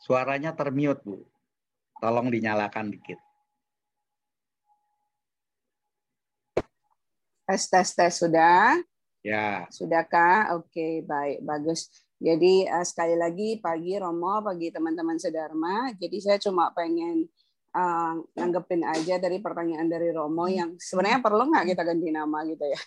[0.00, 1.22] Suaranya termute, Bu.
[2.00, 3.20] Tolong dinyalakan dikit.
[7.44, 8.14] Tes, tes, tes.
[8.16, 8.80] Sudah?
[9.20, 9.68] Ya.
[9.68, 10.56] Sudahkah?
[10.56, 11.44] Oke, baik.
[11.44, 11.86] Bagus.
[12.20, 15.88] Jadi uh, sekali lagi pagi Romo, pagi teman-teman Sedharma.
[15.96, 17.24] Jadi saya cuma pengen
[17.72, 20.52] uh, nanggepin aja dari pertanyaan dari Romo hmm.
[20.52, 22.80] yang sebenarnya perlu nggak kita ganti nama gitu ya.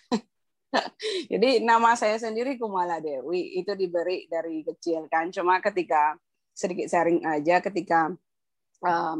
[1.34, 5.34] Jadi nama saya sendiri Kumala Dewi itu diberi dari kecil kan.
[5.34, 6.14] Cuma ketika
[6.54, 8.14] sedikit sharing aja ketika
[8.86, 9.18] um,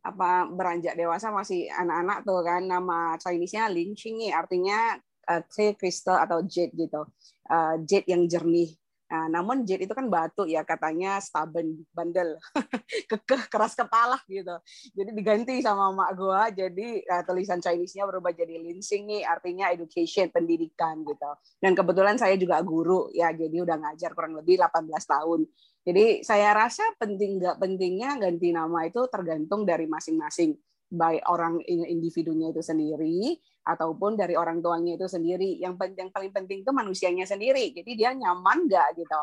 [0.00, 3.92] apa beranjak dewasa masih anak-anak tuh kan nama Chinese-nya Lin
[4.32, 4.96] artinya
[5.28, 7.04] uh, clear crystal atau jade gitu.
[7.52, 8.72] Uh, jade yang jernih
[9.06, 12.34] Nah, namun jade itu kan batu ya katanya stubborn, bandel,
[13.10, 14.58] kekeh, keras kepala gitu.
[14.98, 20.26] Jadi diganti sama mak gua jadi uh, tulisan Chinese-nya berubah jadi linsing nih artinya education,
[20.34, 21.30] pendidikan gitu.
[21.62, 25.46] Dan kebetulan saya juga guru ya jadi udah ngajar kurang lebih 18 tahun.
[25.86, 30.58] Jadi saya rasa penting nggak pentingnya ganti nama itu tergantung dari masing-masing
[30.90, 35.58] baik orang individunya itu sendiri ataupun dari orang tuanya itu sendiri.
[35.58, 37.74] Yang yang paling penting itu manusianya sendiri.
[37.74, 39.20] Jadi dia nyaman nggak gitu.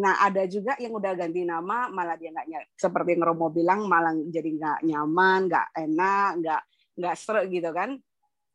[0.00, 4.16] Nah ada juga yang udah ganti nama malah dia nggak seperti yang Romo bilang malah
[4.16, 6.62] jadi nggak nyaman, nggak enak, nggak
[6.96, 8.00] nggak seru gitu kan.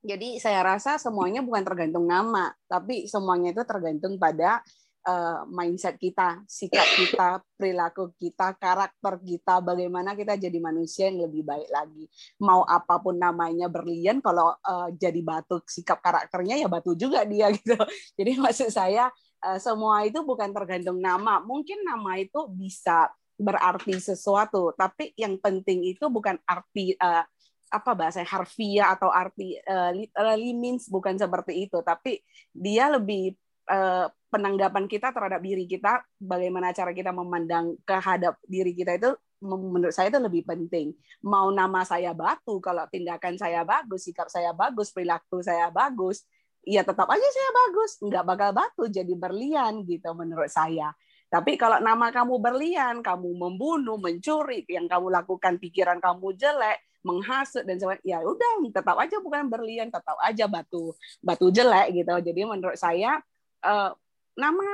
[0.07, 4.61] Jadi saya rasa semuanya bukan tergantung nama, tapi semuanya itu tergantung pada
[5.07, 11.47] uh, mindset kita, sikap kita, perilaku kita, karakter kita, bagaimana kita jadi manusia yang lebih
[11.47, 12.05] baik lagi.
[12.43, 17.47] Mau apa pun namanya berlian, kalau uh, jadi batu sikap karakternya ya batu juga dia
[17.57, 17.79] gitu.
[18.19, 19.07] Jadi maksud saya
[19.47, 21.39] uh, semua itu bukan tergantung nama.
[21.39, 27.23] Mungkin nama itu bisa berarti sesuatu, tapi yang penting itu bukan arti uh,
[27.67, 30.55] apa bahasa harfiah atau arti uh, literally
[30.89, 33.37] bukan seperti itu, tapi dia lebih
[33.67, 39.11] uh, penanggapan kita terhadap diri kita, bagaimana cara kita memandang kehadap diri kita itu
[39.43, 40.97] menurut saya itu lebih penting.
[41.23, 46.25] Mau nama saya batu, kalau tindakan saya bagus, sikap saya bagus, perilaku saya bagus,
[46.65, 50.91] ya tetap aja saya bagus, nggak bakal batu jadi berlian gitu menurut saya.
[51.27, 57.63] Tapi kalau nama kamu berlian, kamu membunuh, mencuri, yang kamu lakukan pikiran kamu jelek, menghasut
[57.67, 62.15] dan sebagainya, ya udah tetap aja bukan berlian, tetap aja batu batu jelek gitu.
[62.19, 63.19] Jadi menurut saya
[63.63, 63.91] eh,
[64.37, 64.65] nama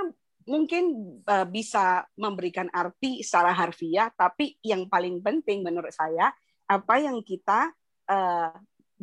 [0.43, 0.83] mungkin
[1.23, 6.35] uh, bisa memberikan arti secara harfiah, tapi yang paling penting menurut saya
[6.67, 7.71] apa yang kita
[8.11, 8.51] uh,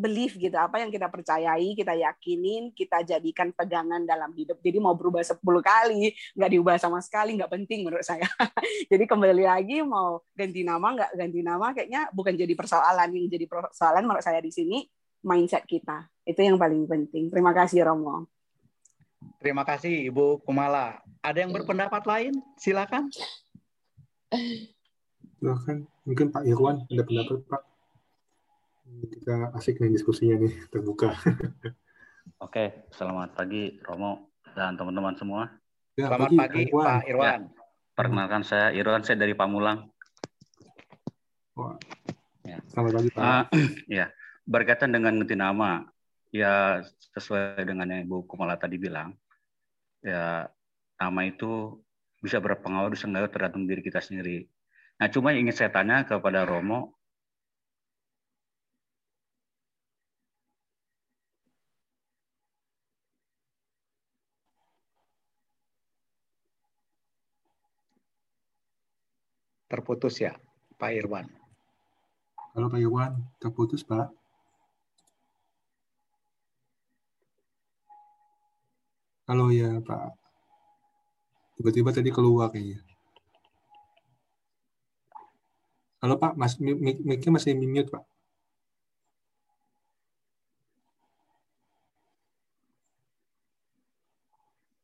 [0.00, 4.56] believe gitu, apa yang kita percayai, kita yakinin, kita jadikan pegangan dalam hidup.
[4.64, 8.24] Jadi mau berubah 10 kali, nggak diubah sama sekali, nggak penting menurut saya.
[8.92, 13.08] jadi kembali lagi mau ganti nama, nggak ganti nama, kayaknya bukan jadi persoalan.
[13.12, 14.88] Yang jadi persoalan menurut saya di sini
[15.20, 16.08] mindset kita.
[16.24, 17.28] Itu yang paling penting.
[17.28, 18.39] Terima kasih Romo.
[19.40, 21.00] Terima kasih Ibu Kumala.
[21.24, 22.32] Ada yang berpendapat lain?
[22.60, 23.08] Silakan.
[25.40, 25.88] Silakan.
[26.04, 27.62] Mungkin Pak Irwan ada pendapat Pak.
[28.90, 31.16] Kita asik nih diskusinya nih terbuka.
[32.44, 35.48] Oke, selamat pagi Romo dan teman-teman semua.
[35.96, 36.84] Ya, selamat pagi, pagi Irwan.
[36.84, 37.24] Pak Irwan.
[37.24, 37.36] Ya,
[37.96, 39.88] perkenalkan saya Irwan, saya dari Pamulang.
[41.56, 41.76] Wah.
[42.44, 42.58] Ya.
[42.72, 43.24] Selamat pagi Pak.
[43.24, 43.44] Uh,
[44.00, 44.06] ya,
[44.48, 45.84] berkaitan dengan ngerti nama,
[46.30, 46.82] ya
[47.14, 49.14] sesuai dengan yang Ibu Kumala tadi bilang,
[50.02, 50.46] ya
[51.00, 51.82] nama itu
[52.22, 54.46] bisa berpengaruh nggak tergantung diri kita sendiri.
[55.00, 56.92] Nah, cuma ingin saya tanya kepada Romo,
[69.70, 70.36] terputus ya,
[70.76, 71.26] Pak Irwan.
[72.52, 74.19] Kalau Pak Irwan terputus, Pak.
[79.30, 80.10] Halo ya Pak.
[81.54, 82.82] Tiba-tiba tadi keluar kayaknya.
[86.02, 88.02] Halo Pak, Mas, mic-nya masih mute Pak.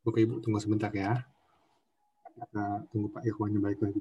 [0.07, 1.27] Oke Ibu, tunggu sebentar ya.
[2.39, 3.99] Kita tunggu Pak Irwannya balik lagi.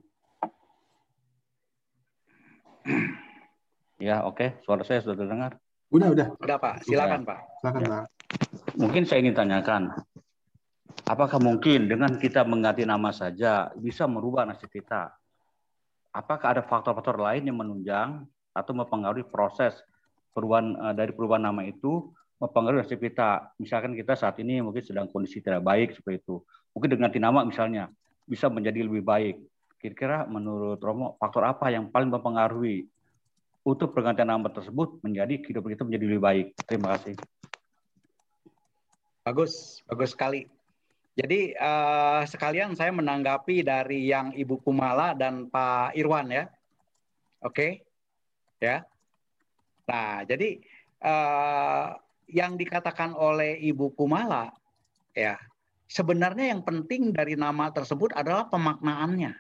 [3.98, 4.38] Ya, oke.
[4.38, 4.50] Okay.
[4.62, 5.58] Suara saya sudah terdengar.
[5.90, 6.38] Udah, udah.
[6.38, 6.86] Udah, Pak.
[6.86, 7.40] Silakan, Pak.
[7.66, 7.90] Silakan, ya.
[7.90, 8.06] Pak.
[8.78, 9.90] Mungkin saya ingin tanyakan,
[11.04, 15.12] Apakah mungkin dengan kita mengganti nama saja bisa merubah nasib kita?
[16.16, 18.24] Apakah ada faktor-faktor lain yang menunjang
[18.56, 19.76] atau mempengaruhi proses
[20.32, 23.52] perubahan eh, dari perubahan nama itu mempengaruhi nasib kita?
[23.60, 26.40] Misalkan kita saat ini mungkin sedang kondisi tidak baik seperti itu.
[26.72, 27.92] Mungkin dengan nama misalnya
[28.24, 29.36] bisa menjadi lebih baik.
[29.78, 32.88] Kira-kira menurut Romo faktor apa yang paling mempengaruhi
[33.66, 36.46] untuk pergantian nama tersebut menjadi kehidupan kita menjadi lebih baik?
[36.66, 37.14] Terima kasih.
[39.26, 40.46] Bagus, bagus sekali.
[41.16, 46.44] Jadi uh, sekalian saya menanggapi dari yang Ibu Kumala dan Pak Irwan ya.
[47.40, 47.56] Oke.
[47.56, 47.72] Okay?
[48.60, 48.84] Ya.
[49.88, 50.60] Nah, jadi
[51.00, 51.96] uh,
[52.28, 54.52] yang dikatakan oleh Ibu Kumala
[55.16, 55.40] ya,
[55.88, 59.32] sebenarnya yang penting dari nama tersebut adalah pemaknaannya.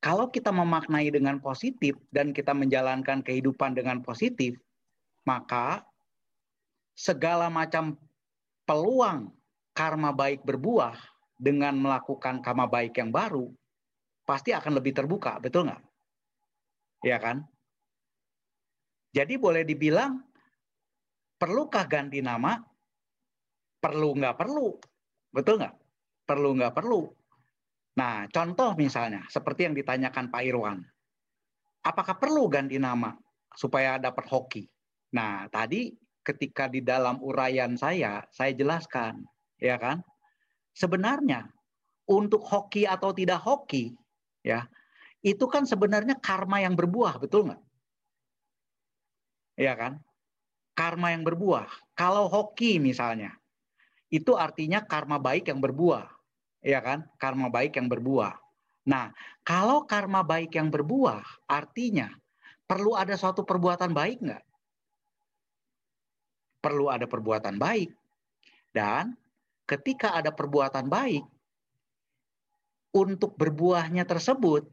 [0.00, 4.56] Kalau kita memaknai dengan positif dan kita menjalankan kehidupan dengan positif,
[5.24, 5.84] maka
[6.96, 7.96] segala macam
[8.64, 9.39] peluang
[9.80, 10.92] karma baik berbuah
[11.40, 13.48] dengan melakukan karma baik yang baru,
[14.28, 15.80] pasti akan lebih terbuka, betul nggak?
[17.00, 17.48] Ya kan?
[19.16, 20.20] Jadi boleh dibilang,
[21.40, 22.60] perlukah ganti nama?
[23.80, 24.76] Perlu nggak perlu,
[25.32, 25.74] betul nggak?
[26.28, 27.08] Perlu nggak perlu.
[27.96, 30.84] Nah, contoh misalnya, seperti yang ditanyakan Pak Irwan.
[31.80, 33.16] Apakah perlu ganti nama
[33.56, 34.68] supaya dapat hoki?
[35.16, 35.88] Nah, tadi
[36.20, 39.24] ketika di dalam uraian saya, saya jelaskan
[39.62, 40.02] ya kan?
[40.74, 41.46] Sebenarnya
[42.08, 43.94] untuk hoki atau tidak hoki,
[44.42, 44.66] ya
[45.20, 47.62] itu kan sebenarnya karma yang berbuah, betul nggak?
[49.60, 50.00] Ya kan?
[50.80, 51.68] karma yang berbuah.
[51.92, 53.36] Kalau hoki misalnya,
[54.08, 56.08] itu artinya karma baik yang berbuah.
[56.64, 57.04] Ya kan?
[57.20, 58.40] Karma baik yang berbuah.
[58.88, 59.12] Nah,
[59.44, 62.08] kalau karma baik yang berbuah, artinya
[62.64, 64.44] perlu ada suatu perbuatan baik nggak?
[66.64, 67.92] Perlu ada perbuatan baik.
[68.72, 69.12] Dan
[69.70, 71.22] ketika ada perbuatan baik,
[72.90, 74.66] untuk berbuahnya tersebut,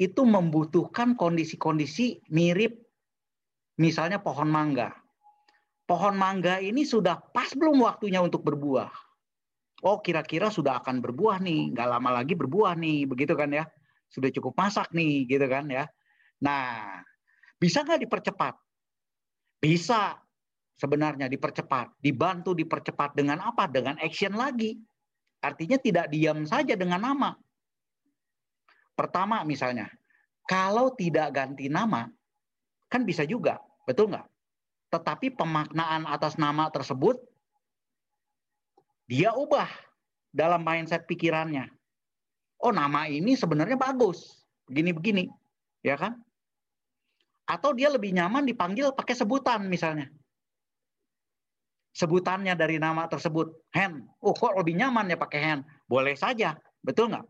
[0.00, 2.80] itu membutuhkan kondisi-kondisi mirip
[3.76, 4.96] misalnya pohon mangga.
[5.84, 8.88] Pohon mangga ini sudah pas belum waktunya untuk berbuah?
[9.84, 13.64] Oh kira-kira sudah akan berbuah nih, nggak lama lagi berbuah nih, begitu kan ya?
[14.08, 15.84] Sudah cukup masak nih, gitu kan ya?
[16.40, 16.98] Nah,
[17.60, 18.54] bisa nggak dipercepat?
[19.58, 20.18] Bisa
[20.78, 23.66] sebenarnya dipercepat, dibantu dipercepat dengan apa?
[23.66, 24.78] Dengan action lagi.
[25.42, 27.30] Artinya tidak diam saja dengan nama.
[28.94, 29.86] Pertama misalnya,
[30.46, 32.10] kalau tidak ganti nama,
[32.90, 34.26] kan bisa juga, betul nggak?
[34.90, 37.20] Tetapi pemaknaan atas nama tersebut,
[39.06, 39.70] dia ubah
[40.34, 41.70] dalam mindset pikirannya.
[42.58, 45.30] Oh nama ini sebenarnya bagus, begini-begini,
[45.86, 46.18] ya kan?
[47.46, 50.10] Atau dia lebih nyaman dipanggil pakai sebutan misalnya.
[51.98, 54.06] Sebutannya dari nama tersebut, hand.
[54.22, 55.62] Oh kok lebih nyaman ya pakai hand?
[55.90, 57.26] Boleh saja, betul nggak?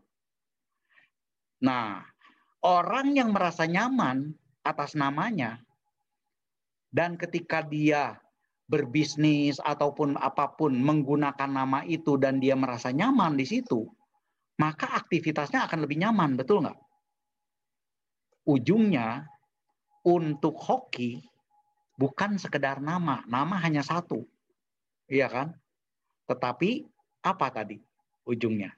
[1.65, 2.05] Nah,
[2.61, 4.29] orang yang merasa nyaman
[4.61, 5.57] atas namanya
[6.93, 8.21] dan ketika dia
[8.69, 13.89] berbisnis ataupun apa pun menggunakan nama itu dan dia merasa nyaman di situ,
[14.61, 16.77] maka aktivitasnya akan lebih nyaman, betul nggak?
[18.45, 19.25] Ujungnya
[20.05, 21.25] untuk hoki
[21.97, 24.29] bukan sekedar nama, nama hanya satu,
[25.09, 25.57] iya kan?
[26.29, 26.85] Tetapi
[27.25, 27.81] apa tadi
[28.23, 28.71] ujungnya?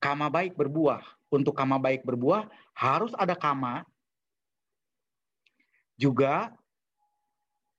[0.00, 1.00] Kama baik berbuah,
[1.34, 3.82] untuk kama baik berbuah harus ada kama
[5.94, 6.50] juga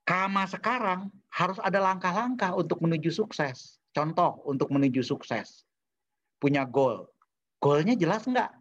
[0.08, 3.82] kama sekarang harus ada langkah-langkah untuk menuju sukses.
[3.92, 5.64] Contoh untuk menuju sukses.
[6.40, 7.08] Punya goal.
[7.64, 8.54] Goalnya jelas enggak?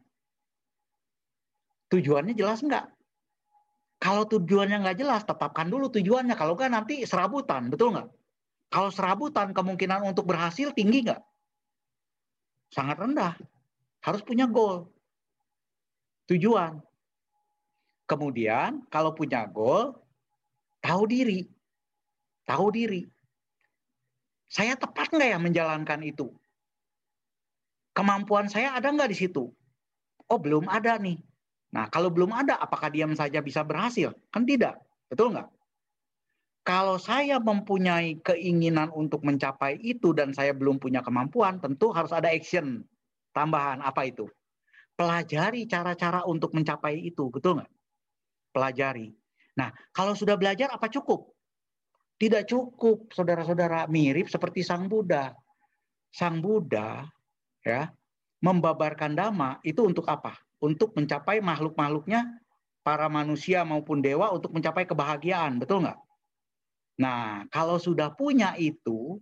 [1.93, 2.89] Tujuannya jelas enggak?
[4.01, 6.35] Kalau tujuannya enggak jelas, tetapkan dulu tujuannya.
[6.35, 8.09] Kalau enggak nanti serabutan, betul enggak?
[8.69, 11.23] Kalau serabutan, kemungkinan untuk berhasil tinggi enggak?
[12.75, 13.39] Sangat rendah
[14.05, 14.91] harus punya goal.
[16.29, 16.81] Tujuan.
[18.05, 19.97] Kemudian kalau punya goal,
[20.85, 21.49] tahu diri.
[22.45, 23.09] Tahu diri.
[24.53, 26.29] Saya tepat nggak ya menjalankan itu?
[27.97, 29.49] Kemampuan saya ada nggak di situ?
[30.29, 31.17] Oh belum ada nih.
[31.73, 34.13] Nah kalau belum ada, apakah diam saja bisa berhasil?
[34.29, 34.79] Kan tidak.
[35.09, 35.49] Betul nggak?
[36.65, 42.33] Kalau saya mempunyai keinginan untuk mencapai itu dan saya belum punya kemampuan, tentu harus ada
[42.33, 42.81] action
[43.37, 44.25] tambahan apa itu?
[44.97, 47.71] Pelajari cara-cara untuk mencapai itu, betul nggak?
[48.57, 49.13] Pelajari.
[49.61, 51.37] Nah, kalau sudah belajar apa cukup?
[52.17, 55.37] Tidak cukup, saudara-saudara, mirip seperti Sang Buddha.
[56.17, 57.05] Sang Buddha
[57.61, 57.93] ya
[58.41, 60.33] membabarkan dhamma itu untuk apa?
[60.65, 62.41] Untuk mencapai makhluk-makhluknya
[62.81, 66.04] para manusia maupun dewa untuk mencapai kebahagiaan, betul nggak?
[67.01, 69.19] Nah, kalau sudah punya itu,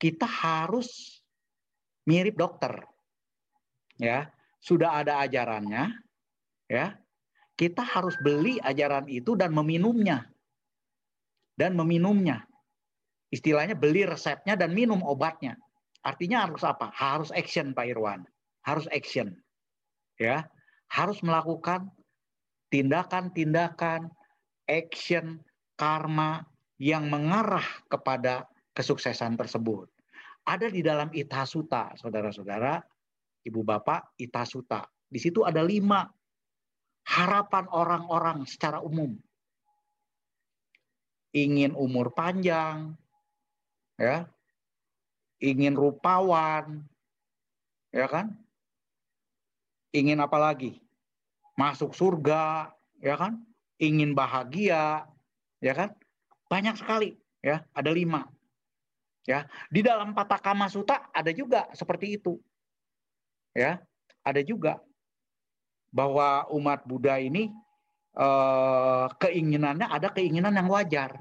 [0.00, 1.20] kita harus
[2.08, 2.84] mirip dokter
[4.00, 4.28] ya.
[4.60, 5.92] Sudah ada ajarannya
[6.68, 6.96] ya.
[7.56, 10.28] Kita harus beli ajaran itu dan meminumnya.
[11.56, 12.44] Dan meminumnya.
[13.32, 15.56] Istilahnya beli resepnya dan minum obatnya.
[16.04, 16.92] Artinya harus apa?
[16.92, 18.28] Harus action Pak Irwan.
[18.64, 19.32] Harus action
[20.20, 20.44] ya.
[20.92, 21.88] Harus melakukan
[22.68, 24.12] tindakan-tindakan
[24.68, 25.40] action
[25.80, 26.44] karma
[26.76, 28.44] yang mengarah kepada
[28.76, 29.88] kesuksesan tersebut
[30.46, 32.78] ada di dalam Itasuta saudara-saudara
[33.42, 34.86] Ibu Bapak Itasuta.
[35.06, 36.06] Di situ ada lima
[37.06, 39.14] harapan orang-orang secara umum.
[41.34, 42.96] Ingin umur panjang,
[44.00, 44.26] ya,
[45.38, 46.82] ingin rupawan,
[47.92, 48.34] ya kan?
[49.92, 50.80] Ingin apa lagi?
[51.54, 53.44] Masuk surga, ya kan?
[53.76, 55.04] Ingin bahagia,
[55.60, 55.92] ya kan?
[56.46, 57.66] Banyak sekali, ya.
[57.74, 58.26] Ada lima,
[59.26, 59.44] ya.
[59.68, 62.38] Di dalam Patakama Suta ada juga seperti itu.
[63.52, 63.82] Ya.
[64.22, 64.82] Ada juga
[65.90, 67.50] bahwa umat Buddha ini
[68.14, 71.18] eh, keinginannya ada keinginan yang wajar.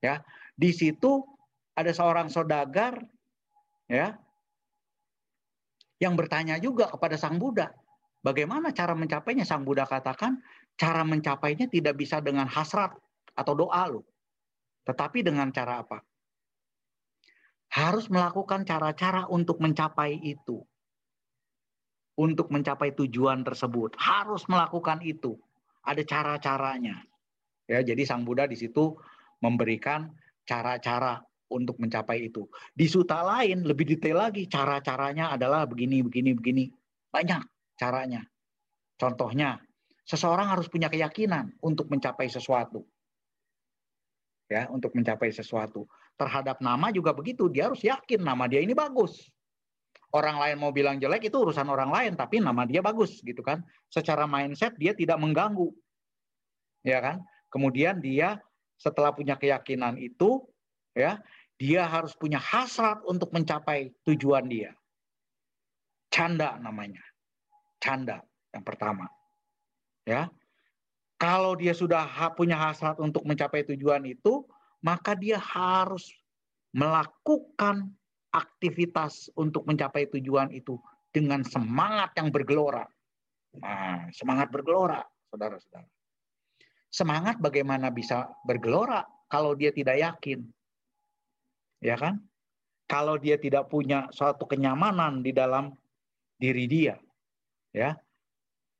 [0.00, 0.24] Ya.
[0.56, 1.24] Di situ
[1.72, 3.00] ada seorang saudagar
[3.88, 4.12] ya
[6.00, 7.72] yang bertanya juga kepada sang Buddha
[8.24, 9.44] bagaimana cara mencapainya?
[9.48, 10.40] Sang Buddha katakan
[10.76, 12.92] cara mencapainya tidak bisa dengan hasrat
[13.40, 14.04] atau doa lo
[14.84, 16.04] tetapi dengan cara apa
[17.72, 20.60] harus melakukan cara-cara untuk mencapai itu
[22.20, 23.96] untuk mencapai tujuan tersebut.
[23.96, 25.40] Harus melakukan itu.
[25.80, 27.00] Ada cara-caranya.
[27.64, 29.00] Ya, jadi Sang Buddha di situ
[29.40, 30.12] memberikan
[30.44, 32.44] cara-cara untuk mencapai itu.
[32.76, 36.64] Di suta lain lebih detail lagi cara-caranya adalah begini begini begini.
[37.08, 37.42] Banyak
[37.80, 38.20] caranya.
[39.00, 39.56] Contohnya,
[40.04, 42.84] seseorang harus punya keyakinan untuk mencapai sesuatu.
[44.50, 45.86] Ya, untuk mencapai sesuatu.
[46.18, 49.30] Terhadap nama juga begitu, dia harus yakin nama dia ini bagus.
[50.10, 53.62] Orang lain mau bilang jelek itu urusan orang lain, tapi nama dia bagus gitu kan.
[53.86, 55.70] Secara mindset dia tidak mengganggu.
[56.82, 57.22] Ya kan?
[57.46, 58.42] Kemudian dia
[58.74, 60.42] setelah punya keyakinan itu
[60.98, 61.22] ya,
[61.54, 64.74] dia harus punya hasrat untuk mencapai tujuan dia.
[66.10, 67.06] Canda namanya.
[67.78, 68.18] Canda
[68.50, 69.06] yang pertama.
[70.02, 70.26] Ya.
[71.20, 74.48] Kalau dia sudah punya hasrat untuk mencapai tujuan itu,
[74.80, 76.08] maka dia harus
[76.72, 77.92] melakukan
[78.32, 80.80] aktivitas untuk mencapai tujuan itu
[81.12, 82.88] dengan semangat yang bergelora.
[83.60, 85.84] Nah, semangat bergelora, saudara-saudara.
[86.88, 90.48] Semangat bagaimana bisa bergelora kalau dia tidak yakin
[91.80, 92.20] ya kan?
[92.86, 95.70] Kalau dia tidak punya suatu kenyamanan di dalam
[96.36, 96.98] diri dia,
[97.70, 97.94] ya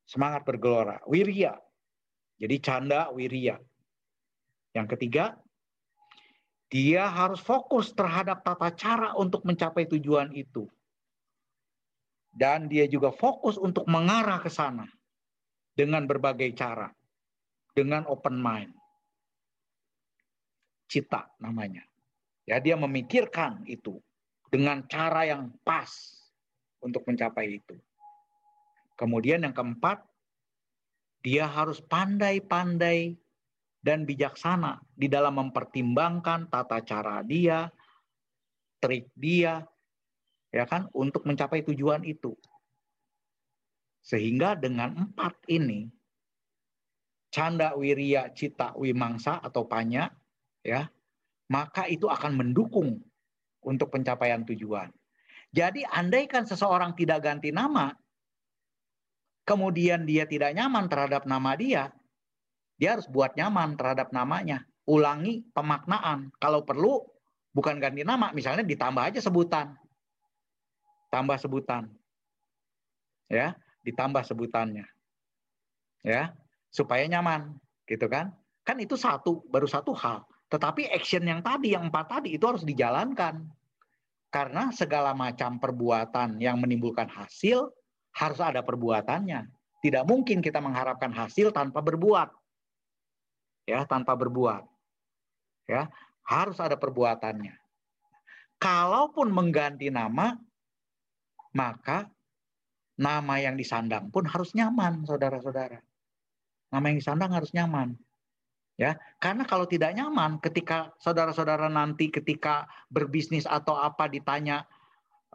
[0.02, 1.54] semangat bergelora, wirya.
[2.40, 3.60] Jadi canda wirya.
[4.72, 5.36] Yang ketiga,
[6.72, 10.64] dia harus fokus terhadap tata cara untuk mencapai tujuan itu.
[12.32, 14.88] Dan dia juga fokus untuk mengarah ke sana
[15.76, 16.88] dengan berbagai cara.
[17.70, 18.74] Dengan open mind.
[20.90, 21.86] Cita namanya.
[22.48, 24.02] Ya, dia memikirkan itu
[24.50, 25.86] dengan cara yang pas
[26.82, 27.78] untuk mencapai itu.
[28.98, 30.02] Kemudian yang keempat,
[31.20, 33.16] dia harus pandai-pandai
[33.80, 37.68] dan bijaksana di dalam mempertimbangkan tata cara dia,
[38.80, 39.64] trik dia,
[40.52, 42.36] ya kan, untuk mencapai tujuan itu.
[44.00, 45.88] Sehingga dengan empat ini,
[47.32, 50.12] canda wirya cita wimangsa atau panya,
[50.64, 50.88] ya,
[51.52, 53.00] maka itu akan mendukung
[53.60, 54.88] untuk pencapaian tujuan.
[55.50, 57.92] Jadi andaikan seseorang tidak ganti nama,
[59.50, 61.90] kemudian dia tidak nyaman terhadap nama dia,
[62.78, 64.62] dia harus buat nyaman terhadap namanya.
[64.86, 66.30] Ulangi pemaknaan.
[66.38, 67.02] Kalau perlu
[67.50, 69.74] bukan ganti nama, misalnya ditambah aja sebutan.
[71.10, 71.90] Tambah sebutan.
[73.26, 74.86] Ya, ditambah sebutannya.
[76.06, 76.32] Ya,
[76.70, 77.58] supaya nyaman,
[77.90, 78.30] gitu kan?
[78.62, 80.22] Kan itu satu, baru satu hal.
[80.50, 83.50] Tetapi action yang tadi, yang empat tadi itu harus dijalankan.
[84.30, 87.70] Karena segala macam perbuatan yang menimbulkan hasil
[88.14, 89.48] harus ada perbuatannya.
[89.80, 92.28] Tidak mungkin kita mengharapkan hasil tanpa berbuat.
[93.64, 94.66] Ya, tanpa berbuat.
[95.70, 95.88] Ya,
[96.26, 97.56] harus ada perbuatannya.
[98.60, 100.36] Kalaupun mengganti nama,
[101.56, 102.10] maka
[103.00, 105.80] nama yang disandang pun harus nyaman, saudara-saudara.
[106.70, 107.96] Nama yang disandang harus nyaman
[108.80, 114.64] ya karena kalau tidak nyaman ketika saudara-saudara nanti ketika berbisnis atau apa ditanya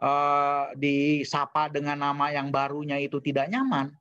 [0.00, 3.92] uh, disapa dengan nama yang barunya itu tidak nyaman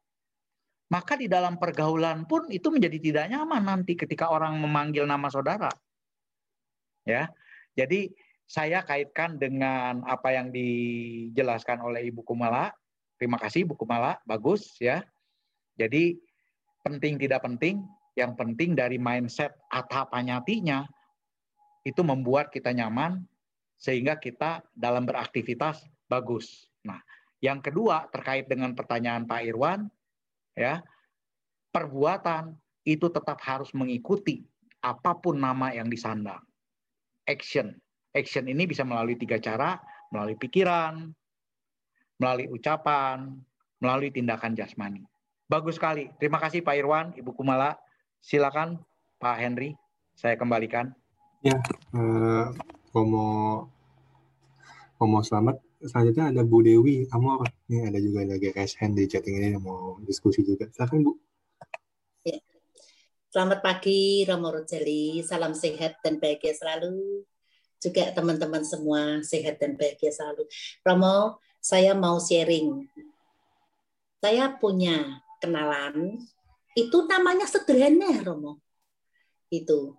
[0.85, 5.73] maka di dalam pergaulan pun itu menjadi tidak nyaman nanti ketika orang memanggil nama saudara.
[7.09, 7.33] Ya
[7.75, 8.09] jadi
[8.47, 12.71] saya kaitkan dengan apa yang dijelaskan oleh Ibu Kumala.
[13.19, 14.21] Terima kasih Ibu Kumala.
[14.23, 15.03] Bagus ya.
[15.75, 16.15] Jadi
[16.85, 17.83] penting tidak penting?
[18.15, 20.87] Yang penting dari mindset atapanyatinya
[21.83, 23.27] itu membuat kita nyaman
[23.75, 26.69] sehingga kita dalam beraktivitas bagus.
[26.87, 26.99] Nah,
[27.43, 29.85] yang kedua terkait dengan pertanyaan Pak Irwan,
[30.55, 30.81] ya
[31.69, 32.55] perbuatan
[32.87, 34.45] itu tetap harus mengikuti
[34.79, 36.39] apa pun nama yang disandang.
[37.25, 37.73] Action,
[38.13, 39.81] action ini bisa melalui tiga cara,
[40.13, 41.09] melalui pikiran,
[42.21, 43.33] melalui ucapan,
[43.81, 45.03] melalui tindakan jasmani.
[45.49, 46.09] Bagus sekali.
[46.21, 47.77] Terima kasih Pak Irwan, Ibu Kumala.
[48.21, 48.81] Silakan
[49.21, 49.77] Pak Henry,
[50.17, 50.93] saya kembalikan.
[51.45, 51.61] Ya,
[51.93, 52.49] uh,
[52.95, 53.27] Romo,
[54.95, 55.59] Romo selamat.
[55.83, 57.43] Selanjutnya ada Bu Dewi Amor.
[57.67, 60.71] Ini ada juga lagi raise hand di chatting ini yang mau diskusi juga.
[60.71, 61.11] Silakan Bu.
[62.23, 62.39] Ya.
[63.27, 67.27] Selamat pagi Romo Rojeli, salam sehat dan bahagia selalu.
[67.83, 70.47] Juga teman-teman semua sehat dan bahagia selalu.
[70.79, 72.87] Romo, saya mau sharing.
[74.23, 76.23] Saya punya kenalan
[76.79, 78.63] itu namanya sederhana Romo
[79.51, 79.95] itu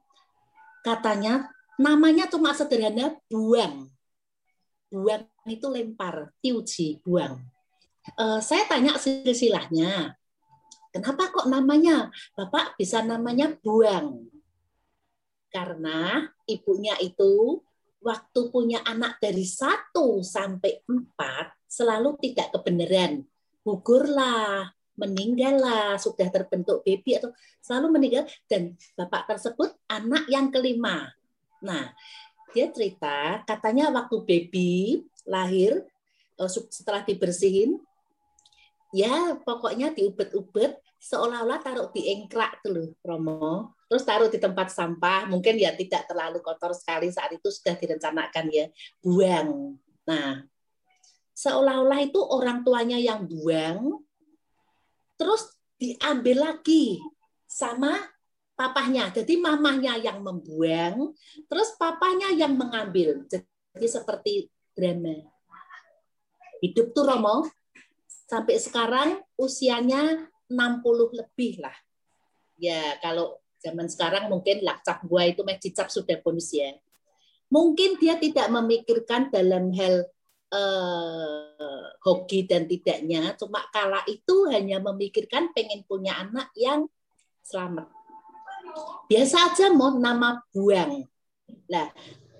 [0.80, 3.88] katanya namanya cuma sederhana buang.
[4.88, 7.40] Buang itu lempar tiuji buang.
[8.14, 10.14] Uh, saya tanya silsilahnya
[10.96, 12.08] kenapa kok namanya?
[12.32, 14.24] Bapak bisa namanya buang.
[15.52, 17.60] Karena ibunya itu
[18.00, 23.28] waktu punya anak dari satu sampai empat selalu tidak kebenaran.
[23.60, 28.24] Gugurlah meninggal lah, sudah terbentuk baby atau selalu meninggal.
[28.48, 31.12] Dan bapak tersebut anak yang kelima.
[31.62, 31.92] Nah,
[32.52, 35.84] dia cerita katanya waktu baby lahir
[36.40, 37.76] eh, setelah dibersihin
[38.94, 43.76] ya pokoknya diubet-ubet seolah-olah taruh di engkrak tuh loh, Romo.
[43.86, 48.46] Terus taruh di tempat sampah, mungkin ya tidak terlalu kotor sekali saat itu sudah direncanakan
[48.50, 48.66] ya,
[48.98, 49.78] buang.
[50.08, 50.42] Nah,
[51.36, 54.02] seolah-olah itu orang tuanya yang buang,
[55.14, 56.98] terus diambil lagi
[57.46, 57.94] sama
[58.56, 59.12] papahnya.
[59.12, 61.12] Jadi mamahnya yang membuang,
[61.46, 63.22] terus papahnya yang mengambil.
[63.28, 64.32] Jadi seperti
[64.72, 65.20] drama.
[66.64, 67.44] Hidup tuh Romo,
[68.26, 71.76] sampai sekarang usianya 60 lebih lah.
[72.56, 76.72] Ya, kalau zaman sekarang mungkin lakcap gua itu cicap sudah bonus ya.
[77.52, 80.08] Mungkin dia tidak memikirkan dalam hal
[80.50, 86.88] eh, hoki dan tidaknya, cuma kala itu hanya memikirkan pengen punya anak yang
[87.44, 87.95] selamat.
[89.06, 91.06] Biasa aja mau nama buang.
[91.70, 91.90] Nah,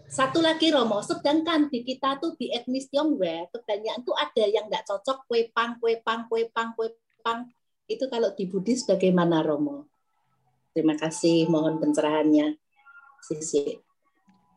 [0.07, 4.87] satu lagi Romo, sedangkan di kita tuh di etnis Tionghoa kebanyakan tuh ada yang nggak
[4.87, 6.95] cocok kue pang, kue pang, kue pang, kue
[7.26, 7.51] pang.
[7.91, 9.87] Itu kalau di Buddhis bagaimana Romo?
[10.74, 12.59] Terima kasih, mohon pencerahannya.
[13.22, 13.78] Sisi.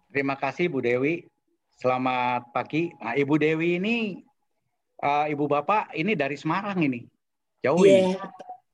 [0.10, 1.26] Terima kasih Bu Dewi.
[1.80, 2.92] Selamat pagi.
[3.00, 4.20] Nah, Ibu Dewi ini
[5.00, 7.06] uh, Ibu Bapak ini dari Semarang ini.
[7.64, 7.94] Jauh yeah.
[8.04, 8.14] ini.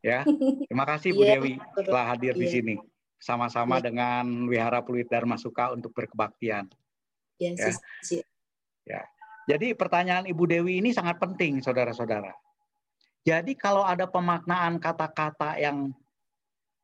[0.01, 0.19] Ya.
[0.67, 1.53] Terima kasih Bu yeah, Dewi
[1.85, 2.39] telah hadir yeah.
[2.39, 2.53] di iya.
[2.55, 2.75] sini.
[3.17, 3.85] Sama-sama yeah.
[3.89, 6.69] dengan Wihara Pluit Dharma Suka untuk berkebaktian.
[7.41, 7.71] Yeah, ya.
[7.71, 8.19] Sisi.
[8.85, 9.01] Ya.
[9.45, 12.33] Jadi pertanyaan Ibu Dewi ini sangat penting, saudara-saudara.
[13.25, 15.93] Jadi kalau ada pemaknaan kata-kata yang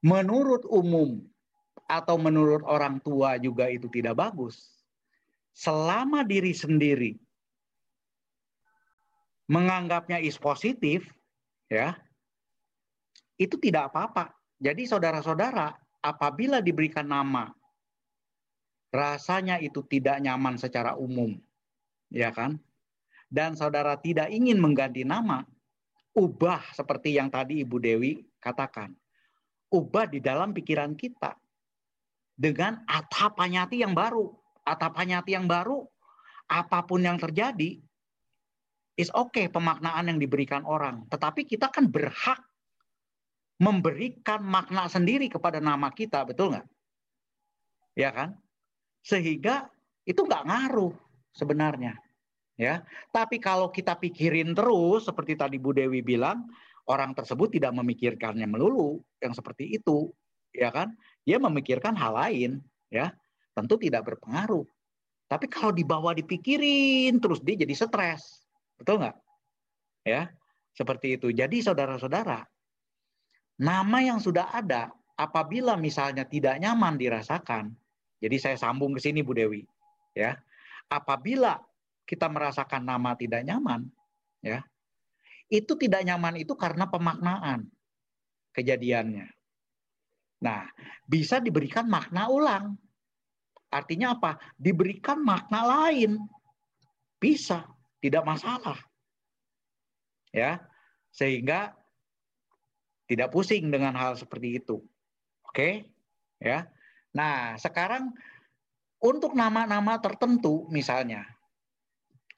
[0.01, 1.21] menurut umum
[1.85, 4.81] atau menurut orang tua juga itu tidak bagus,
[5.53, 7.13] selama diri sendiri
[9.51, 11.11] menganggapnya is positif,
[11.67, 11.93] ya,
[13.35, 14.31] itu tidak apa-apa.
[14.61, 17.53] Jadi saudara-saudara, apabila diberikan nama,
[18.91, 21.37] rasanya itu tidak nyaman secara umum,
[22.11, 22.59] ya kan?
[23.31, 25.47] Dan saudara tidak ingin mengganti nama,
[26.11, 28.91] ubah seperti yang tadi Ibu Dewi katakan.
[29.71, 31.31] Ubah di dalam pikiran kita
[32.35, 34.27] dengan atapanyati yang baru.
[34.67, 35.87] Atapanyati yang baru,
[36.51, 37.79] apa pun yang terjadi,
[38.99, 41.07] is okay pemaknaan yang diberikan orang.
[41.07, 42.50] Tetapi kita kan berhak
[43.61, 46.65] memberikan makna sendiri kepada nama kita, betul nggak?
[47.93, 48.33] Ya kan?
[49.05, 49.69] Sehingga
[50.01, 50.97] itu nggak ngaruh
[51.37, 51.93] sebenarnya
[52.61, 52.85] ya.
[53.09, 56.45] Tapi kalau kita pikirin terus seperti tadi Bu Dewi bilang,
[56.85, 60.13] orang tersebut tidak memikirkannya melulu yang seperti itu,
[60.53, 60.93] ya kan?
[61.25, 62.61] Dia memikirkan hal lain,
[62.93, 63.09] ya.
[63.57, 64.63] Tentu tidak berpengaruh.
[65.27, 68.47] Tapi kalau dibawa dipikirin terus dia jadi stres.
[68.79, 69.17] Betul nggak?
[70.07, 70.31] Ya,
[70.73, 71.29] seperti itu.
[71.29, 72.41] Jadi saudara-saudara,
[73.61, 77.77] nama yang sudah ada apabila misalnya tidak nyaman dirasakan,
[78.17, 79.61] jadi saya sambung ke sini Bu Dewi,
[80.17, 80.33] ya.
[80.89, 81.61] Apabila
[82.09, 83.85] kita merasakan nama tidak nyaman,
[84.41, 84.65] ya,
[85.53, 87.69] itu tidak nyaman itu karena pemaknaan
[88.57, 89.29] kejadiannya.
[90.41, 90.65] Nah,
[91.05, 92.73] bisa diberikan makna ulang.
[93.69, 94.41] Artinya apa?
[94.57, 96.17] Diberikan makna lain.
[97.21, 97.63] Bisa,
[98.01, 98.75] tidak masalah.
[100.33, 100.65] Ya.
[101.13, 101.77] Sehingga
[103.11, 104.79] tidak pusing dengan hal seperti itu.
[105.43, 105.91] Oke?
[106.39, 106.71] Ya.
[107.11, 108.15] Nah, sekarang
[109.03, 111.27] untuk nama-nama tertentu misalnya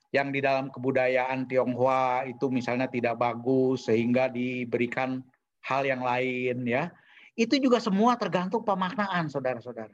[0.09, 5.21] yang di dalam kebudayaan Tionghoa itu misalnya tidak bagus sehingga diberikan
[5.61, 6.89] hal yang lain ya.
[7.37, 9.93] Itu juga semua tergantung pemaknaan saudara-saudara.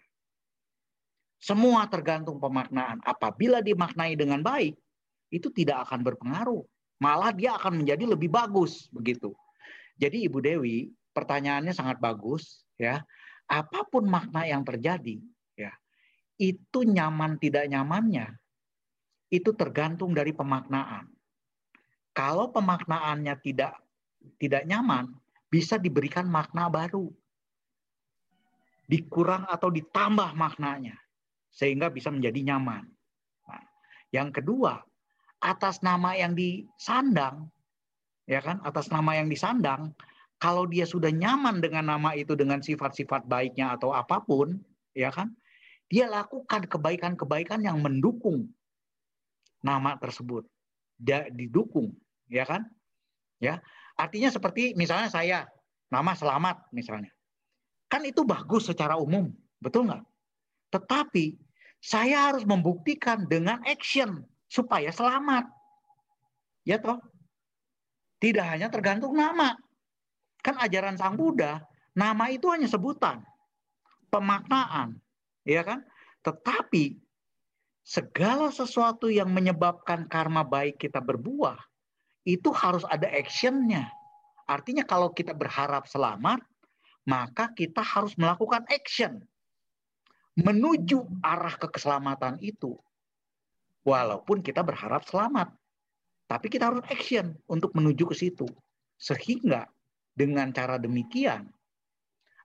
[1.40, 3.00] Semua tergantung pemaknaan.
[3.04, 4.76] Apabila dimaknai dengan baik,
[5.32, 6.68] itu tidak akan berpengaruh.
[7.00, 9.32] Malah dia akan menjadi lebih bagus begitu.
[10.00, 13.04] Jadi Ibu Dewi, pertanyaannya sangat bagus ya.
[13.50, 15.20] Apa pun makna yang terjadi
[15.58, 15.74] ya,
[16.40, 18.40] itu nyaman tidak nyamannya
[19.30, 21.06] itu tergantung dari pemaknaan.
[22.18, 23.78] Kalau pemaknaannya tidak
[24.42, 25.14] tidak nyaman,
[25.48, 27.08] bisa diberikan makna baru.
[28.90, 30.98] Dikurang atau ditambah maknanya
[31.54, 32.90] sehingga bisa menjadi nyaman.
[33.46, 33.64] Nah,
[34.10, 34.82] yang kedua,
[35.40, 37.54] atas nama yang disandang
[38.30, 39.92] ya kan, atas nama yang disandang,
[40.38, 44.62] kalau dia sudah nyaman dengan nama itu dengan sifat-sifat baiknya atau apa pun,
[44.94, 45.34] ya kan?
[45.90, 48.54] Dia lakukan kebaikan-kebaikan yang mendukung
[49.66, 50.46] nama tersebut
[51.00, 51.96] dia didukung
[52.28, 52.68] ya kan
[53.40, 53.64] ya.
[53.96, 55.48] Artinya seperti misalnya saya
[55.88, 57.10] nama selamat misalnya.
[57.90, 59.32] Kan itu bagus secara umum
[59.64, 60.04] betul nggak?
[60.76, 61.40] Tetapi
[61.80, 65.48] saya harus membuktikan dengan action supaya selamat.
[66.68, 67.00] Ya toh
[68.20, 69.56] tidak hanya tergantung nama
[70.40, 71.60] Kan ajaran Sang Buddha,
[71.92, 73.20] nama itu hanya sebutan,
[74.08, 74.96] pemaknaan,
[75.44, 75.84] ya kan?
[76.24, 76.96] Tetapi
[77.84, 81.60] segala sesuatu yang menyebabkan karma baik kita berbuah,
[82.24, 83.92] itu harus ada actionnya.
[84.48, 86.40] Artinya kalau kita berharap selamat,
[87.04, 89.20] maka kita harus melakukan action
[90.40, 92.80] menuju arah ke keselamatan itu.
[93.84, 95.52] Walaupun kita berharap selamat,
[96.30, 98.46] tapi kita harus action untuk menuju ke situ.
[99.02, 99.66] Sehingga
[100.14, 101.50] dengan cara demikian,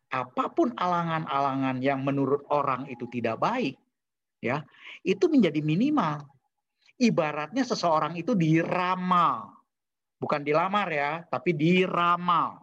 [0.09, 3.77] apa pun alangan-alangan yang menurut orang itu tidak baik,
[4.41, 4.65] ya
[5.05, 6.25] itu menjadi minimal.
[6.95, 9.51] Ibaratnya seseorang itu diramal,
[10.17, 12.63] bukan dilamar ya, tapi diramal.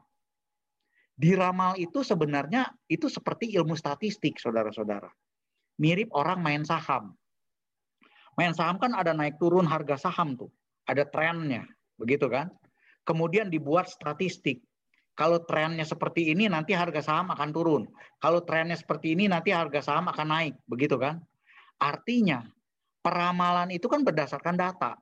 [1.20, 5.12] Diramal itu sebenarnya itu seperti ilmu statistik, saudara-saudara.
[5.78, 7.14] Mirip orang main saham.
[8.40, 10.50] Main saham kan ada naik turun harga saham tuh,
[10.92, 11.64] ada trennya,
[11.96, 12.52] begitu kan?
[13.08, 14.60] Kemudian dibuat statistik.
[15.16, 17.84] Kalau trennya seperti ini, nanti harga saham akan turun.
[18.20, 21.24] Kalau trennya seperti ini, nanti harga saham akan naik, begitu kan?
[21.80, 22.44] Artinya,
[23.00, 25.00] peramalan itu kan berdasarkan data.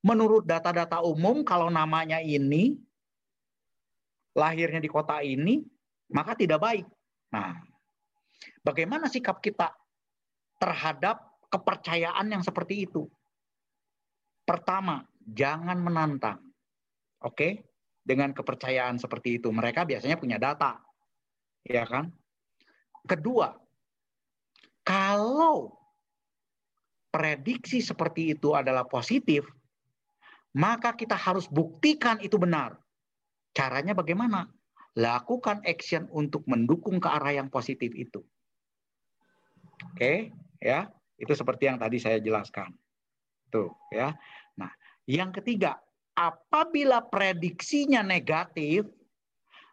[0.00, 2.80] Menurut data-data umum, kalau namanya ini,
[4.32, 5.60] lahirnya di kota ini,
[6.12, 6.86] maka tidak baik.
[7.32, 7.60] Nah,
[8.64, 9.72] bagaimana sikap kita
[10.56, 11.20] terhadap
[11.52, 13.08] kepercayaan yang seperti itu?
[14.46, 16.40] Pertama, jangan menantang.
[17.20, 17.68] Oke?
[18.00, 20.80] Dengan kepercayaan seperti itu, mereka biasanya punya data.
[21.62, 22.08] Ya kan?
[23.04, 23.52] Kedua,
[24.80, 25.76] kalau
[27.12, 29.44] prediksi seperti itu adalah positif,
[30.56, 32.80] maka kita harus buktikan itu benar.
[33.54, 34.48] Caranya bagaimana?
[34.98, 38.24] Lakukan action untuk mendukung ke arah yang positif itu.
[39.94, 40.90] Oke, ya.
[41.20, 42.74] Itu seperti yang tadi saya jelaskan.
[43.52, 44.16] Tuh, ya.
[45.10, 45.82] Yang ketiga,
[46.14, 48.86] apabila prediksinya negatif,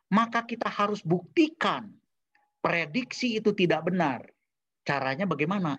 [0.10, 1.94] maka kita harus buktikan
[2.66, 4.26] prediksi itu tidak benar.
[4.82, 5.78] Caranya bagaimana?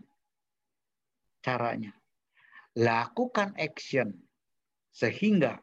[1.42, 1.94] caranya.
[2.78, 4.14] Lakukan action
[4.92, 5.58] sehingga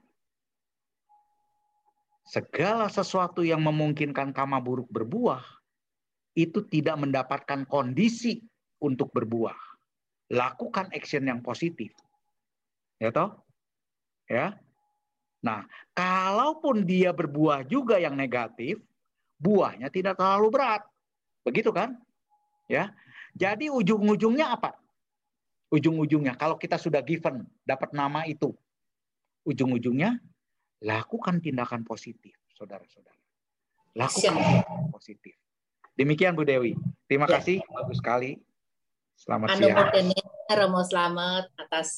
[2.26, 5.46] segala sesuatu yang memungkinkan kama buruk berbuah
[6.36, 8.44] itu tidak mendapatkan kondisi
[8.82, 9.56] untuk berbuah.
[10.34, 11.94] Lakukan action yang positif.
[13.00, 13.45] Ya toh?
[14.26, 14.58] Ya.
[15.46, 18.82] Nah, kalaupun dia berbuah juga yang negatif,
[19.38, 20.82] buahnya tidak terlalu berat.
[21.46, 21.94] Begitu kan?
[22.66, 22.90] Ya.
[23.38, 24.74] Jadi ujung-ujungnya apa?
[25.74, 28.54] ujung-ujungnya kalau kita sudah given dapat nama itu
[29.44, 30.22] ujung-ujungnya
[30.86, 33.18] lakukan tindakan positif saudara-saudara
[33.98, 35.36] lakukan tindakan positif
[35.98, 36.78] demikian Bu Dewi
[37.10, 37.42] terima ya.
[37.42, 38.40] kasih bagus sekali
[39.18, 39.90] selamat anu siang
[40.46, 41.90] Romo selamat atas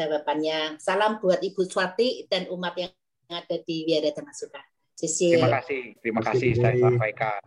[0.00, 2.92] jawabannya salam buat Ibu Swati dan umat yang
[3.28, 4.64] ada di Wiara Masuka
[4.96, 5.36] Sisi.
[5.36, 7.40] Terima kasih, terima kasih saya sampaikan.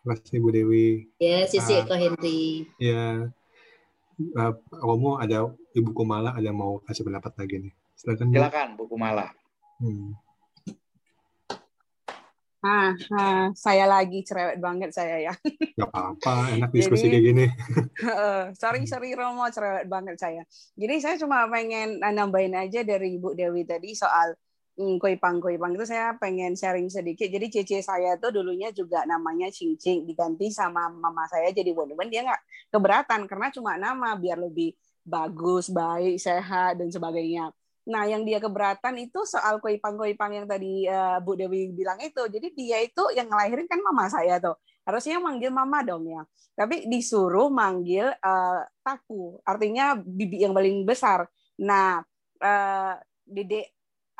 [0.00, 0.88] Terima kasih Bu Dewi.
[1.20, 2.64] Ya, Sisi uh, Eko Henry.
[2.80, 3.28] Ya,
[4.36, 7.72] uh, Romo ada Ibu Kumala ada mau kasih pendapat lagi nih.
[7.96, 8.32] Silakan.
[8.32, 9.28] Silakan Bu Kumala.
[9.80, 10.16] Hmm.
[12.60, 15.32] Ah, ah, saya lagi cerewet banget saya ya.
[15.80, 17.46] Gak apa-apa, enak diskusi Jadi, kayak gini.
[18.04, 20.44] Uh, sorry, sorry Romo, cerewet banget saya.
[20.76, 24.36] Jadi saya cuma pengen nambahin aja dari Ibu Dewi tadi soal
[24.80, 27.28] Hmm, Koipang Koipang itu saya pengen sharing sedikit.
[27.28, 32.08] Jadi cece saya tuh dulunya juga namanya Cing Cing diganti sama mama saya jadi Wonderman.
[32.08, 32.42] Dia nggak
[32.72, 34.72] keberatan karena cuma nama biar lebih
[35.04, 37.52] bagus, baik, sehat dan sebagainya.
[37.88, 42.20] Nah, yang dia keberatan itu soal Koipang Koipang yang tadi uh, Bu Dewi bilang itu.
[42.28, 44.58] Jadi dia itu yang ngelahirin kan mama saya tuh.
[44.84, 46.22] Harusnya manggil mama dong ya.
[46.52, 51.24] Tapi disuruh manggil uh, Taku, artinya bibi yang paling besar.
[51.60, 52.04] Nah,
[52.42, 52.94] uh,
[53.24, 53.70] Dedek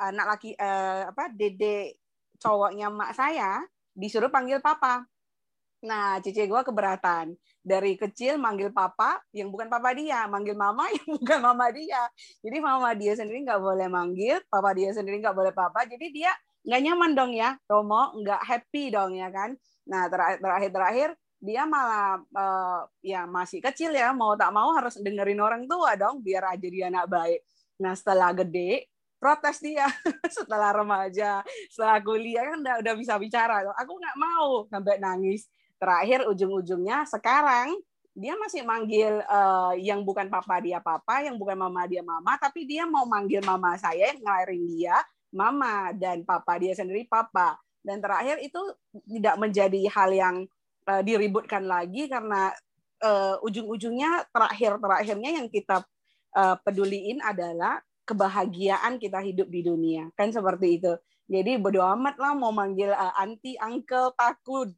[0.01, 2.01] anak laki uh, apa dede
[2.41, 3.61] cowoknya mak saya
[3.93, 5.05] disuruh panggil papa.
[5.85, 7.37] Nah, cici gue keberatan.
[7.61, 12.09] Dari kecil manggil papa yang bukan papa dia, manggil mama yang bukan mama dia.
[12.41, 15.85] Jadi mama dia sendiri nggak boleh manggil, papa dia sendiri nggak boleh papa.
[15.85, 16.33] Jadi dia
[16.65, 19.53] nggak nyaman dong ya, Romo nggak happy dong ya kan.
[19.89, 21.09] Nah terakhir terakhir terakhir
[21.41, 26.21] dia malah uh, ya masih kecil ya, mau tak mau harus dengerin orang tua dong
[26.25, 27.41] biar aja dia anak baik.
[27.81, 28.89] Nah setelah gede
[29.21, 29.85] protes dia
[30.37, 35.45] setelah remaja setelah kuliah kan udah udah bisa bicara aku nggak mau sampai nangis
[35.81, 37.73] terakhir ujung-ujungnya sekarang
[38.13, 42.69] dia masih manggil uh, yang bukan papa dia papa yang bukan mama dia mama tapi
[42.69, 45.01] dia mau manggil mama saya yang ngelahirin dia
[45.35, 47.59] mama dan papa dia sendiri papa.
[47.81, 48.61] Dan terakhir itu
[49.09, 50.37] tidak menjadi hal yang
[50.85, 52.53] uh, diributkan lagi karena
[53.01, 55.81] uh, ujung-ujungnya terakhir terakhirnya yang kita
[56.37, 60.13] uh, peduliin adalah kebahagiaan kita hidup di dunia.
[60.13, 60.93] Kan seperti itu
[61.31, 64.75] Jadi bodo amat lah mau manggil uh, anti, uncle, takut,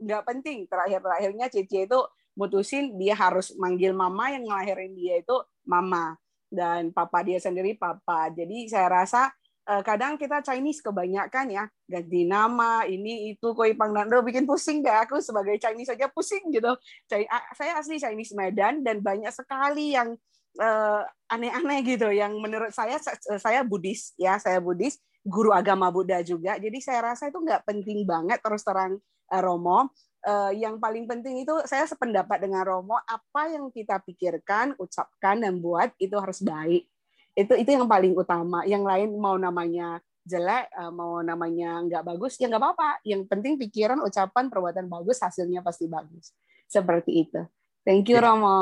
[0.00, 0.64] nggak penting.
[0.64, 2.00] Terakhir-terakhirnya Cici itu
[2.32, 5.36] mutusin dia harus manggil mama yang ngelahirin dia itu
[5.68, 6.16] mama.
[6.48, 8.32] Dan papa dia sendiri papa.
[8.32, 9.28] Jadi saya rasa
[9.68, 11.64] uh, kadang kita Chinese kebanyakan ya.
[11.84, 16.72] Ganti nama ini itu koi pangdando bikin pusing deh aku sebagai Chinese saja pusing gitu.
[17.06, 20.16] Saya asli Chinese Medan dan banyak sekali yang
[20.56, 22.08] uh, aneh-aneh gitu.
[22.08, 22.96] Yang menurut saya
[23.36, 24.40] saya Buddhis ya.
[24.40, 26.56] Saya Buddhis guru agama Buddha juga.
[26.56, 28.96] Jadi saya rasa itu nggak penting banget terus terang
[29.30, 29.92] uh, Romo.
[30.20, 35.60] Uh, yang paling penting itu saya sependapat dengan Romo apa yang kita pikirkan, ucapkan dan
[35.64, 36.84] buat itu harus baik.
[37.32, 38.60] Itu itu yang paling utama.
[38.68, 42.90] Yang lain mau namanya jelek, uh, mau namanya nggak bagus ya nggak apa-apa.
[43.04, 46.36] Yang penting pikiran, ucapan, perbuatan bagus, hasilnya pasti bagus.
[46.68, 47.40] Seperti itu.
[47.80, 48.28] Thank you, ya.
[48.28, 48.58] Romo.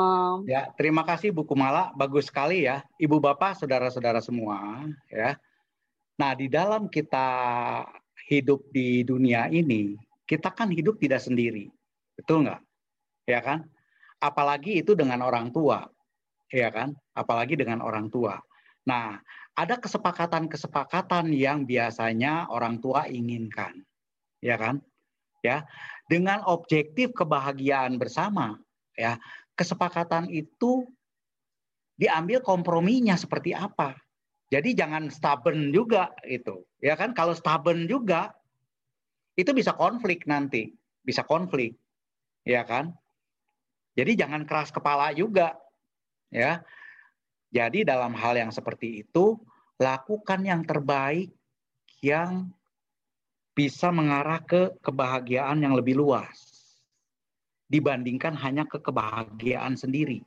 [0.47, 1.91] Ya, terima kasih Bu Kumala.
[1.91, 2.87] Bagus sekali ya.
[2.95, 4.87] Ibu Bapak, saudara-saudara semua.
[5.11, 5.35] Ya,
[6.19, 7.27] Nah, di dalam kita
[8.27, 9.95] hidup di dunia ini,
[10.27, 11.71] kita kan hidup tidak sendiri.
[12.19, 12.61] Betul nggak?
[13.23, 13.63] Ya kan?
[14.19, 15.87] Apalagi itu dengan orang tua.
[16.51, 16.91] Ya kan?
[17.15, 18.35] Apalagi dengan orang tua.
[18.83, 19.15] Nah,
[19.55, 23.79] ada kesepakatan-kesepakatan yang biasanya orang tua inginkan.
[24.43, 24.83] Ya kan?
[25.39, 25.63] Ya.
[26.11, 28.59] Dengan objektif kebahagiaan bersama,
[28.99, 29.15] ya.
[29.55, 30.83] Kesepakatan itu
[31.95, 33.95] diambil komprominya seperti apa?
[34.49, 36.65] Jadi jangan stubborn juga itu.
[36.81, 38.33] Ya kan kalau stubborn juga
[39.37, 40.73] itu bisa konflik nanti,
[41.05, 41.77] bisa konflik.
[42.41, 42.97] Ya kan?
[43.93, 45.53] Jadi jangan keras kepala juga.
[46.33, 46.65] Ya.
[47.53, 49.37] Jadi dalam hal yang seperti itu
[49.77, 51.33] lakukan yang terbaik
[52.01, 52.49] yang
[53.53, 56.49] bisa mengarah ke kebahagiaan yang lebih luas
[57.69, 60.25] dibandingkan hanya ke kebahagiaan sendiri.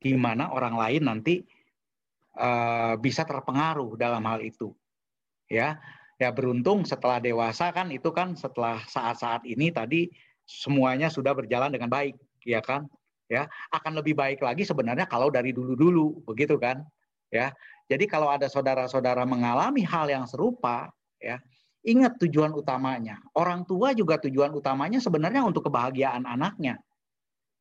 [0.00, 1.44] Di mana orang lain nanti
[2.36, 4.74] uh, bisa terpengaruh dalam hal itu.
[5.50, 5.82] Ya,
[6.20, 10.06] ya beruntung setelah dewasa kan itu kan setelah saat-saat ini tadi
[10.46, 12.14] semuanya sudah berjalan dengan baik,
[12.46, 12.86] ya kan?
[13.30, 16.82] Ya, akan lebih baik lagi sebenarnya kalau dari dulu-dulu, begitu kan?
[17.30, 17.54] Ya.
[17.86, 20.90] Jadi kalau ada saudara-saudara mengalami hal yang serupa,
[21.22, 21.38] ya,
[21.86, 23.22] ingat tujuan utamanya.
[23.34, 26.78] Orang tua juga tujuan utamanya sebenarnya untuk kebahagiaan anaknya.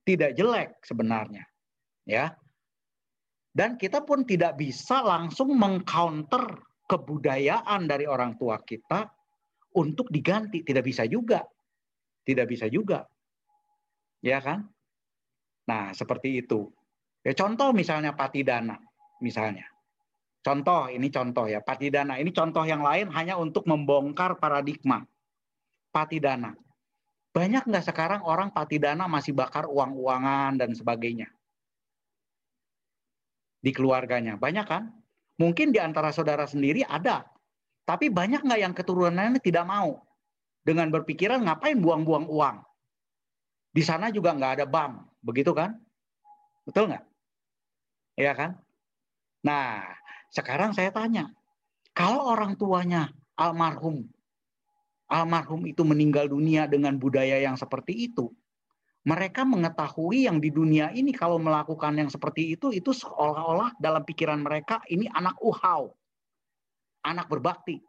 [0.05, 1.45] Tidak jelek sebenarnya.
[2.09, 2.33] Ya.
[3.49, 9.09] Dan kita pun tidak bisa langsung mengcounter kebudayaan dari orang tua kita
[9.77, 10.61] untuk diganti.
[10.61, 11.41] Tidak bisa juga.
[12.25, 13.05] Tidak bisa juga.
[14.21, 14.69] Ya kan?
[15.69, 16.69] Nah, seperti itu.
[17.21, 18.79] Ya contoh misalnya patidana,
[19.21, 19.69] misalnya.
[20.39, 22.15] Contoh, ini contoh ya, patidana.
[22.15, 25.03] Ini contoh yang lain hanya untuk membongkar paradigma.
[25.91, 26.55] Patidana.
[27.29, 31.29] Banyak nggak sekarang orang patidana masih bakar uang-uangan dan sebagainya?
[33.59, 34.39] Di keluarganya?
[34.39, 34.91] Banyak kan?
[35.39, 37.23] Mungkin di antara saudara sendiri ada.
[37.87, 40.03] Tapi banyak nggak yang keturunannya tidak mau?
[40.63, 42.57] Dengan berpikiran ngapain buang-buang uang?
[43.71, 45.23] Di sana juga nggak ada bank.
[45.23, 45.79] Begitu kan?
[46.67, 47.03] Betul nggak?
[48.19, 48.51] Iya kan?
[49.47, 49.87] Nah,
[50.29, 51.31] sekarang saya tanya.
[51.95, 54.07] Kalau orang tuanya almarhum,
[55.07, 58.31] almarhum itu meninggal dunia dengan budaya yang seperti itu,
[59.09, 64.37] mereka mengetahui yang di dunia ini kalau melakukan yang seperti itu itu seolah-olah dalam pikiran
[64.37, 65.97] mereka ini anak uhau.
[67.01, 67.81] Anak berbakti.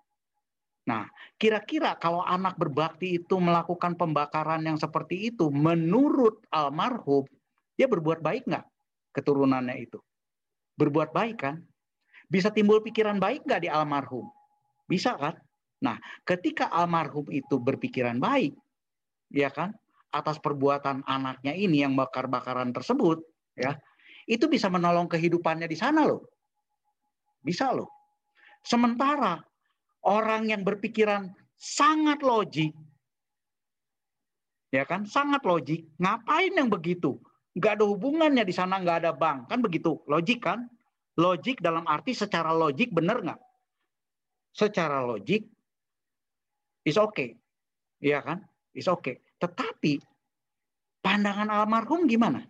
[0.88, 1.04] Nah,
[1.36, 7.28] kira-kira kalau anak berbakti itu melakukan pembakaran yang seperti itu menurut almarhum,
[7.76, 8.64] dia berbuat baik nggak
[9.12, 10.00] keturunannya itu?
[10.80, 11.60] Berbuat baik kan?
[12.32, 14.24] Bisa timbul pikiran baik nggak di almarhum?
[14.88, 15.36] Bisa kan?
[15.84, 18.56] Nah, ketika almarhum itu berpikiran baik,
[19.28, 19.76] ya kan?
[20.10, 23.22] Atas perbuatan anaknya ini yang bakar-bakaran tersebut,
[23.54, 23.78] ya,
[24.26, 26.26] itu bisa menolong kehidupannya di sana loh.
[27.40, 27.88] Bisa loh.
[28.60, 29.40] Sementara
[30.04, 32.74] orang yang berpikiran sangat logik,
[34.74, 37.16] ya kan, sangat logik, ngapain yang begitu?
[37.56, 39.98] Nggak ada hubungannya di sana, nggak ada bank, kan begitu?
[40.06, 40.68] Logik kan?
[41.18, 43.40] Logik dalam arti secara logik benar nggak?
[44.54, 45.46] Secara logik
[46.86, 47.38] is okay,
[48.02, 48.42] iya kan?
[48.74, 49.18] Is okay.
[49.40, 49.96] Tetapi
[51.00, 52.44] pandangan almarhum gimana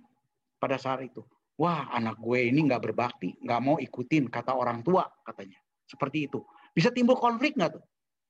[0.59, 1.23] pada saat itu?
[1.61, 5.61] Wah, anak gue ini nggak berbakti, nggak mau ikutin kata orang tua katanya.
[5.85, 6.41] Seperti itu.
[6.73, 7.85] Bisa timbul konflik nggak tuh?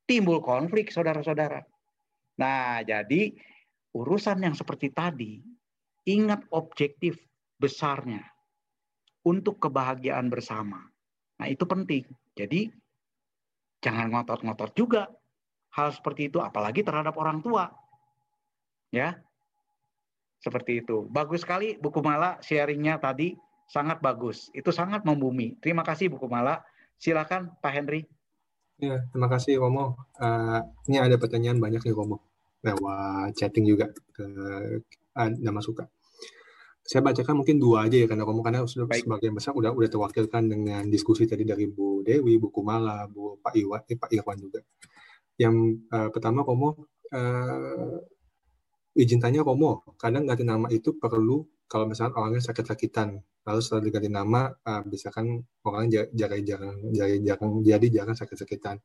[0.04, 1.62] Timbul konflik, saudara-saudara.
[2.42, 3.30] Nah, jadi
[3.94, 5.38] urusan yang seperti tadi,
[6.10, 7.20] ingat objektif
[7.54, 8.24] besarnya
[9.22, 10.82] untuk kebahagiaan bersama.
[11.38, 12.08] Nah, itu penting.
[12.34, 12.66] Jadi,
[13.78, 15.06] jangan ngotot-ngotot juga
[15.76, 17.70] hal seperti itu, apalagi terhadap orang tua.
[18.90, 19.22] Ya,
[20.42, 21.06] seperti itu.
[21.06, 23.36] Bagus sekali buku Mala sharingnya tadi
[23.70, 24.50] sangat bagus.
[24.50, 25.54] Itu sangat membumi.
[25.62, 26.64] Terima kasih buku Mala.
[27.00, 28.02] Silakan Pak Henry.
[28.80, 30.08] Ya, terima kasih Romo.
[30.16, 32.24] Uh, ini ada pertanyaan banyak nih Romo
[32.64, 34.24] lewat chatting juga ke
[35.16, 35.84] uh, nama suka.
[36.80, 39.04] Saya bacakan mungkin dua aja ya karena Romo karena sudah Baik.
[39.04, 43.52] sebagian besar udah udah terwakilkan dengan diskusi tadi dari Bu Dewi, Bu Kumala, Bu Pak
[43.52, 44.64] Iwan, eh, Pak Irwan juga.
[45.36, 48.00] Yang uh, pertama Romo uh,
[48.96, 53.18] izin tanya Romo, kadang ganti nama itu perlu kalau misalnya orangnya sakit-sakitan.
[53.46, 55.26] Lalu setelah diganti nama uh, bisa kan
[55.64, 58.76] orang jaga jarang jadi jarang jadi jarang sakit-sakitan.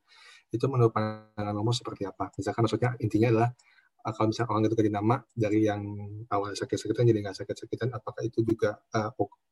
[0.48, 2.30] Itu menurut pandangan Romo seperti apa?
[2.38, 3.50] Misalkan maksudnya intinya adalah
[4.06, 5.82] uh, kalau misalnya orang itu ganti nama dari yang
[6.30, 9.10] awal sakit-sakitan jadi nggak sakit-sakitan apakah itu juga uh,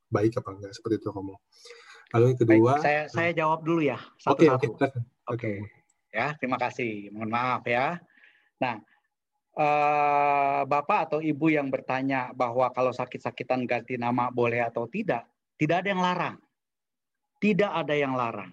[0.08, 1.42] baik apa enggak seperti itu Romo
[2.14, 4.54] lalu yang kedua baik, saya saya jawab dulu ya satu-satu.
[4.54, 4.90] oke okay,
[5.26, 5.56] okay.
[5.58, 6.14] okay.
[6.14, 7.10] ya terima kasih.
[7.10, 7.98] Mohon maaf ya.
[8.62, 8.78] Nah
[9.54, 15.26] uh, bapak atau ibu yang bertanya bahwa kalau sakit-sakitan ganti nama boleh atau tidak,
[15.58, 16.36] tidak ada yang larang.
[17.38, 18.52] Tidak ada yang larang.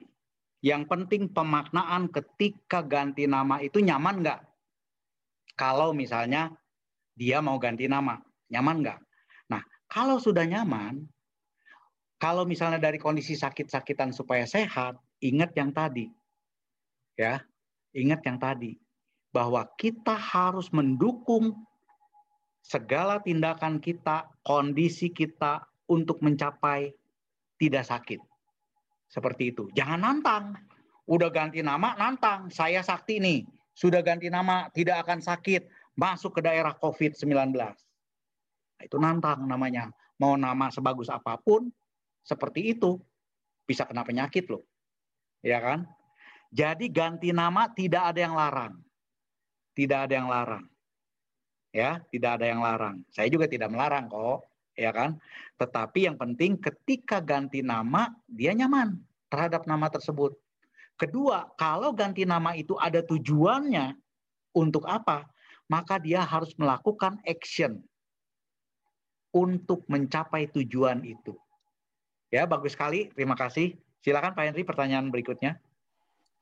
[0.62, 4.42] Yang penting pemaknaan ketika ganti nama itu nyaman nggak?
[5.58, 6.54] Kalau misalnya
[7.18, 9.00] dia mau ganti nama, nyaman nggak?
[9.50, 11.02] Nah, kalau sudah nyaman,
[12.22, 16.14] kalau misalnya dari kondisi sakit-sakitan supaya sehat, ingat yang tadi.
[17.18, 17.42] Ya,
[17.94, 18.81] ingat yang tadi
[19.32, 21.56] bahwa kita harus mendukung
[22.62, 26.92] segala tindakan kita, kondisi kita untuk mencapai
[27.58, 28.20] tidak sakit.
[29.12, 29.68] Seperti itu.
[29.76, 30.56] Jangan nantang.
[31.08, 32.48] Udah ganti nama, nantang.
[32.52, 33.44] Saya sakti nih.
[33.76, 35.68] Sudah ganti nama, tidak akan sakit.
[35.96, 37.52] Masuk ke daerah COVID-19.
[37.56, 37.74] Nah,
[38.84, 39.92] itu nantang namanya.
[40.20, 41.68] Mau nama sebagus apa pun,
[42.24, 43.00] seperti itu.
[43.68, 44.64] Bisa kena penyakit loh.
[45.42, 45.88] Ya kan?
[46.52, 48.76] Jadi ganti nama tidak ada yang larang
[49.82, 50.66] tidak ada yang larang.
[51.74, 53.02] Ya, tidak ada yang larang.
[53.10, 54.46] Saya juga tidak melarang kok,
[54.78, 55.18] ya kan?
[55.58, 59.02] Tetapi yang penting ketika ganti nama dia nyaman
[59.32, 60.38] terhadap nama tersebut.
[61.00, 63.98] Kedua, kalau ganti nama itu ada tujuannya
[64.54, 65.26] untuk apa?
[65.66, 67.80] Maka dia harus melakukan action
[69.32, 71.34] untuk mencapai tujuan itu.
[72.30, 73.08] Ya, bagus sekali.
[73.16, 73.80] Terima kasih.
[74.04, 75.56] Silakan Pak Henry pertanyaan berikutnya.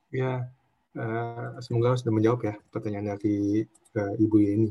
[0.09, 0.49] Ya,
[0.97, 3.61] Uh, semoga sudah menjawab ya pertanyaan dari
[3.93, 4.69] uh, Ibu ini.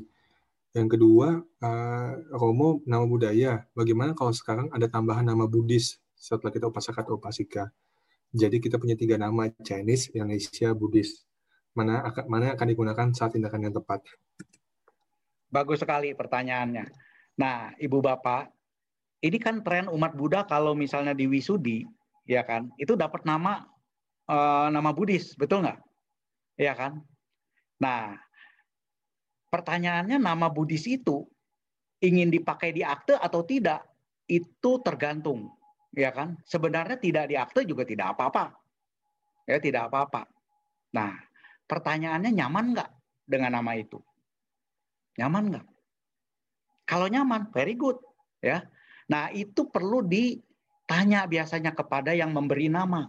[0.75, 3.63] Yang kedua, uh, Romo nama budaya.
[3.73, 7.71] Bagaimana kalau sekarang ada tambahan nama Buddhis setelah kita upasaka atau upasika?
[8.35, 11.25] Jadi kita punya tiga nama Chinese, Indonesia, Buddhis.
[11.73, 14.05] Mana akan mana akan digunakan saat tindakan yang tepat?
[15.49, 16.85] Bagus sekali pertanyaannya.
[17.41, 18.53] Nah, Ibu Bapak,
[19.25, 21.89] ini kan tren umat Buddha kalau misalnya di Wisudi,
[22.29, 23.65] ya kan, itu dapat nama
[24.29, 25.88] uh, nama Buddhis, betul nggak?
[26.59, 26.99] Ya kan?
[27.79, 28.19] Nah,
[29.49, 31.25] pertanyaannya nama Buddhis itu
[32.03, 33.87] ingin dipakai di akte atau tidak
[34.27, 35.49] itu tergantung,
[35.95, 36.37] ya kan?
[36.45, 38.53] Sebenarnya tidak di akte juga tidak apa-apa,
[39.47, 40.27] ya tidak apa-apa.
[40.99, 41.15] Nah,
[41.71, 42.91] pertanyaannya nyaman nggak
[43.25, 44.03] dengan nama itu?
[45.17, 45.67] Nyaman nggak?
[46.89, 48.01] Kalau nyaman, very good,
[48.41, 48.65] ya.
[49.13, 53.09] Nah, itu perlu ditanya biasanya kepada yang memberi nama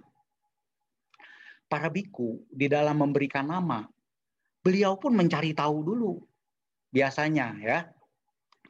[1.70, 3.86] para biku di dalam memberikan nama,
[4.66, 6.20] beliau pun mencari tahu dulu.
[6.90, 7.80] Biasanya ya,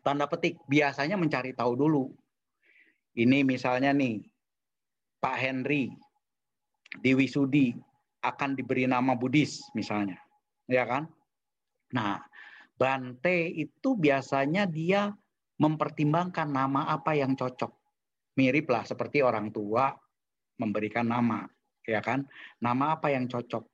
[0.03, 2.11] tanda petik, biasanya mencari tahu dulu.
[3.15, 4.21] Ini misalnya nih,
[5.23, 5.89] Pak Henry
[6.99, 7.71] di Wisudi
[8.19, 10.19] akan diberi nama Buddhis misalnya,
[10.67, 11.07] ya kan?
[11.95, 12.19] Nah,
[12.79, 15.11] Bante itu biasanya dia
[15.59, 17.75] mempertimbangkan nama apa yang cocok.
[18.39, 19.91] Mirip lah seperti orang tua
[20.55, 21.43] memberikan nama
[21.89, 22.29] ya kan?
[22.61, 23.65] Nama apa yang cocok?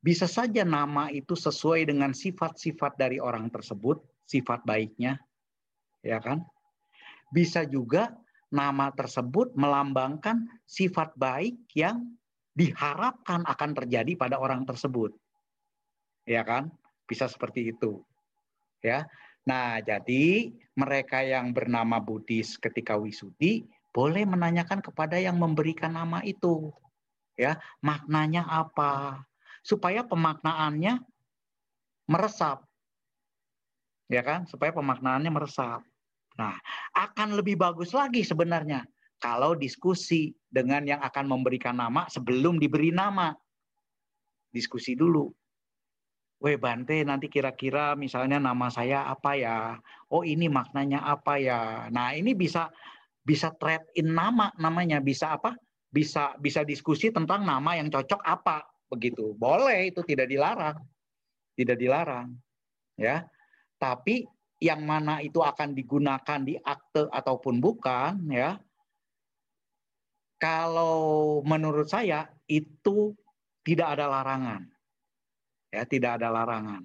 [0.00, 5.20] Bisa saja nama itu sesuai dengan sifat-sifat dari orang tersebut, sifat baiknya,
[6.00, 6.46] ya kan?
[7.28, 8.16] Bisa juga
[8.48, 12.16] nama tersebut melambangkan sifat baik yang
[12.56, 15.12] diharapkan akan terjadi pada orang tersebut.
[16.24, 16.72] Ya kan?
[17.04, 18.00] Bisa seperti itu.
[18.80, 19.04] Ya.
[19.44, 23.64] Nah, jadi mereka yang bernama Buddhis ketika wisudi
[23.96, 26.70] boleh menanyakan kepada yang memberikan nama itu
[27.38, 29.22] ya maknanya apa
[29.62, 30.98] supaya pemaknaannya
[32.10, 32.66] meresap
[34.10, 35.86] ya kan supaya pemaknaannya meresap
[36.34, 36.58] nah
[36.98, 38.82] akan lebih bagus lagi sebenarnya
[39.22, 43.30] kalau diskusi dengan yang akan memberikan nama sebelum diberi nama
[44.50, 45.30] diskusi dulu
[46.38, 49.74] Weh Bante nanti kira-kira misalnya nama saya apa ya?
[50.06, 51.90] Oh ini maknanya apa ya?
[51.90, 52.70] Nah ini bisa
[53.26, 55.58] bisa trade in nama namanya bisa apa?
[55.88, 60.78] Bisa bisa diskusi tentang nama yang cocok apa begitu boleh itu tidak dilarang
[61.56, 62.36] tidak dilarang
[63.00, 63.24] ya
[63.80, 64.28] tapi
[64.58, 68.58] yang mana itu akan digunakan di akte ataupun bukan ya
[70.38, 73.12] kalau menurut saya itu
[73.66, 74.62] tidak ada larangan.
[75.68, 76.82] Ya, tidak ada larangan.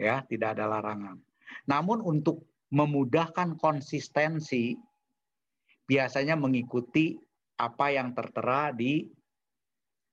[0.00, 1.22] Ya, tidak ada larangan.
[1.70, 2.42] Namun untuk
[2.74, 4.74] memudahkan konsistensi
[5.86, 7.20] biasanya mengikuti
[7.54, 9.06] apa yang tertera di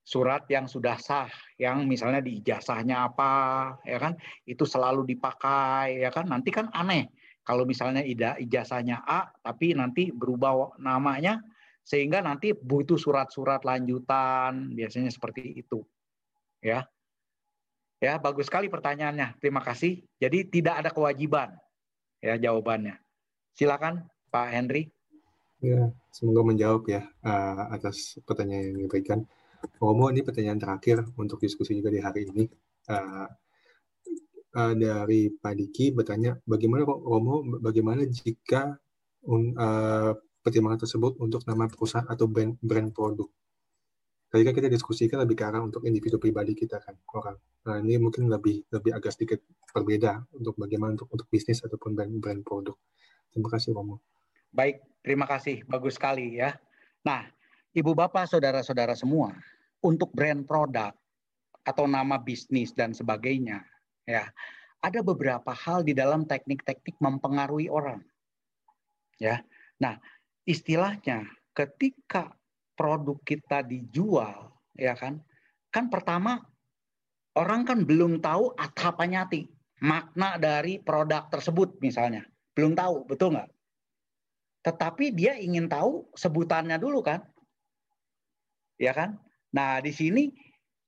[0.02, 3.32] surat yang sudah sah, yang misalnya di ijazahnya apa,
[3.86, 6.26] ya kan, itu selalu dipakai, ya kan.
[6.26, 7.06] Nanti kan aneh
[7.46, 8.02] kalau misalnya
[8.38, 11.38] ijazahnya A, tapi nanti berubah namanya,
[11.86, 15.82] sehingga nanti butuh surat-surat lanjutan, biasanya seperti itu,
[16.62, 16.86] ya.
[18.02, 19.38] Ya, bagus sekali pertanyaannya.
[19.38, 20.02] Terima kasih.
[20.18, 21.54] Jadi tidak ada kewajiban,
[22.18, 22.98] ya jawabannya.
[23.54, 24.02] Silakan,
[24.34, 24.90] Pak Henry.
[25.62, 29.22] Ya, semoga menjawab ya uh, atas pertanyaan yang diberikan.
[29.78, 32.50] Romo, ini pertanyaan terakhir untuk diskusi juga di hari ini.
[32.90, 33.30] Uh,
[34.58, 38.74] uh, dari Pak Diki bertanya, bagaimana Romo, bagaimana jika
[39.30, 40.12] uh,
[40.42, 43.30] pertimbangan tersebut untuk nama perusahaan atau brand, brand produk?
[44.34, 47.38] Tadi kan kita diskusikan lebih ke arah untuk individu pribadi kita kan orang.
[47.70, 49.38] Nah ini mungkin lebih lebih agak sedikit
[49.70, 52.74] berbeda untuk bagaimana untuk untuk bisnis ataupun brand brand produk.
[53.30, 54.02] Terima kasih Romo.
[54.52, 55.64] Baik, terima kasih.
[55.64, 56.52] Bagus sekali ya.
[57.08, 57.24] Nah,
[57.72, 59.32] Ibu Bapak, Saudara-saudara semua,
[59.80, 60.92] untuk brand produk
[61.64, 63.64] atau nama bisnis dan sebagainya,
[64.04, 64.28] ya,
[64.84, 68.04] ada beberapa hal di dalam teknik-teknik mempengaruhi orang.
[69.16, 69.40] Ya.
[69.80, 69.96] Nah,
[70.44, 71.24] istilahnya
[71.56, 72.36] ketika
[72.76, 75.22] produk kita dijual, ya kan?
[75.72, 76.44] Kan pertama
[77.38, 79.48] orang kan belum tahu apa nyati
[79.80, 82.26] makna dari produk tersebut misalnya.
[82.52, 83.48] Belum tahu, betul nggak?
[84.62, 87.26] Tetapi dia ingin tahu sebutannya dulu kan?
[88.78, 89.18] Ya kan?
[89.52, 90.30] Nah, di sini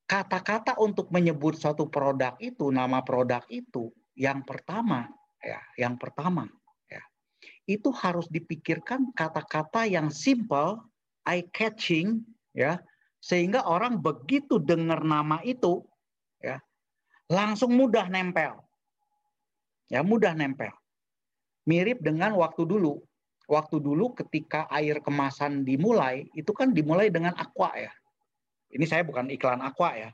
[0.07, 5.11] kata-kata untuk menyebut suatu produk itu, nama produk itu, yang pertama,
[5.43, 6.47] ya, yang pertama,
[6.89, 7.03] ya,
[7.67, 10.81] itu harus dipikirkan kata-kata yang simple,
[11.25, 12.23] eye catching,
[12.53, 12.81] ya,
[13.21, 15.85] sehingga orang begitu dengar nama itu,
[16.41, 16.61] ya,
[17.33, 18.61] langsung mudah nempel,
[19.89, 20.73] ya, mudah nempel.
[21.65, 23.01] Mirip dengan waktu dulu,
[23.51, 27.93] waktu dulu ketika air kemasan dimulai, itu kan dimulai dengan aqua ya.
[28.75, 30.11] Ini saya bukan iklan aqua ya.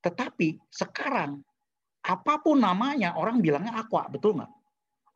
[0.00, 1.42] Tetapi sekarang
[2.06, 4.52] apa pun namanya orang bilangnya aqua, betul nggak?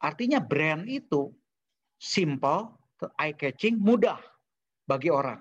[0.03, 1.31] Artinya brand itu
[1.97, 2.75] simple,
[3.23, 4.19] eye catching, mudah
[4.85, 5.41] bagi orang.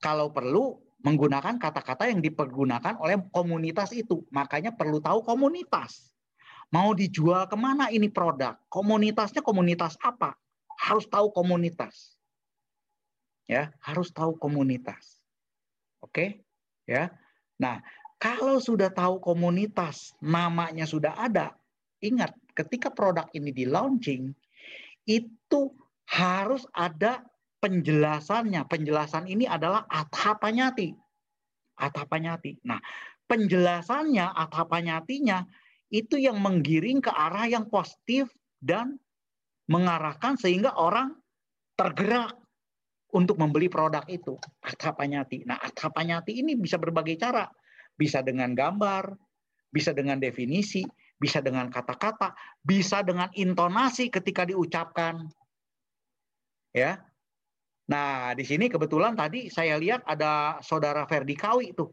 [0.00, 4.24] Kalau perlu menggunakan kata-kata yang dipergunakan oleh komunitas itu.
[4.32, 6.12] Makanya perlu tahu komunitas.
[6.70, 8.54] Mau dijual ke mana ini produk?
[8.70, 10.38] Komunitasnya komunitas apa?
[10.80, 12.16] Harus tahu komunitas.
[13.44, 15.20] Ya, harus tahu komunitas.
[16.00, 16.40] Oke?
[16.88, 17.12] Ya.
[17.60, 17.84] Nah,
[18.16, 21.52] kalau sudah tahu komunitas, namanya sudah ada,
[22.00, 24.32] ingat ketika produk ini di launching
[25.04, 25.60] itu
[26.08, 27.20] harus ada
[27.60, 28.64] penjelasannya.
[28.64, 30.96] Penjelasan ini adalah atapanyati.
[31.76, 32.64] Atapanyati.
[32.64, 32.80] Nah,
[33.28, 35.44] penjelasannya, atapanyatinya
[35.90, 38.30] itu yang menggiring ke arah yang positif
[38.62, 38.96] dan
[39.70, 41.14] mengarahkan sehingga orang
[41.78, 42.34] tergerak
[43.14, 44.34] untuk membeli produk itu.
[44.66, 45.46] Atapanyati.
[45.46, 47.46] Nah, atapanyati ini bisa berbagai cara.
[47.94, 49.14] Bisa dengan gambar,
[49.70, 50.82] bisa dengan definisi,
[51.14, 55.30] bisa dengan kata-kata, bisa dengan intonasi ketika diucapkan.
[56.74, 57.02] Ya.
[57.90, 61.86] Nah, di sini kebetulan tadi saya lihat ada saudara Ferdi Kawi itu.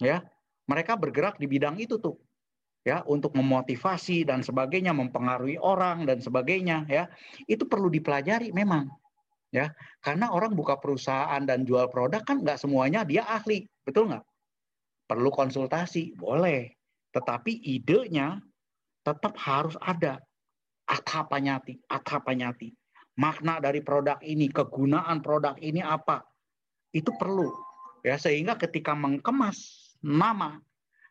[0.00, 0.24] Ya.
[0.64, 2.16] Mereka bergerak di bidang itu tuh
[2.84, 7.08] ya untuk memotivasi dan sebagainya mempengaruhi orang dan sebagainya ya.
[7.48, 8.92] Itu perlu dipelajari memang
[9.50, 9.72] ya.
[10.04, 14.24] Karena orang buka perusahaan dan jual produk kan nggak semuanya dia ahli betul nggak?
[15.08, 16.70] Perlu konsultasi boleh.
[17.10, 18.38] Tetapi idenya
[19.02, 20.20] tetap harus ada.
[20.84, 22.68] Atapanyati atapanyati
[23.16, 26.20] makna dari produk ini kegunaan produk ini apa?
[26.92, 27.48] Itu perlu
[28.04, 28.20] ya.
[28.20, 30.60] Sehingga ketika mengemas nama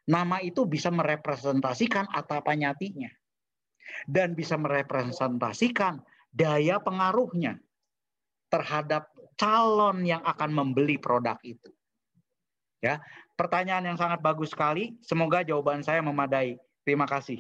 [0.04, 3.12] Nama itu bisa merepresentasikan atapanyatinya.
[4.08, 6.02] Dan bisa merepresentasikan
[6.34, 7.60] daya pengaruhnya
[8.50, 11.70] terhadap calon yang akan membeli produk itu.
[12.84, 13.00] Ya,
[13.40, 15.00] pertanyaan yang sangat bagus sekali.
[15.00, 16.60] Semoga jawaban saya memadai.
[16.84, 17.40] Terima kasih.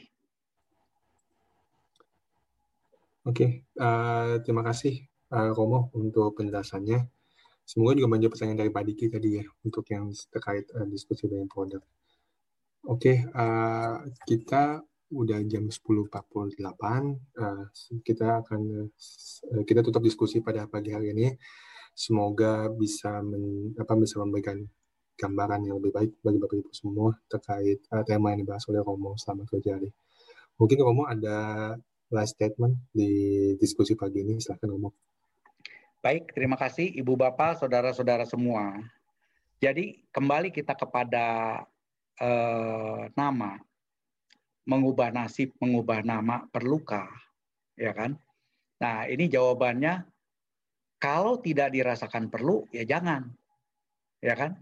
[3.23, 7.07] Oke, uh, terima kasih uh, Romo untuk penjelasannya.
[7.63, 11.47] Semoga juga menjawab pertanyaan dari Pak Diki tadi ya untuk yang terkait uh, diskusi dengan
[11.47, 11.79] produk.
[12.83, 14.83] Oke, uh, kita
[15.15, 16.11] udah jam 10.48.
[16.11, 17.63] Uh,
[18.03, 18.91] kita akan
[19.55, 21.31] uh, kita tutup diskusi pada pagi hari ini.
[21.95, 24.59] Semoga bisa men, apa bisa memberikan
[25.15, 29.15] gambaran yang lebih baik bagi Bapak Ibu semua terkait uh, tema yang dibahas oleh Romo
[29.15, 29.87] selama kerja hari.
[30.59, 31.71] Mungkin Romo ada
[32.11, 34.43] last statement di diskusi pagi ini.
[34.43, 34.91] Silahkan Romo.
[36.03, 38.75] Baik, terima kasih Ibu Bapak, Saudara-saudara semua.
[39.63, 41.63] Jadi kembali kita kepada
[42.23, 43.59] eh, nama,
[44.63, 47.11] mengubah nasib, mengubah nama perlukah,
[47.75, 48.15] ya kan?
[48.79, 50.07] Nah ini jawabannya
[51.03, 53.27] kalau tidak dirasakan perlu ya jangan,
[54.23, 54.55] ya kan?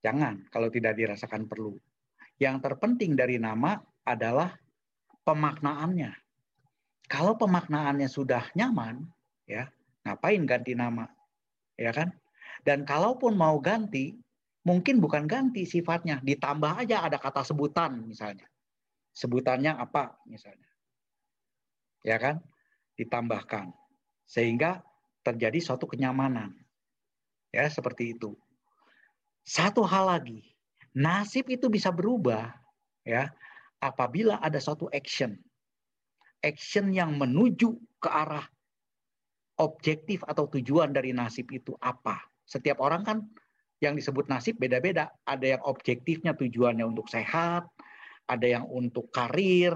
[0.00, 1.76] Jangan kalau tidak dirasakan perlu.
[2.40, 4.56] Yang terpenting dari nama adalah
[5.26, 6.14] pemaknaannya.
[7.08, 9.04] Kalau pemaknaannya sudah nyaman,
[9.44, 9.68] ya
[10.08, 11.04] ngapain ganti nama,
[11.76, 12.14] ya kan?
[12.64, 14.16] Dan kalaupun mau ganti,
[14.68, 18.44] mungkin bukan ganti sifatnya, ditambah aja ada kata sebutan misalnya.
[19.16, 20.68] Sebutannya apa misalnya,
[22.04, 22.44] ya kan?
[23.00, 23.72] Ditambahkan
[24.28, 24.84] sehingga
[25.24, 26.52] terjadi suatu kenyamanan,
[27.50, 28.36] ya seperti itu.
[29.48, 30.44] Satu hal lagi,
[30.92, 32.52] nasib itu bisa berubah,
[33.02, 33.32] ya
[33.80, 35.34] apabila ada suatu action.
[36.38, 38.46] Action yang menuju ke arah
[39.58, 42.22] objektif atau tujuan dari nasib itu apa.
[42.46, 43.18] Setiap orang kan
[43.78, 45.10] yang disebut nasib beda-beda.
[45.22, 47.66] Ada yang objektifnya tujuannya untuk sehat,
[48.26, 49.74] ada yang untuk karir,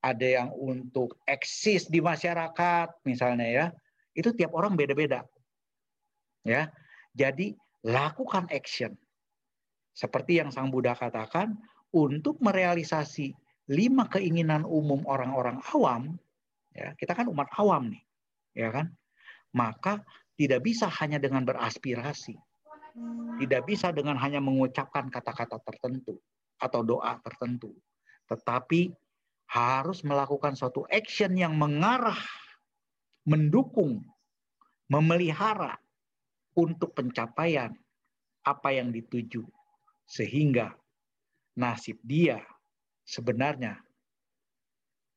[0.00, 3.66] ada yang untuk eksis di masyarakat misalnya ya.
[4.14, 5.26] Itu tiap orang beda-beda.
[6.46, 6.72] Ya.
[7.12, 7.54] Jadi
[7.84, 8.94] lakukan action.
[9.90, 11.58] Seperti yang Sang Buddha katakan,
[11.90, 13.34] untuk merealisasi
[13.70, 16.14] lima keinginan umum orang-orang awam,
[16.70, 18.02] ya kita kan umat awam nih,
[18.54, 18.86] ya kan?
[19.50, 20.02] Maka
[20.38, 22.38] tidak bisa hanya dengan beraspirasi,
[23.40, 26.20] tidak bisa dengan hanya mengucapkan kata-kata tertentu
[26.60, 27.72] atau doa tertentu,
[28.28, 28.92] tetapi
[29.50, 32.20] harus melakukan suatu action yang mengarah,
[33.26, 34.04] mendukung,
[34.86, 35.80] memelihara
[36.54, 37.72] untuk pencapaian
[38.44, 39.42] apa yang dituju,
[40.06, 40.76] sehingga
[41.56, 42.44] nasib dia
[43.08, 43.80] sebenarnya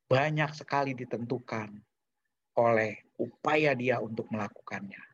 [0.09, 1.73] banyak sekali ditentukan
[2.57, 5.12] oleh upaya dia untuk melakukannya.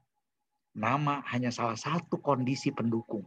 [0.77, 3.25] Nama hanya salah satu kondisi pendukung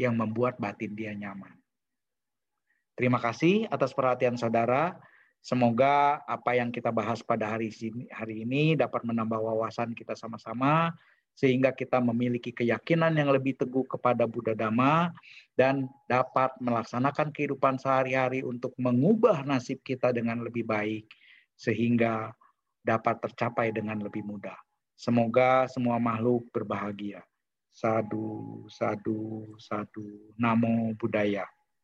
[0.00, 1.54] yang membuat batin dia nyaman.
[2.96, 4.96] Terima kasih atas perhatian saudara.
[5.40, 10.92] Semoga apa yang kita bahas pada hari ini, hari ini dapat menambah wawasan kita sama-sama
[11.32, 15.08] sehingga kita memiliki keyakinan yang lebih teguh kepada Buddha Dhamma
[15.56, 21.08] dan dapat melaksanakan kehidupan sehari-hari untuk mengubah nasib kita dengan lebih baik
[21.56, 22.36] sehingga
[22.84, 24.56] dapat tercapai dengan lebih mudah.
[25.00, 27.24] Semoga semua makhluk berbahagia.
[27.72, 30.04] Sadu, sadu, sadu.
[30.36, 31.48] Namo Buddhaya.